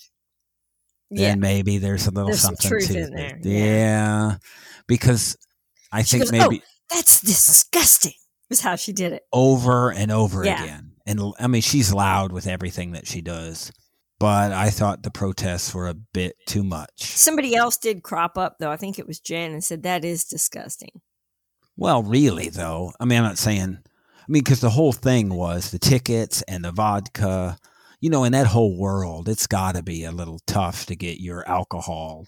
yeah. 1.10 1.28
then 1.30 1.40
maybe 1.40 1.78
there's 1.78 2.06
a 2.06 2.10
little 2.10 2.28
There's 2.30 2.40
some 2.40 2.56
something 2.56 2.68
truth 2.70 2.88
to 2.92 2.98
in 3.06 3.14
there, 3.14 3.38
yeah. 3.42 3.64
Yeah. 3.64 4.36
Because 4.86 5.36
I 5.90 6.02
She 6.02 6.18
think 6.18 6.30
goes, 6.30 6.40
"Oh." 6.40 6.48
maybe 6.50 6.62
That's 6.90 7.20
disgusting, 7.20 8.14
was 8.48 8.60
how 8.60 8.76
she 8.76 8.92
did 8.92 9.12
it. 9.12 9.22
over 9.32 9.92
and 9.92 10.10
over 10.10 10.44
Yeah. 10.44 10.62
again. 10.62 10.92
And 11.06 11.20
I 11.38 11.46
mean, 11.48 11.62
she's 11.62 11.92
loud 11.92 12.32
with 12.32 12.46
everything 12.46 12.92
that 12.92 13.06
she 13.06 13.20
does. 13.20 13.72
But 14.20 14.52
I 14.52 14.70
thought 14.70 15.02
the 15.02 15.10
protests 15.10 15.74
were 15.74 15.88
a 15.88 15.94
bit 15.94 16.36
too 16.46 16.62
much. 16.62 17.02
Somebody 17.02 17.56
else 17.56 17.76
did 17.76 18.04
crop 18.04 18.38
up, 18.38 18.56
though. 18.60 18.70
I 18.70 18.76
think 18.76 18.98
it 19.00 19.06
was 19.08 19.18
Jen 19.18 19.50
and 19.50 19.64
said, 19.64 19.82
That 19.82 20.04
is 20.04 20.22
disgusting. 20.24 21.00
Well, 21.76 22.04
really, 22.04 22.48
though. 22.48 22.92
I 23.00 23.04
mean, 23.04 23.18
I'm 23.18 23.24
not 23.24 23.38
saying. 23.38 23.78
I 24.22 24.24
mean, 24.28 24.42
because 24.42 24.60
the 24.60 24.70
whole 24.70 24.92
thing 24.92 25.34
was 25.34 25.70
the 25.70 25.78
tickets 25.78 26.42
and 26.42 26.64
the 26.64 26.72
vodka. 26.72 27.58
You 28.00 28.10
know, 28.10 28.24
in 28.24 28.32
that 28.32 28.48
whole 28.48 28.76
world, 28.78 29.28
it's 29.28 29.46
got 29.46 29.76
to 29.76 29.82
be 29.82 30.04
a 30.04 30.12
little 30.12 30.40
tough 30.46 30.86
to 30.86 30.96
get 30.96 31.20
your 31.20 31.48
alcohol. 31.48 32.26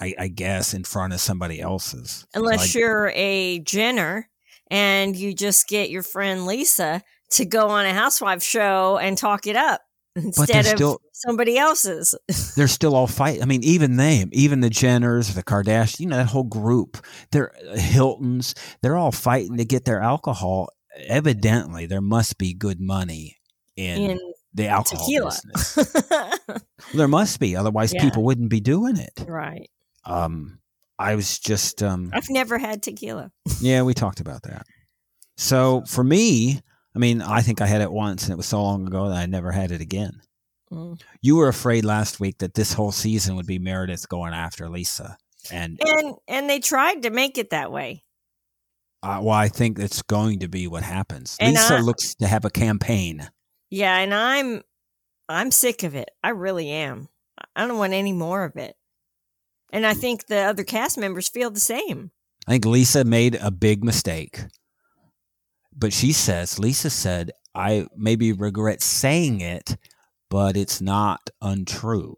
I, 0.00 0.14
I 0.18 0.28
guess 0.28 0.72
in 0.74 0.84
front 0.84 1.12
of 1.12 1.20
somebody 1.20 1.60
else's. 1.60 2.26
Unless 2.34 2.74
I- 2.74 2.78
you're 2.78 3.12
a 3.14 3.58
Jenner 3.60 4.28
and 4.70 5.14
you 5.16 5.34
just 5.34 5.68
get 5.68 5.90
your 5.90 6.02
friend 6.02 6.46
Lisa 6.46 7.02
to 7.32 7.44
go 7.44 7.68
on 7.68 7.86
a 7.86 7.92
housewife 7.92 8.42
show 8.42 8.98
and 8.98 9.16
talk 9.16 9.46
it 9.46 9.56
up 9.56 9.82
instead 10.16 10.66
of 10.66 10.72
still- 10.76 11.00
somebody 11.12 11.56
else's. 11.58 12.14
they're 12.56 12.68
still 12.68 12.94
all 12.94 13.06
fight. 13.06 13.42
I 13.42 13.44
mean, 13.46 13.62
even 13.64 13.96
they, 13.96 14.24
even 14.32 14.60
the 14.60 14.70
Jenners, 14.70 15.34
the 15.34 15.42
Kardashians, 15.42 16.00
you 16.00 16.06
know, 16.06 16.16
that 16.16 16.26
whole 16.28 16.44
group, 16.44 16.98
they're 17.32 17.52
uh, 17.68 17.76
Hiltons, 17.76 18.54
they're 18.82 18.96
all 18.96 19.12
fighting 19.12 19.56
to 19.58 19.64
get 19.64 19.84
their 19.84 20.00
alcohol. 20.00 20.68
Evidently, 21.06 21.86
there 21.86 22.00
must 22.00 22.36
be 22.38 22.52
good 22.54 22.80
money 22.80 23.36
in, 23.76 24.10
in 24.12 24.20
the 24.54 24.66
alcohol 24.68 25.06
tequila. 25.06 25.30
business. 25.54 25.92
There 26.94 27.06
must 27.08 27.38
be, 27.38 27.54
otherwise 27.54 27.92
Yeah. 27.94 28.02
people 28.02 28.24
wouldn't 28.24 28.50
be 28.50 28.58
doing 28.60 28.96
it. 28.96 29.12
right. 29.28 29.70
Um, 30.04 30.58
I 30.98 31.14
was 31.14 31.38
just, 31.38 31.82
um, 31.82 32.10
I've 32.12 32.28
never 32.30 32.58
had 32.58 32.82
tequila. 32.82 33.30
yeah, 33.60 33.82
we 33.82 33.94
talked 33.94 34.18
about 34.20 34.42
that. 34.42 34.66
So 35.36 35.82
for 35.86 36.02
me, 36.02 36.60
I 36.94 36.98
mean, 36.98 37.22
I 37.22 37.40
think 37.42 37.60
I 37.60 37.66
had 37.66 37.80
it 37.82 37.92
once, 37.92 38.24
and 38.24 38.32
it 38.32 38.36
was 38.36 38.46
so 38.46 38.62
long 38.62 38.86
ago 38.86 39.08
that 39.08 39.16
I 39.18 39.26
never 39.26 39.52
had 39.52 39.70
it 39.70 39.80
again. 39.80 40.20
Mm. 40.72 41.00
You 41.22 41.36
were 41.36 41.48
afraid 41.48 41.84
last 41.84 42.20
week 42.20 42.38
that 42.38 42.54
this 42.54 42.72
whole 42.72 42.92
season 42.92 43.36
would 43.36 43.46
be 43.46 43.58
Meredith 43.58 44.08
going 44.08 44.34
after 44.34 44.68
Lisa, 44.68 45.16
and 45.52 45.80
And 45.86 46.14
and 46.28 46.48
they 46.50 46.58
tried 46.60 47.02
to 47.02 47.10
make 47.10 47.38
it 47.38 47.50
that 47.50 47.70
way. 47.72 48.02
uh, 49.02 49.20
well, 49.22 49.34
I 49.36 49.48
think 49.48 49.78
it's 49.78 50.02
going 50.02 50.40
to 50.40 50.48
be 50.48 50.66
what 50.66 50.82
happens. 50.82 51.36
And 51.40 51.52
Lisa 51.54 51.76
I- 51.76 51.80
looks 51.80 52.14
to 52.16 52.26
have 52.26 52.44
a 52.44 52.50
campaign. 52.50 53.30
Yeah, 53.70 53.96
and 53.98 54.12
I'm 54.14 54.62
I'm 55.28 55.50
sick 55.52 55.82
of 55.84 55.94
it. 55.94 56.10
I 56.24 56.30
really 56.30 56.70
am. 56.70 57.08
I 57.56 57.66
don't 57.66 57.78
want 57.78 57.92
any 57.92 58.12
more 58.12 58.44
of 58.44 58.56
it. 58.56 58.76
And 59.72 59.86
I 59.86 59.94
think 59.94 60.26
the 60.26 60.38
other 60.40 60.64
cast 60.64 60.98
members 60.98 61.28
feel 61.28 61.50
the 61.50 61.60
same. 61.60 62.10
I 62.48 62.52
think 62.52 62.64
Lisa 62.64 63.04
made 63.04 63.36
a 63.36 63.50
big 63.52 63.84
mistake, 63.84 64.40
but 65.76 65.92
she 65.92 66.12
says 66.12 66.58
Lisa 66.58 66.90
said 66.90 67.30
I 67.54 67.86
maybe 67.96 68.32
regret 68.32 68.80
saying 68.82 69.40
it, 69.40 69.76
but 70.28 70.56
it's 70.56 70.80
not 70.80 71.30
untrue, 71.42 72.16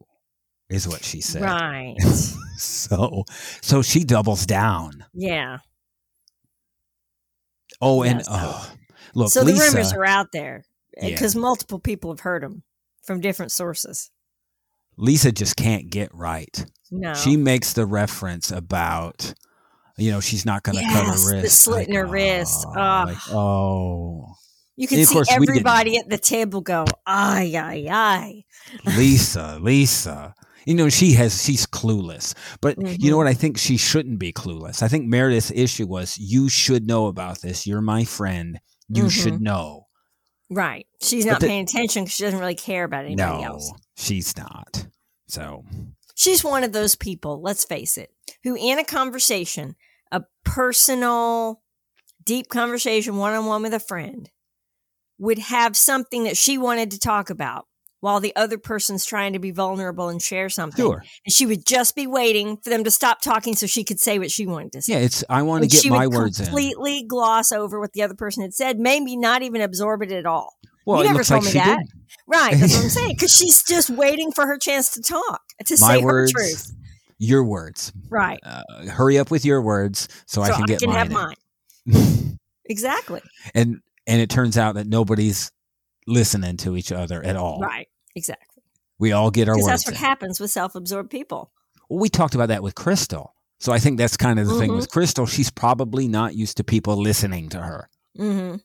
is 0.68 0.86
what 0.86 1.02
she 1.04 1.20
said. 1.20 1.42
Right. 1.42 1.96
So, 2.58 3.24
so 3.60 3.82
she 3.82 4.04
doubles 4.04 4.46
down. 4.46 5.04
yeah. 5.14 5.58
Oh, 7.80 8.02
and 8.02 8.18
Yes. 8.20 8.28
oh, 8.30 8.72
look, 9.14 9.30
so 9.32 9.42
Lisa. 9.42 9.58
the 9.58 9.70
rumors 9.70 9.92
are 9.92 10.04
out 10.04 10.28
there 10.32 10.64
eh, 10.96 11.08
Yeah. 11.08 11.14
because 11.14 11.34
multiple 11.34 11.80
people 11.80 12.10
have 12.12 12.20
heard 12.20 12.42
them 12.42 12.62
from 13.02 13.20
different 13.20 13.50
sources. 13.50 14.10
Lisa 14.96 15.32
just 15.32 15.56
can't 15.56 15.90
get 15.90 16.14
right. 16.14 16.64
No. 16.90 17.14
She 17.14 17.36
makes 17.36 17.72
the 17.72 17.86
reference 17.86 18.52
about, 18.52 19.34
you 19.96 20.11
know, 20.11 20.20
she's 20.20 20.44
not 20.46 20.62
going 20.62 20.76
to 20.78 20.85
cut 20.85 21.07
Yes, 21.07 21.24
her 21.24 21.37
the 21.37 21.42
wrist. 21.42 21.59
slit 21.62 21.88
in 21.88 21.94
her 21.94 22.07
wrist. 22.07 22.64
Oh, 22.68 22.72
like, 23.07 23.16
oh, 23.31 24.27
you 24.77 24.88
can 24.88 25.04
see 25.04 25.21
everybody 25.31 25.98
at 25.98 26.08
the 26.08 26.19
table 26.19 26.60
go, 26.60 26.85
ay, 27.06 27.52
ay, 27.56 27.87
ay. 27.90 28.44
Lisa, 28.96 29.58
Lisa. 29.60 30.35
You 30.64 30.75
know, 30.75 30.88
she 30.88 31.12
has, 31.14 31.42
she's 31.44 31.66
clueless. 31.66 32.35
But 32.60 32.79
you 32.79 32.85
Mm-hmm. 32.85 33.10
know 33.10 33.16
what? 33.16 33.27
I 33.27 33.35
think 33.35 33.58
she 33.58 33.77
shouldn't 33.77 34.19
be 34.19 34.33
clueless. 34.33 34.83
I 34.83 34.88
think 34.88 35.06
Meredith's 35.08 35.50
issue 35.50 35.87
was, 35.87 36.16
you 36.19 36.48
should 36.48 36.87
know 36.87 37.06
about 37.06 37.40
this. 37.42 37.66
You're 37.66 37.81
my 37.81 38.04
friend. 38.04 38.60
You 38.88 39.04
Mhm. 39.04 39.10
should 39.10 39.40
know. 39.40 39.88
Right. 40.50 40.87
She's 41.02 41.25
But 41.25 41.31
not 41.33 41.40
the- 41.40 41.46
paying 41.48 41.64
attention 41.64 42.04
because 42.04 42.14
she 42.14 42.23
doesn't 42.25 42.38
really 42.38 42.54
care 42.54 42.85
about 42.85 43.04
anybody 43.06 43.42
no, 43.42 43.44
else. 43.44 43.73
she's 43.96 44.37
not. 44.37 44.87
So, 45.29 45.64
She's 46.14 46.44
one 46.44 46.62
of 46.62 46.73
those 46.73 46.94
people, 46.94 47.40
let's 47.40 47.64
face 47.64 47.96
it, 47.96 48.10
who 48.44 48.54
in 48.54 48.79
a 48.79 48.85
conversation, 48.85 49.75
a 50.13 50.23
personal, 50.44 51.60
deep 52.25 52.48
conversation 52.48 53.17
one 53.17 53.33
on 53.35 53.46
one 53.46 53.63
with 53.63 53.75
a 53.75 53.81
friend, 53.81 54.31
would 55.19 55.38
have 55.38 55.77
something 55.77 56.25
that 56.25 56.37
she 56.37 56.56
wanted 56.58 56.90
to 56.92 56.98
talk 56.98 57.31
about 57.31 57.67
while 58.00 58.19
the 58.19 58.35
other 58.35 58.58
person's 58.58 59.04
trying 59.04 59.33
to 59.33 59.38
be 59.38 59.52
vulnerable 59.52 60.08
and 60.08 60.21
share 60.21 60.48
something. 60.48 60.85
Sure. 60.85 61.04
And 61.25 61.33
she 61.33 61.46
would 61.46 61.65
just 61.65 61.94
be 61.94 62.06
waiting 62.08 62.56
for 62.56 62.69
them 62.71 62.83
to 62.85 62.90
stop 62.90 63.21
talking 63.21 63.54
so 63.54 63.67
she 63.69 63.85
could 63.85 64.00
say 64.00 64.19
what 64.19 64.31
she 64.31 64.44
wanted 64.46 64.73
to 64.73 64.83
say. 64.83 64.94
Yeah, 64.94 64.98
it's 65.00 65.23
I 65.31 65.42
want 65.42 65.63
to 65.63 65.69
get 65.69 65.83
she 65.83 65.90
my 65.90 66.06
would 66.08 66.17
words 66.17 66.40
in. 66.40 66.46
completely 66.46 67.04
gloss 67.04 67.52
over 67.52 67.79
what 67.79 67.92
the 67.92 68.02
other 68.02 68.15
person 68.15 68.42
had 68.42 68.54
said, 68.54 68.79
maybe 68.81 69.17
not 69.17 69.42
even 69.42 69.60
absorb 69.60 70.02
it 70.02 70.10
at 70.10 70.27
all. 70.27 70.52
Well, 70.85 70.98
You 71.04 71.10
never 71.10 71.23
told 71.23 71.44
like 71.44 71.54
me 71.54 71.60
that. 71.60 71.79
did. 71.79 71.88
Right, 72.27 72.54
that's 72.58 72.75
what 72.75 72.83
I'm 72.85 72.90
saying. 72.90 73.08
Because 73.17 73.33
she's 73.33 73.63
just 73.63 73.88
waiting 73.88 74.33
for 74.33 74.46
her 74.48 74.58
chance 74.58 74.92
to 74.94 75.02
talk, 75.02 75.40
to 75.65 75.77
My 75.81 75.98
say 75.98 76.02
words, 76.02 76.33
her 76.33 76.38
truth. 76.40 76.73
Your 77.23 77.44
words. 77.44 77.92
Right. 78.10 78.40
Uh, 78.42 78.62
hurry 78.90 79.16
up 79.18 79.31
with 79.31 79.44
your 79.44 79.62
words 79.62 80.08
so, 80.27 80.42
I 80.42 80.48
so 80.48 80.54
can 80.56 80.64
get 80.66 80.83
mine. 80.85 80.96
have 80.96 81.06
in. 81.08 81.12
mine. 81.14 82.38
Exactly. 82.66 83.20
and 83.54 83.81
and 84.06 84.20
it 84.20 84.31
turns 84.31 84.56
out 84.56 84.77
that 84.77 84.87
nobody's 84.87 85.50
listening 86.06 86.56
to 86.58 86.77
each 86.77 86.90
other 86.92 87.23
at 87.23 87.37
all. 87.37 87.60
Right. 87.60 87.88
Exactly. 88.14 88.62
We 88.98 89.12
all 89.12 89.31
get 89.31 89.48
our 89.48 89.56
words. 89.56 89.66
that's 89.66 89.87
what 89.87 89.94
in. 89.94 90.00
happens 90.00 90.40
with 90.40 90.50
self 90.50 90.75
absorbed 90.75 91.10
people. 91.10 91.52
Well, 91.88 91.98
we 92.00 92.08
talked 92.08 92.35
about 92.35 92.48
that 92.48 92.62
with 92.62 92.75
Crystal. 92.75 93.35
So 93.60 93.73
I 93.73 93.79
think 93.79 93.98
that's 93.98 94.16
kind 94.16 94.38
of 94.40 94.46
the 94.48 94.58
thing 94.58 94.70
Mhm. 94.70 94.77
with 94.77 94.90
Crystal. 94.90 95.27
She's 95.27 95.50
probably 95.50 96.08
not 96.08 96.35
used 96.35 96.56
to 96.56 96.64
people 96.64 96.96
listening 96.96 97.48
to 97.50 97.58
her. 97.60 97.88
hmm 98.16 98.56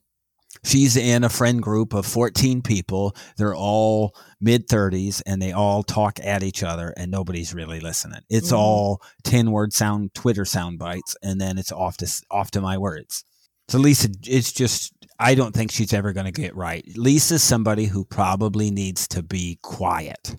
She's 0.64 0.98
in 0.98 1.24
a 1.24 1.30
friend 1.30 1.62
group 1.62 1.93
of 1.93 2.06
14 2.06 2.62
people. 2.62 3.16
They're 3.38 3.56
all 3.56 4.16
mid 4.41 4.68
30s 4.68 5.22
and 5.26 5.41
they 5.41 5.52
all 5.52 5.84
talk 5.84 6.20
at 6.22 6.43
each 6.43 6.64
other 6.64 6.93
and 6.98 7.12
nobody's 7.12 7.54
really 7.54 7.80
listening. 7.80 8.22
It's 8.30 8.52
Mhm. 8.52 8.58
all 8.58 9.02
10 9.24 9.52
word 9.52 9.72
sound 9.74 10.14
Twitter 10.14 10.45
sound 10.45 10.80
bites 10.80 11.16
and 11.22 11.39
then 11.39 11.58
it's 11.58 11.72
off 11.72 11.98
to 11.98 12.22
off 12.32 12.52
to 12.52 12.62
my 12.62 12.78
words. 12.78 13.24
So 13.70 13.78
Lisa 13.78 14.10
it's 14.26 14.52
just 14.52 14.93
I 15.20 15.36
don't 15.36 15.54
think 15.54 15.72
she's 15.72 15.93
ever 15.93 16.14
going 16.14 16.26
to 16.28 16.32
get 16.32 16.56
right. 16.56 16.86
Lisa's 16.95 17.43
somebody 17.43 17.86
who 17.86 18.06
probably 18.06 18.70
needs 18.72 19.08
to 19.10 19.24
be 19.24 19.60
quiet. 19.64 20.38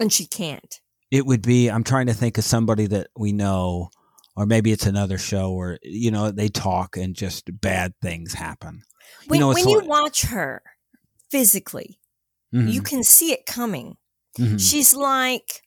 And 0.00 0.12
she 0.12 0.26
can't. 0.26 0.80
It 1.10 1.26
would 1.26 1.42
be 1.42 1.68
I'm 1.68 1.84
trying 1.84 2.06
to 2.06 2.14
think 2.14 2.38
of 2.38 2.44
somebody 2.44 2.86
that 2.86 3.08
we 3.16 3.32
know 3.32 3.90
or 4.36 4.46
maybe 4.46 4.72
it's 4.72 4.86
another 4.86 5.18
show 5.18 5.52
where 5.52 5.78
you 5.82 6.10
know 6.10 6.30
they 6.30 6.48
talk 6.48 6.96
and 6.96 7.14
just 7.14 7.60
bad 7.60 7.92
things 8.02 8.34
happen. 8.34 8.82
When, 9.28 9.40
know, 9.40 9.48
when 9.48 9.68
you 9.68 9.78
like- 9.80 9.88
watch 9.88 10.22
her 10.22 10.62
physically, 11.30 11.98
Mhm, 12.54 12.72
you 12.72 12.82
can 12.82 13.02
see 13.04 13.32
it 13.32 13.46
coming. 13.46 13.96
mhm. 14.38 14.58
She's 14.60 14.94
like 14.94 15.62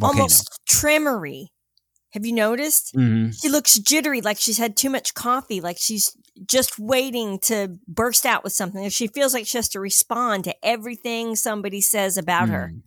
almost 0.00 0.48
tremory. 0.68 1.48
Have 2.12 2.26
you 2.26 2.32
noticed? 2.32 2.94
Mhm. 2.94 3.34
She 3.40 3.48
looks 3.48 3.78
jittery, 3.78 4.20
like 4.20 4.38
she's 4.38 4.58
had 4.58 4.76
too 4.76 4.90
much 4.90 5.14
coffee, 5.14 5.60
like 5.60 5.78
she's 5.78 6.14
just 6.46 6.78
waiting 6.78 7.38
to 7.40 7.78
burst 7.88 8.24
out 8.26 8.44
with 8.44 8.52
something. 8.52 8.88
She 8.90 9.06
feels 9.06 9.32
like 9.34 9.46
she 9.46 9.58
has 9.58 9.68
to 9.70 9.80
respond 9.80 10.44
to 10.44 10.54
everything 10.62 11.36
somebody 11.36 11.80
says 11.80 12.16
about 12.16 12.48
her. 12.50 12.70
Mm. 12.74 12.82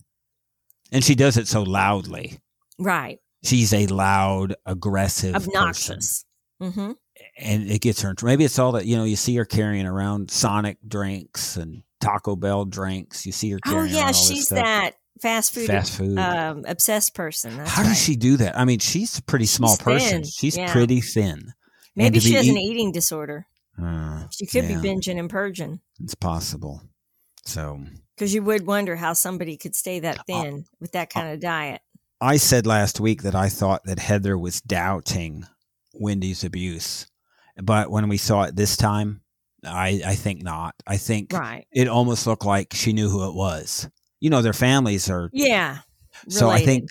And 0.92 1.04
she 1.04 1.16
does 1.16 1.38
it 1.38 1.48
so 1.48 1.64
loudly. 1.64 2.40
Right. 2.78 3.20
She's 3.46 3.74
a 3.74 3.88
loud, 3.88 4.56
aggressive. 4.66 5.36
Obnoxious. 5.36 6.26
Mm-hmm. 6.62 6.92
and 7.38 7.70
it 7.70 7.82
gets 7.82 8.02
her. 8.02 8.14
Maybe 8.24 8.46
it's 8.46 8.58
all 8.60 8.72
that 8.74 8.86
you 8.86 8.96
know. 8.96 9.04
You 9.04 9.16
see 9.18 9.36
her 9.36 9.46
carrying 9.46 9.86
around 9.86 10.32
Sonic 10.32 10.78
drinks 10.88 11.58
and 11.58 11.84
Taco 12.00 12.36
Bell 12.36 12.66
drinks. 12.66 13.26
You 13.26 13.32
see 13.34 13.52
her 13.52 13.60
Oh 13.66 13.84
yeah, 13.84 13.96
around 13.98 14.02
all 14.04 14.08
this 14.14 14.28
she's 14.30 14.50
that 14.50 14.92
fast 15.22 15.54
food, 15.54 15.68
fast 15.68 15.98
food. 15.98 16.18
um, 16.18 16.64
obsessed 16.68 17.14
person. 17.14 17.58
That's 17.58 17.72
How 17.72 17.82
right. 17.84 17.90
does 17.90 18.02
she 18.02 18.16
do 18.16 18.38
that? 18.38 18.58
I 18.58 18.64
mean, 18.66 18.80
she's 18.80 19.18
a 19.18 19.24
pretty 19.24 19.46
small 19.48 19.72
She's 19.76 19.84
person. 19.84 20.10
thin, 20.10 20.24
She's 20.24 20.58
yeah. 20.58 20.72
pretty 20.72 21.02
thin. 21.02 21.54
Maybe 21.96 22.20
she 22.20 22.34
has 22.34 22.48
an 22.48 22.58
eating 22.58 22.92
disorder. 22.92 23.48
Uh, 23.82 24.24
She 24.32 24.46
could 24.46 24.64
yeah, 24.66 24.80
be 24.82 24.88
binging 24.88 25.20
and 25.20 25.30
purging 25.30 25.82
It's 26.02 26.16
possible. 26.16 26.82
So 27.46 27.80
because 28.16 28.34
you 28.34 28.42
would 28.44 28.66
wonder 28.66 28.96
how 28.96 29.12
somebody 29.14 29.58
could 29.58 29.76
stay 29.76 30.00
that 30.00 30.26
thin 30.26 30.66
with 30.80 30.94
that 30.94 31.10
kind 31.10 31.34
of 31.34 31.40
diet. 31.42 31.82
I 32.22 32.38
said 32.38 32.66
last 32.66 33.00
week 33.00 33.24
that 33.24 33.36
I 33.36 33.50
thought 33.50 33.84
that 33.86 34.00
Heather 34.00 34.38
was 34.38 34.62
doubting 34.62 35.46
Wendy's 35.94 36.44
abuse, 36.44 37.08
but 37.62 37.92
when 37.92 38.08
we 38.08 38.18
saw 38.18 38.44
it 38.44 38.56
this 38.56 38.78
time, 38.78 39.22
I 39.64 40.02
I 40.06 40.16
think 40.16 40.42
not. 40.44 40.76
I 40.88 40.98
think 40.98 41.34
Right. 41.34 41.66
it 41.72 41.88
almost 41.88 42.26
looked 42.28 42.46
like 42.46 42.74
she 42.74 42.94
knew 42.94 43.10
who 43.10 43.28
it 43.30 43.34
was. 43.36 43.90
You 44.20 44.30
know, 44.30 44.42
their 44.42 44.54
families 44.54 45.10
are. 45.10 45.30
Yeah. 45.34 45.80
So 46.30 46.50
I 46.50 46.64
think, 46.64 46.90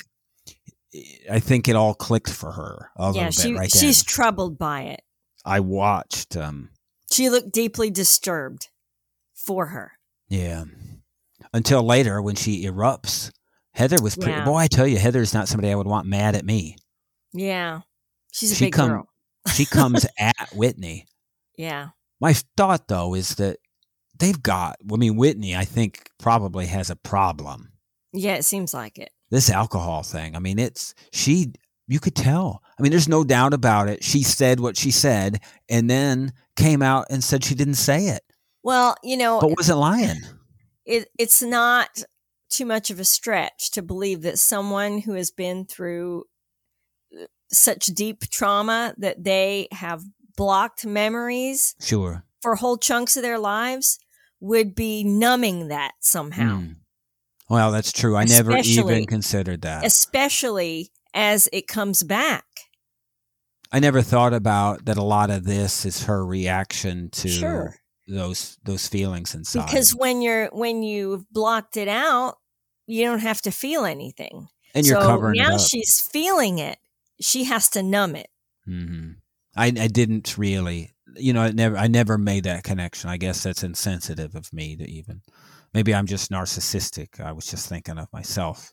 I 1.30 1.40
think 1.40 1.68
it 1.68 1.76
all 1.76 1.94
clicked 1.94 2.30
for 2.30 2.52
her 2.52 2.90
a 2.96 3.12
yeah, 3.14 3.26
little 3.26 3.30
she 3.32 3.54
right 3.54 3.70
she's 3.72 4.02
then. 4.02 4.08
troubled 4.14 4.58
by 4.58 4.82
it. 4.82 5.02
I 5.44 5.60
watched. 5.60 6.36
Um, 6.36 6.70
She 7.10 7.30
looked 7.30 7.52
deeply 7.52 7.90
disturbed 7.90 8.68
for 9.34 9.66
her. 9.66 9.92
yeah, 10.28 10.64
until 11.52 11.82
later 11.82 12.20
when 12.22 12.34
she 12.36 12.64
erupts. 12.64 13.30
Heather 13.74 13.96
was 14.02 14.14
pretty. 14.16 14.32
Yeah. 14.32 14.44
Boy, 14.44 14.56
I 14.56 14.66
tell 14.68 14.86
you, 14.86 14.98
Heather's 14.98 15.34
not 15.34 15.48
somebody 15.48 15.70
I 15.70 15.74
would 15.74 15.86
want 15.86 16.06
mad 16.06 16.34
at 16.36 16.44
me. 16.44 16.76
Yeah. 17.32 17.80
She's 18.32 18.52
a 18.52 18.54
She 18.54 18.66
big 18.66 18.72
come- 18.74 18.88
girl. 18.88 19.08
She 19.52 19.64
comes 19.66 20.06
at 20.18 20.50
Whitney. 20.54 21.06
Yeah. 21.58 21.88
My 22.20 22.32
thought 22.56 22.88
though 22.88 23.14
is 23.14 23.34
that 23.36 23.58
they've 24.18 24.40
got. 24.42 24.76
I 24.92 24.96
mean, 24.96 25.16
Whitney, 25.16 25.54
I 25.56 25.64
think 25.64 26.08
probably 26.18 26.66
has 26.66 26.88
a 26.90 26.96
problem. 26.96 27.72
Yeah, 28.12 28.34
it 28.36 28.44
seems 28.44 28.72
like 28.72 28.98
it. 28.98 29.10
This 29.30 29.50
alcohol 29.50 30.02
thing. 30.02 30.36
I 30.36 30.38
mean, 30.38 30.58
it's 30.58 30.94
she. 31.12 31.52
You 31.86 32.00
could 32.00 32.14
tell. 32.14 32.62
I 32.78 32.82
mean, 32.82 32.92
there's 32.92 33.08
no 33.08 33.24
doubt 33.24 33.52
about 33.52 33.88
it. 33.88 34.02
She 34.02 34.22
said 34.22 34.58
what 34.60 34.76
she 34.76 34.90
said, 34.90 35.40
and 35.68 35.90
then 35.90 36.32
came 36.56 36.80
out 36.80 37.06
and 37.10 37.22
said 37.22 37.44
she 37.44 37.54
didn't 37.54 37.74
say 37.74 38.06
it, 38.06 38.22
Well, 38.62 38.96
you 39.02 39.18
know, 39.18 39.38
but 39.40 39.54
wasn't 39.54 39.80
lying. 39.80 40.22
it, 40.86 41.08
it's 41.18 41.42
not 41.42 42.02
too 42.54 42.66
much 42.66 42.90
of 42.90 43.00
a 43.00 43.04
stretch 43.04 43.70
to 43.72 43.82
believe 43.82 44.22
that 44.22 44.38
someone 44.38 44.98
who 45.00 45.12
has 45.14 45.30
been 45.30 45.64
through 45.66 46.24
uh, 47.18 47.24
such 47.52 47.86
deep 47.86 48.20
trauma 48.30 48.94
that 48.98 49.24
they 49.24 49.68
have 49.72 50.02
blocked 50.36 50.84
memories 50.86 51.74
Sure. 51.80 52.24
for 52.42 52.56
whole 52.56 52.76
chunks 52.76 53.16
of 53.16 53.22
their 53.22 53.38
lives 53.38 53.98
would 54.40 54.74
be 54.74 55.04
numbing 55.04 55.68
that 55.68 55.92
somehow, 56.00 56.58
Hmm. 56.58 56.72
Well, 57.48 57.72
that's 57.72 57.92
true. 57.92 58.16
I 58.16 58.24
never 58.24 58.56
even 58.56 59.06
considered 59.06 59.62
that. 59.62 59.84
especially 59.84 60.90
as 61.12 61.48
it 61.52 61.66
comes 61.68 62.02
back. 62.02 62.44
I 63.70 63.80
never 63.80 64.02
thought 64.02 64.32
about 64.32 64.84
that. 64.86 64.96
A 64.96 65.02
lot 65.02 65.30
of 65.30 65.44
this 65.44 65.84
is 65.84 66.04
her 66.04 66.24
reaction 66.24 67.10
to 67.10 67.28
Sure. 67.28 67.76
those 68.08 68.56
those 68.64 68.88
feelings 68.88 69.34
inside. 69.34 69.66
Because 69.66 69.94
when 69.94 70.22
you're 70.22 70.46
when 70.52 70.82
you've 70.82 71.28
blocked 71.30 71.76
it 71.76 71.88
out, 71.88 72.36
you 72.86 73.04
don't 73.04 73.20
have 73.20 73.40
to 73.42 73.50
feel 73.50 73.84
anything. 73.84 74.48
and 74.74 74.86
you're 74.86 75.00
so 75.00 75.06
covering 75.06 75.40
now 75.40 75.56
she's 75.58 76.00
feeling 76.00 76.58
it. 76.58 76.78
She 77.20 77.44
has 77.44 77.68
to 77.70 77.82
numb 77.82 78.16
it. 78.16 78.28
hmm 78.64 79.12
I, 79.56 79.66
I 79.66 79.86
didn't 79.86 80.36
really, 80.36 80.90
you 81.14 81.32
know, 81.32 81.42
I 81.42 81.52
never, 81.52 81.76
I 81.76 81.86
never 81.86 82.18
made 82.18 82.42
that 82.44 82.64
connection. 82.64 83.08
I 83.08 83.16
guess 83.18 83.44
that's 83.44 83.62
insensitive 83.62 84.34
of 84.34 84.52
me 84.52 84.74
to 84.76 84.84
even. 84.90 85.22
Maybe 85.72 85.94
I'm 85.94 86.06
just 86.06 86.30
narcissistic. 86.32 87.20
I 87.20 87.30
was 87.32 87.46
just 87.46 87.68
thinking 87.68 87.98
of 87.98 88.12
myself, 88.12 88.72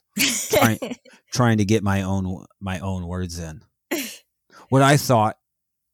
Trying- 0.50 0.80
trying 1.34 1.58
to 1.60 1.66
get 1.66 1.84
my 1.84 2.02
own 2.02 2.46
my 2.60 2.80
own 2.80 3.06
words 3.08 3.38
in. 3.40 3.62
What 4.70 4.82
I 4.82 4.98
thought 4.98 5.36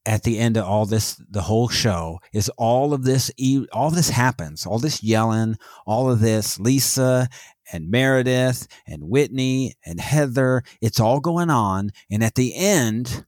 at 0.06 0.24
the 0.24 0.38
end 0.40 0.56
of 0.56 0.64
all 0.66 0.86
this, 0.86 1.20
the 1.30 1.42
whole 1.42 1.68
show 1.68 2.20
is 2.32 2.48
all 2.58 2.94
of 2.94 3.04
this, 3.04 3.32
all 3.74 3.90
this 3.90 4.10
happens, 4.10 4.66
all 4.66 4.80
this 4.80 5.04
yelling, 5.04 5.58
all 5.86 6.10
of 6.12 6.20
this, 6.20 6.60
Lisa 6.60 7.28
and 7.72 7.90
Meredith 7.90 8.68
and 8.86 9.04
Whitney 9.04 9.76
and 9.86 10.00
Heather, 10.00 10.64
it's 10.82 11.00
all 11.00 11.20
going 11.20 11.50
on. 11.50 11.92
And 12.10 12.24
at 12.24 12.36
the 12.36 12.56
end, 12.56 13.26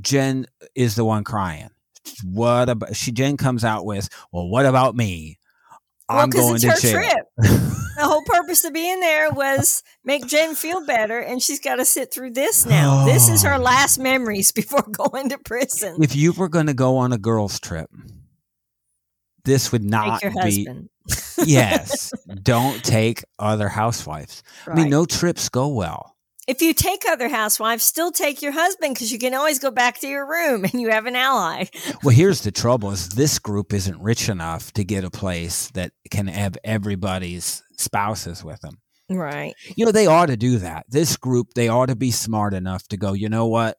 Jen 0.00 0.46
is 0.74 0.94
the 0.96 1.04
one 1.04 1.24
crying. 1.24 1.70
What 2.22 2.68
about 2.68 2.96
she? 2.96 3.12
Jen 3.12 3.36
comes 3.36 3.64
out 3.64 3.86
with, 3.86 4.08
"Well, 4.32 4.48
what 4.48 4.66
about 4.66 4.94
me? 4.94 5.38
well, 6.08 6.18
I'm 6.18 6.30
going 6.30 6.56
it's 6.56 6.64
to 6.64 6.70
her 6.70 6.76
jail." 6.76 6.92
trip. 6.92 7.26
The 7.96 8.08
whole 8.08 8.24
purpose 8.26 8.64
of 8.64 8.72
being 8.72 8.98
there 8.98 9.30
was 9.30 9.84
make 10.04 10.26
Jen 10.26 10.56
feel 10.56 10.84
better, 10.84 11.20
and 11.20 11.40
she's 11.40 11.60
got 11.60 11.76
to 11.76 11.84
sit 11.84 12.12
through 12.12 12.32
this 12.32 12.66
now. 12.66 13.04
This 13.04 13.28
is 13.28 13.44
her 13.44 13.54
Oh. 13.54 13.58
last 13.62 13.98
memories 13.98 14.50
before 14.52 14.82
going 14.82 15.28
to 15.28 15.38
prison. 15.38 16.02
If 16.02 16.16
you 16.16 16.32
were 16.32 16.48
going 16.48 16.66
to 16.66 16.74
go 16.74 16.96
on 16.96 17.12
a 17.12 17.18
girls' 17.18 17.60
trip, 17.60 17.88
this 19.44 19.70
would 19.70 19.84
not 19.84 20.20
be. 20.42 20.66
Yes, 21.44 22.12
don't 22.42 22.82
take 22.82 23.24
other 23.38 23.68
housewives. 23.68 24.42
I 24.66 24.74
mean, 24.74 24.90
no 24.90 25.04
trips 25.04 25.48
go 25.48 25.68
well. 25.68 26.16
If 26.46 26.60
you 26.60 26.74
take 26.74 27.04
other 27.08 27.28
housewives, 27.28 27.82
still 27.82 28.12
take 28.12 28.42
your 28.42 28.52
husband 28.52 28.94
because 28.94 29.10
you 29.10 29.18
can 29.18 29.32
always 29.32 29.58
go 29.58 29.70
back 29.70 30.00
to 30.00 30.06
your 30.06 30.28
room 30.28 30.64
and 30.64 30.74
you 30.74 30.90
have 30.90 31.06
an 31.06 31.16
ally. 31.16 31.66
Well, 32.02 32.14
here's 32.14 32.42
the 32.42 32.52
trouble: 32.52 32.90
is 32.90 33.08
this 33.10 33.38
group 33.38 33.72
isn't 33.72 34.00
rich 34.00 34.28
enough 34.28 34.72
to 34.74 34.84
get 34.84 35.04
a 35.04 35.10
place 35.10 35.70
that 35.72 35.92
can 36.10 36.26
have 36.26 36.56
everybody's 36.62 37.62
spouses 37.78 38.44
with 38.44 38.60
them. 38.60 38.78
Right. 39.08 39.54
You 39.76 39.84
know, 39.84 39.92
they 39.92 40.06
ought 40.06 40.26
to 40.26 40.36
do 40.36 40.58
that. 40.58 40.86
This 40.88 41.16
group, 41.16 41.54
they 41.54 41.68
ought 41.68 41.86
to 41.86 41.96
be 41.96 42.10
smart 42.10 42.54
enough 42.54 42.86
to 42.88 42.96
go. 42.96 43.12
You 43.12 43.28
know 43.28 43.46
what? 43.46 43.76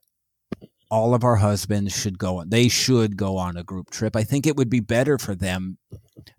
All 0.96 1.14
of 1.14 1.24
our 1.26 1.36
husbands 1.36 1.94
should 1.96 2.18
go 2.18 2.38
on. 2.40 2.50
They 2.50 2.70
should 2.70 3.18
go 3.18 3.38
on 3.38 3.58
a 3.58 3.64
group 3.64 3.90
trip. 3.90 4.16
I 4.16 4.24
think 4.24 4.48
it 4.48 4.56
would 4.56 4.70
be 4.70 4.80
better 4.80 5.18
for 5.18 5.36
them 5.36 5.78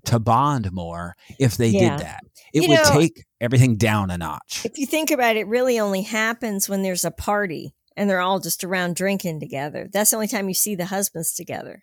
to 0.07 0.19
bond 0.19 0.73
more 0.73 1.15
if 1.39 1.57
they 1.59 1.69
Yeah. 1.69 1.91
did 1.97 2.07
that. 2.07 2.21
It 2.55 2.63
You 2.63 2.69
would 2.71 2.79
know- 2.79 2.91
take 2.93 3.25
everything 3.41 3.77
down 3.77 4.11
a 4.11 4.17
notch. 4.17 4.65
If 4.65 4.79
you 4.79 4.87
think 4.87 5.11
about 5.11 5.37
it, 5.37 5.41
it 5.41 5.47
really 5.49 5.79
only 5.79 6.03
happens 6.03 6.69
when 6.69 6.81
there's 6.83 7.05
a 7.05 7.11
party 7.11 7.75
and 7.97 8.09
they're 8.09 8.21
all 8.21 8.41
just 8.41 8.65
around 8.65 8.97
drinking 8.97 9.41
together. 9.41 9.89
That's 9.93 10.11
the 10.11 10.17
only 10.17 10.29
time 10.29 10.49
you 10.49 10.55
see 10.55 10.75
the 10.75 10.87
husbands 10.87 11.35
together. 11.35 11.83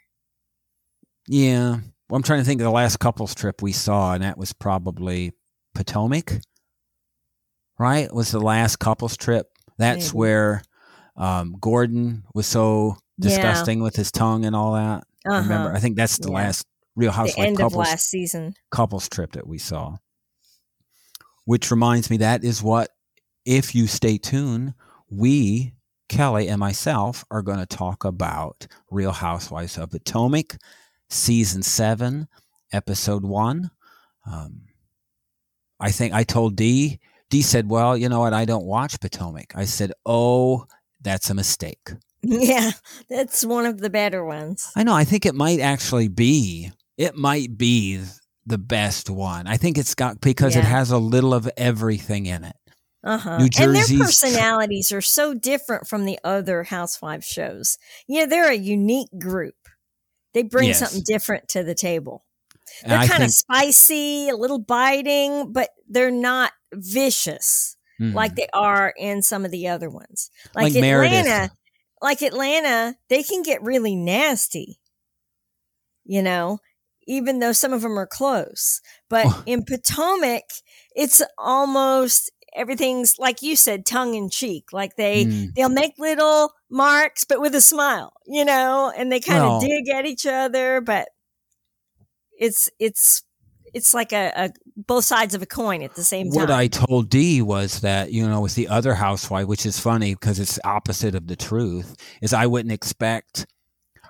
Yeah. 1.28 1.78
Well, 2.10 2.18
I'm 2.18 2.24
trying 2.24 2.40
to 2.40 2.46
think 2.46 2.60
of 2.60 2.66
the 2.66 2.72
last 2.72 3.00
couples 3.00 3.34
trip 3.36 3.62
we 3.62 3.72
saw, 3.72 4.14
and 4.14 4.24
that 4.24 4.38
was 4.38 4.52
probably 4.54 5.32
Potomac, 5.76 6.42
right? 7.80 8.14
Was 8.14 8.32
the 8.32 8.40
last 8.40 8.78
couples 8.80 9.16
trip. 9.18 9.48
That's 9.78 10.08
Maybe. 10.08 10.18
where 10.18 10.62
um, 11.16 11.56
Gordon 11.60 12.24
was 12.34 12.48
so 12.48 12.98
Yeah. 13.18 13.30
disgusting 13.30 13.82
with 13.82 13.96
his 13.96 14.12
tongue 14.12 14.46
and 14.46 14.56
all 14.56 14.74
that. 14.74 15.04
Uh-huh. 15.26 15.42
Remember, 15.42 15.74
I 15.74 15.80
think 15.80 15.96
that's 15.96 16.18
the 16.18 16.30
Yeah. 16.30 16.36
last 16.36 16.66
Real 16.96 17.12
the 17.12 17.18
Housewife 17.18 17.48
end 17.48 17.62
of 17.62 17.74
last 17.76 18.10
season. 18.10 18.56
couples 18.72 19.08
trip 19.10 19.32
that 19.34 19.48
we 19.48 19.58
saw. 19.58 19.98
Which 21.46 21.72
reminds 21.72 22.10
me, 22.10 22.18
that 22.18 22.44
is 22.44 22.64
what, 22.64 22.90
if 23.46 23.76
you 23.76 23.88
stay 23.88 24.18
tuned, 24.18 24.74
we, 25.10 25.74
Kelly 26.08 26.48
and 26.48 26.60
myself, 26.60 27.26
are 27.30 27.42
going 27.42 27.60
to 27.60 27.66
talk 27.66 28.06
about 28.06 28.68
Real 28.90 29.12
Housewives 29.12 29.78
of 29.78 29.92
Potomac, 29.92 30.58
season 31.10 31.62
seven, 31.64 32.28
episode 32.72 33.24
one. 33.24 33.72
Um, 34.26 34.62
I 35.80 35.92
think 35.92 36.14
I 36.14 36.24
told 36.24 36.56
D. 36.56 37.00
D 37.30 37.42
said, 37.42 37.70
Well, 37.70 37.98
you 37.98 38.08
know 38.08 38.22
what? 38.22 38.34
I 38.34 38.46
don't 38.46 38.66
watch 38.66 39.00
Potomac. 39.02 39.54
I 39.56 39.66
said, 39.66 39.92
Oh, 40.06 40.66
that's 41.04 41.30
a 41.30 41.34
mistake. 41.34 41.92
Yeah, 42.22 42.72
that's 43.10 43.44
one 43.46 43.66
of 43.66 43.80
the 43.82 43.90
better 43.90 44.24
ones. 44.24 44.72
I 44.76 44.84
know. 44.84 44.94
I 44.94 45.04
think 45.04 45.26
it 45.26 45.36
might 45.36 45.60
actually 45.60 46.08
be. 46.08 46.72
It 46.98 47.16
might 47.16 47.58
be 47.58 48.02
the 48.46 48.58
best 48.58 49.10
one. 49.10 49.46
I 49.48 49.58
think 49.58 49.78
it's 49.78 49.96
got 49.96 50.22
because 50.22 50.56
it 50.56 50.64
has 50.64 50.92
a 50.92 50.98
little 50.98 51.34
of 51.34 51.50
everything 51.58 52.26
in 52.26 52.44
it. 52.46 52.56
Uh-huh. 53.04 53.38
New 53.38 53.44
and 53.60 53.76
their 53.76 53.84
Jersey's- 53.84 54.00
personalities 54.22 54.92
are 54.94 55.02
so 55.02 55.34
different 55.34 55.88
from 55.88 56.06
the 56.06 56.18
other 56.24 56.64
housewives 56.64 57.26
shows. 57.26 57.78
Yeah, 58.08 58.26
they're 58.26 58.50
a 58.52 58.56
unique 58.56 59.10
group. 59.20 59.56
They 60.34 60.44
bring 60.44 60.70
Yes. 60.70 60.80
something 60.80 61.04
different 61.06 61.50
to 61.50 61.64
the 61.64 61.76
table. 61.76 62.24
They're 62.88 63.06
kind 63.06 63.24
of 63.24 63.32
spicy, 63.32 64.30
a 64.30 64.36
little 64.36 64.58
biting, 64.60 65.52
but 65.52 65.70
they're 65.90 66.10
not 66.10 66.54
vicious 66.74 67.76
mhm. 68.00 68.14
like 68.14 68.36
they 68.36 68.48
are 68.54 68.94
in 68.98 69.22
some 69.22 69.46
of 69.46 69.52
the 69.52 69.68
other 69.68 69.90
ones. 69.90 70.30
Like, 70.56 70.74
Like 70.74 70.82
Meredith. 70.82 71.14
Atlanta, 71.26 71.52
like 72.02 72.22
Atlanta, 72.22 72.96
they 73.10 73.24
can 73.24 73.44
get 73.44 73.62
really 73.64 73.96
nasty. 73.96 74.80
You 76.06 76.22
know, 76.22 76.60
even 77.08 77.40
though 77.40 77.54
some 77.54 77.74
of 77.74 77.82
them 77.82 77.98
are 77.98 78.08
close. 78.08 78.82
But 79.10 79.26
Oh. 79.28 79.44
in 79.48 79.64
Potomac, 79.64 80.44
it's 80.96 81.22
almost 81.38 82.30
everything's 82.56 83.18
like 83.18 83.42
you 83.42 83.56
said, 83.56 83.86
tongue 83.86 84.14
in 84.16 84.30
cheek. 84.30 84.74
Like 84.74 84.96
they 84.96 85.26
Mm. 85.26 85.56
they'll 85.56 85.70
make 85.70 85.94
little 85.98 86.52
marks, 86.70 87.24
but 87.24 87.42
with 87.42 87.56
a 87.56 87.62
smile, 87.62 88.14
you 88.28 88.46
know, 88.46 88.92
and 88.96 89.12
they 89.12 89.20
kind 89.20 89.42
of 89.44 89.50
Well- 89.50 89.62
dig 89.62 89.90
at 89.90 90.06
each 90.06 90.26
other, 90.26 90.82
but 90.82 91.08
it's 92.40 92.70
it's 92.80 93.24
it's 93.74 93.94
like 93.94 94.12
a, 94.14 94.32
a 94.36 94.50
both 94.78 95.06
sides 95.06 95.34
of 95.36 95.42
a 95.42 95.46
coin 95.46 95.82
at 95.84 95.96
the 95.96 96.04
same 96.04 96.30
time. 96.30 96.40
What 96.42 96.52
I 96.52 96.68
told 96.68 97.10
Dee 97.10 97.42
was 97.42 97.82
that, 97.82 98.12
you 98.12 98.28
know, 98.28 98.42
with 98.42 98.56
the 98.56 98.68
other 98.68 98.94
housewife, 98.96 99.48
which 99.48 99.66
is 99.66 99.80
funny 99.80 100.14
because 100.16 100.40
it's 100.40 100.60
opposite 100.64 101.16
of 101.16 101.28
the 101.28 101.36
truth, 101.36 101.96
is 102.22 102.34
I 102.34 102.46
wouldn't 102.48 102.72
expect 102.74 103.46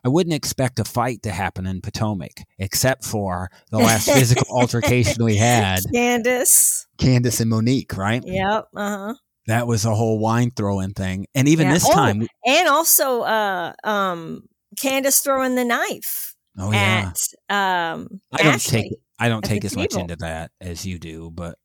I 0.05 0.09
wouldn't 0.09 0.33
expect 0.33 0.79
a 0.79 0.83
fight 0.83 1.23
to 1.23 1.31
happen 1.31 1.65
in 1.65 1.79
Potomac, 1.79 2.41
except 2.59 3.05
for 3.05 3.49
the 3.71 3.77
last 3.77 4.05
physical 4.11 4.45
altercation 4.49 5.23
we 5.23 5.37
had, 5.37 5.79
Candiace. 5.93 6.85
Candiace 6.97 7.39
and 7.39 7.49
Monique, 7.49 7.95
right? 7.95 8.21
Yep. 8.25 8.67
Uh 8.75 8.97
huh. 8.97 9.13
That 9.47 9.65
was 9.65 9.85
a 9.85 9.95
whole 9.95 10.19
wine 10.19 10.51
throwing 10.55 10.91
thing. 10.93 11.27
And 11.35 11.47
even 11.47 11.67
Yeah. 11.67 11.73
this 11.73 11.85
Oh, 11.89 11.93
time, 11.93 12.27
And 12.45 12.67
also, 12.67 13.21
uh, 13.21 13.73
um, 13.85 14.43
Candiace 14.77 15.21
throwing 15.21 15.55
the 15.55 15.63
knife 15.65 16.35
oh 16.59 16.71
yeah. 16.73 17.11
at 17.49 17.53
um. 17.93 18.19
I 18.33 18.43
don't 18.43 18.55
Ashley. 18.55 18.81
take 18.81 18.91
I 19.19 19.29
don't 19.29 19.43
take 19.43 19.63
as 19.65 19.75
much 19.75 19.95
into 19.95 20.15
that 20.17 20.51
as 20.59 20.85
you 20.85 20.99
do, 20.99 21.31
but 21.31 21.57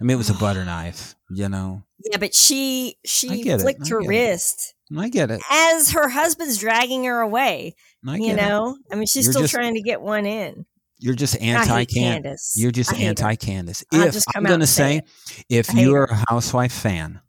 I 0.00 0.04
mean 0.04 0.14
it 0.14 0.18
was 0.18 0.30
a 0.30 0.34
butter 0.34 0.64
knife, 0.64 1.14
you 1.30 1.48
know. 1.48 1.84
Yeah, 2.04 2.18
but 2.18 2.34
she 2.34 2.96
she 3.04 3.42
flicked 3.58 3.88
her 3.88 4.00
it. 4.00 4.08
wrist 4.08 4.74
I 4.96 5.08
get 5.08 5.30
it. 5.30 5.40
as 5.50 5.92
her 5.92 6.08
husband's 6.08 6.58
dragging 6.58 7.04
her 7.04 7.20
away. 7.20 7.74
I 8.06 8.16
you 8.16 8.26
get 8.26 8.38
it. 8.38 8.42
know, 8.42 8.76
I 8.92 8.96
mean, 8.96 9.06
she's 9.06 9.24
You're 9.24 9.32
still 9.32 9.42
just 9.42 9.54
trying 9.54 9.74
to 9.74 9.82
get 9.82 10.00
one 10.00 10.26
in. 10.26 10.66
You're 10.98 11.14
just 11.14 11.40
anti 11.40 11.84
Candiace. 11.84 12.54
You're 12.56 12.70
just 12.70 12.92
I 12.92 12.96
hate 12.96 13.02
her. 13.04 13.08
anti 13.08 13.36
Candiace. 13.36 13.84
If 13.92 14.24
I'm 14.34 14.44
going 14.44 14.60
to 14.60 14.66
say 14.66 15.00
say, 15.26 15.44
it. 15.48 15.68
if 15.68 15.74
you're 15.74 16.04
a 16.04 16.24
housewife 16.28 16.72
fan 16.72 17.20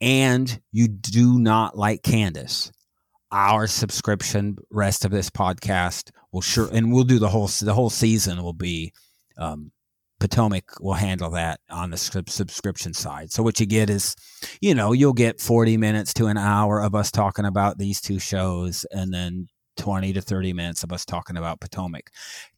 and 0.00 0.60
you 0.72 0.88
do 0.88 1.38
not 1.38 1.76
like 1.76 2.02
Candiace, 2.02 2.72
our 3.30 3.66
subscription 3.66 4.56
rest 4.70 5.04
of 5.04 5.10
this 5.10 5.30
podcast 5.30 6.10
will 6.32 6.40
sure, 6.40 6.68
and 6.72 6.92
we'll 6.92 7.04
do 7.04 7.18
the 7.18 7.28
whole 7.28 7.46
the 7.46 7.74
whole 7.74 7.90
season 7.90 8.42
will 8.42 8.52
be 8.52 8.92
um, 9.36 9.72
Potomac 10.20 10.80
will 10.80 10.94
handle 10.94 11.30
that 11.30 11.60
on 11.70 11.90
the 11.90 11.96
subscription 11.96 12.92
side. 12.92 13.30
So 13.30 13.42
what 13.42 13.60
you 13.60 13.66
get 13.66 13.88
is, 13.88 14.16
you 14.60 14.74
know, 14.74 14.92
you'll 14.92 15.12
get 15.12 15.40
40 15.40 15.76
minutes 15.76 16.12
to 16.14 16.26
an 16.26 16.36
hour 16.36 16.82
of 16.82 16.94
us 16.94 17.10
talking 17.10 17.44
about 17.44 17.78
these 17.78 18.00
two 18.00 18.18
shows, 18.18 18.84
and 18.90 19.12
then 19.14 19.46
20 19.76 20.12
to 20.12 20.20
30 20.20 20.52
minutes 20.52 20.82
of 20.82 20.92
us 20.92 21.04
talking 21.04 21.36
about 21.36 21.60
Potomac. 21.60 22.10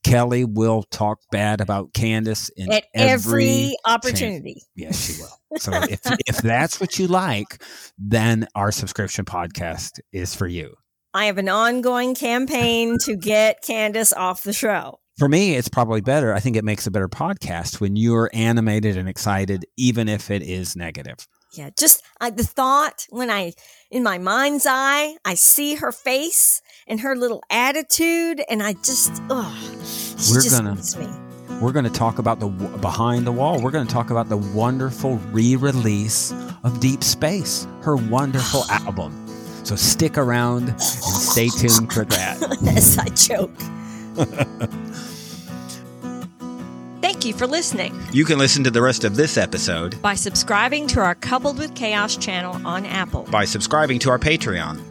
Kelly 0.02 0.44
will 0.44 0.84
talk 0.84 1.18
bad 1.30 1.60
about 1.60 1.92
Candiace 1.92 2.50
in 2.56 2.72
At 2.72 2.84
every, 2.94 3.44
every 3.44 3.76
opportunity. 3.84 4.62
Yes, 4.74 5.04
she 5.06 5.20
will. 5.20 5.58
So 5.58 5.72
if 5.74 6.00
if 6.26 6.38
that's 6.38 6.80
what 6.80 6.98
you 6.98 7.08
like, 7.08 7.62
then 7.98 8.48
our 8.54 8.72
subscription 8.72 9.26
podcast 9.26 10.00
is 10.12 10.34
for 10.34 10.46
you. 10.46 10.74
I 11.12 11.24
have 11.26 11.38
an 11.38 11.48
ongoing 11.48 12.14
campaign 12.14 12.96
to 13.04 13.16
get 13.16 13.62
Candiace 13.62 14.12
off 14.16 14.42
the 14.44 14.52
show. 14.52 15.00
For 15.18 15.28
me, 15.28 15.54
it's 15.56 15.68
probably 15.68 16.00
better. 16.00 16.32
I 16.32 16.40
think 16.40 16.56
it 16.56 16.64
makes 16.64 16.86
a 16.86 16.90
better 16.90 17.08
podcast 17.08 17.80
when 17.80 17.96
you're 17.96 18.30
animated 18.32 18.96
and 18.96 19.08
excited, 19.08 19.66
even 19.76 20.08
if 20.08 20.30
it 20.30 20.42
is 20.42 20.76
negative. 20.76 21.26
Yeah, 21.52 21.70
just 21.76 22.02
uh, 22.20 22.30
the 22.30 22.44
thought 22.44 23.06
when 23.11 23.28
I, 23.28 23.52
in 23.90 24.04
my 24.04 24.18
mind's 24.18 24.66
eye, 24.68 25.16
I 25.24 25.34
see 25.34 25.74
her 25.74 25.90
face 25.90 26.62
and 26.86 27.00
her 27.00 27.16
little 27.16 27.42
attitude, 27.50 28.40
and 28.48 28.62
I 28.62 28.74
just, 28.74 29.20
ugh, 29.28 29.52
she 29.84 30.32
We're 30.32 30.40
just 30.42 30.50
gonna- 30.56 30.76
gets 30.76 30.96
me. 30.96 31.08
We're 31.61 31.72
going 31.72 31.84
to 31.84 31.90
talk 31.90 32.18
about 32.18 32.40
the 32.40 32.46
behind 32.48 33.26
the 33.26 33.32
wall. 33.32 33.61
We're 33.61 33.70
going 33.72 33.86
to 33.86 33.92
talk 33.92 34.08
about 34.11 34.30
the 34.30 34.38
wonderful 34.38 35.16
re-release 35.32 36.32
of 36.64 36.80
Deep 36.80 37.04
Space, 37.04 37.66
her 37.82 37.96
wonderful 37.96 38.64
album. 38.70 39.26
So 39.64 39.76
stick 39.76 40.18
around 40.18 40.70
and 40.70 40.82
stay 40.82 41.48
tuned 41.48 41.92
for 41.92 42.04
that. 42.04 42.40
as 42.76 42.98
I 42.98 43.08
joke. 43.11 43.50
Thank 47.00 47.24
you 47.24 47.32
for 47.34 47.46
listening. 47.46 47.98
You 48.12 48.24
can 48.24 48.38
listen 48.38 48.64
to 48.64 48.70
the 48.70 48.80
rest 48.80 49.04
of 49.04 49.14
this 49.14 49.36
episode 49.36 50.00
By 50.00 50.14
subscribing 50.14 50.86
to 50.88 51.00
our 51.00 51.14
Coupled 51.14 51.58
with 51.58 51.74
Chaos 51.74 52.16
channel 52.16 52.61
on 52.66 52.86
Apple, 52.86 53.24
by 53.30 53.44
subscribing 53.44 53.98
to 54.00 54.11
our 54.11 54.18
Patreon 54.18 54.80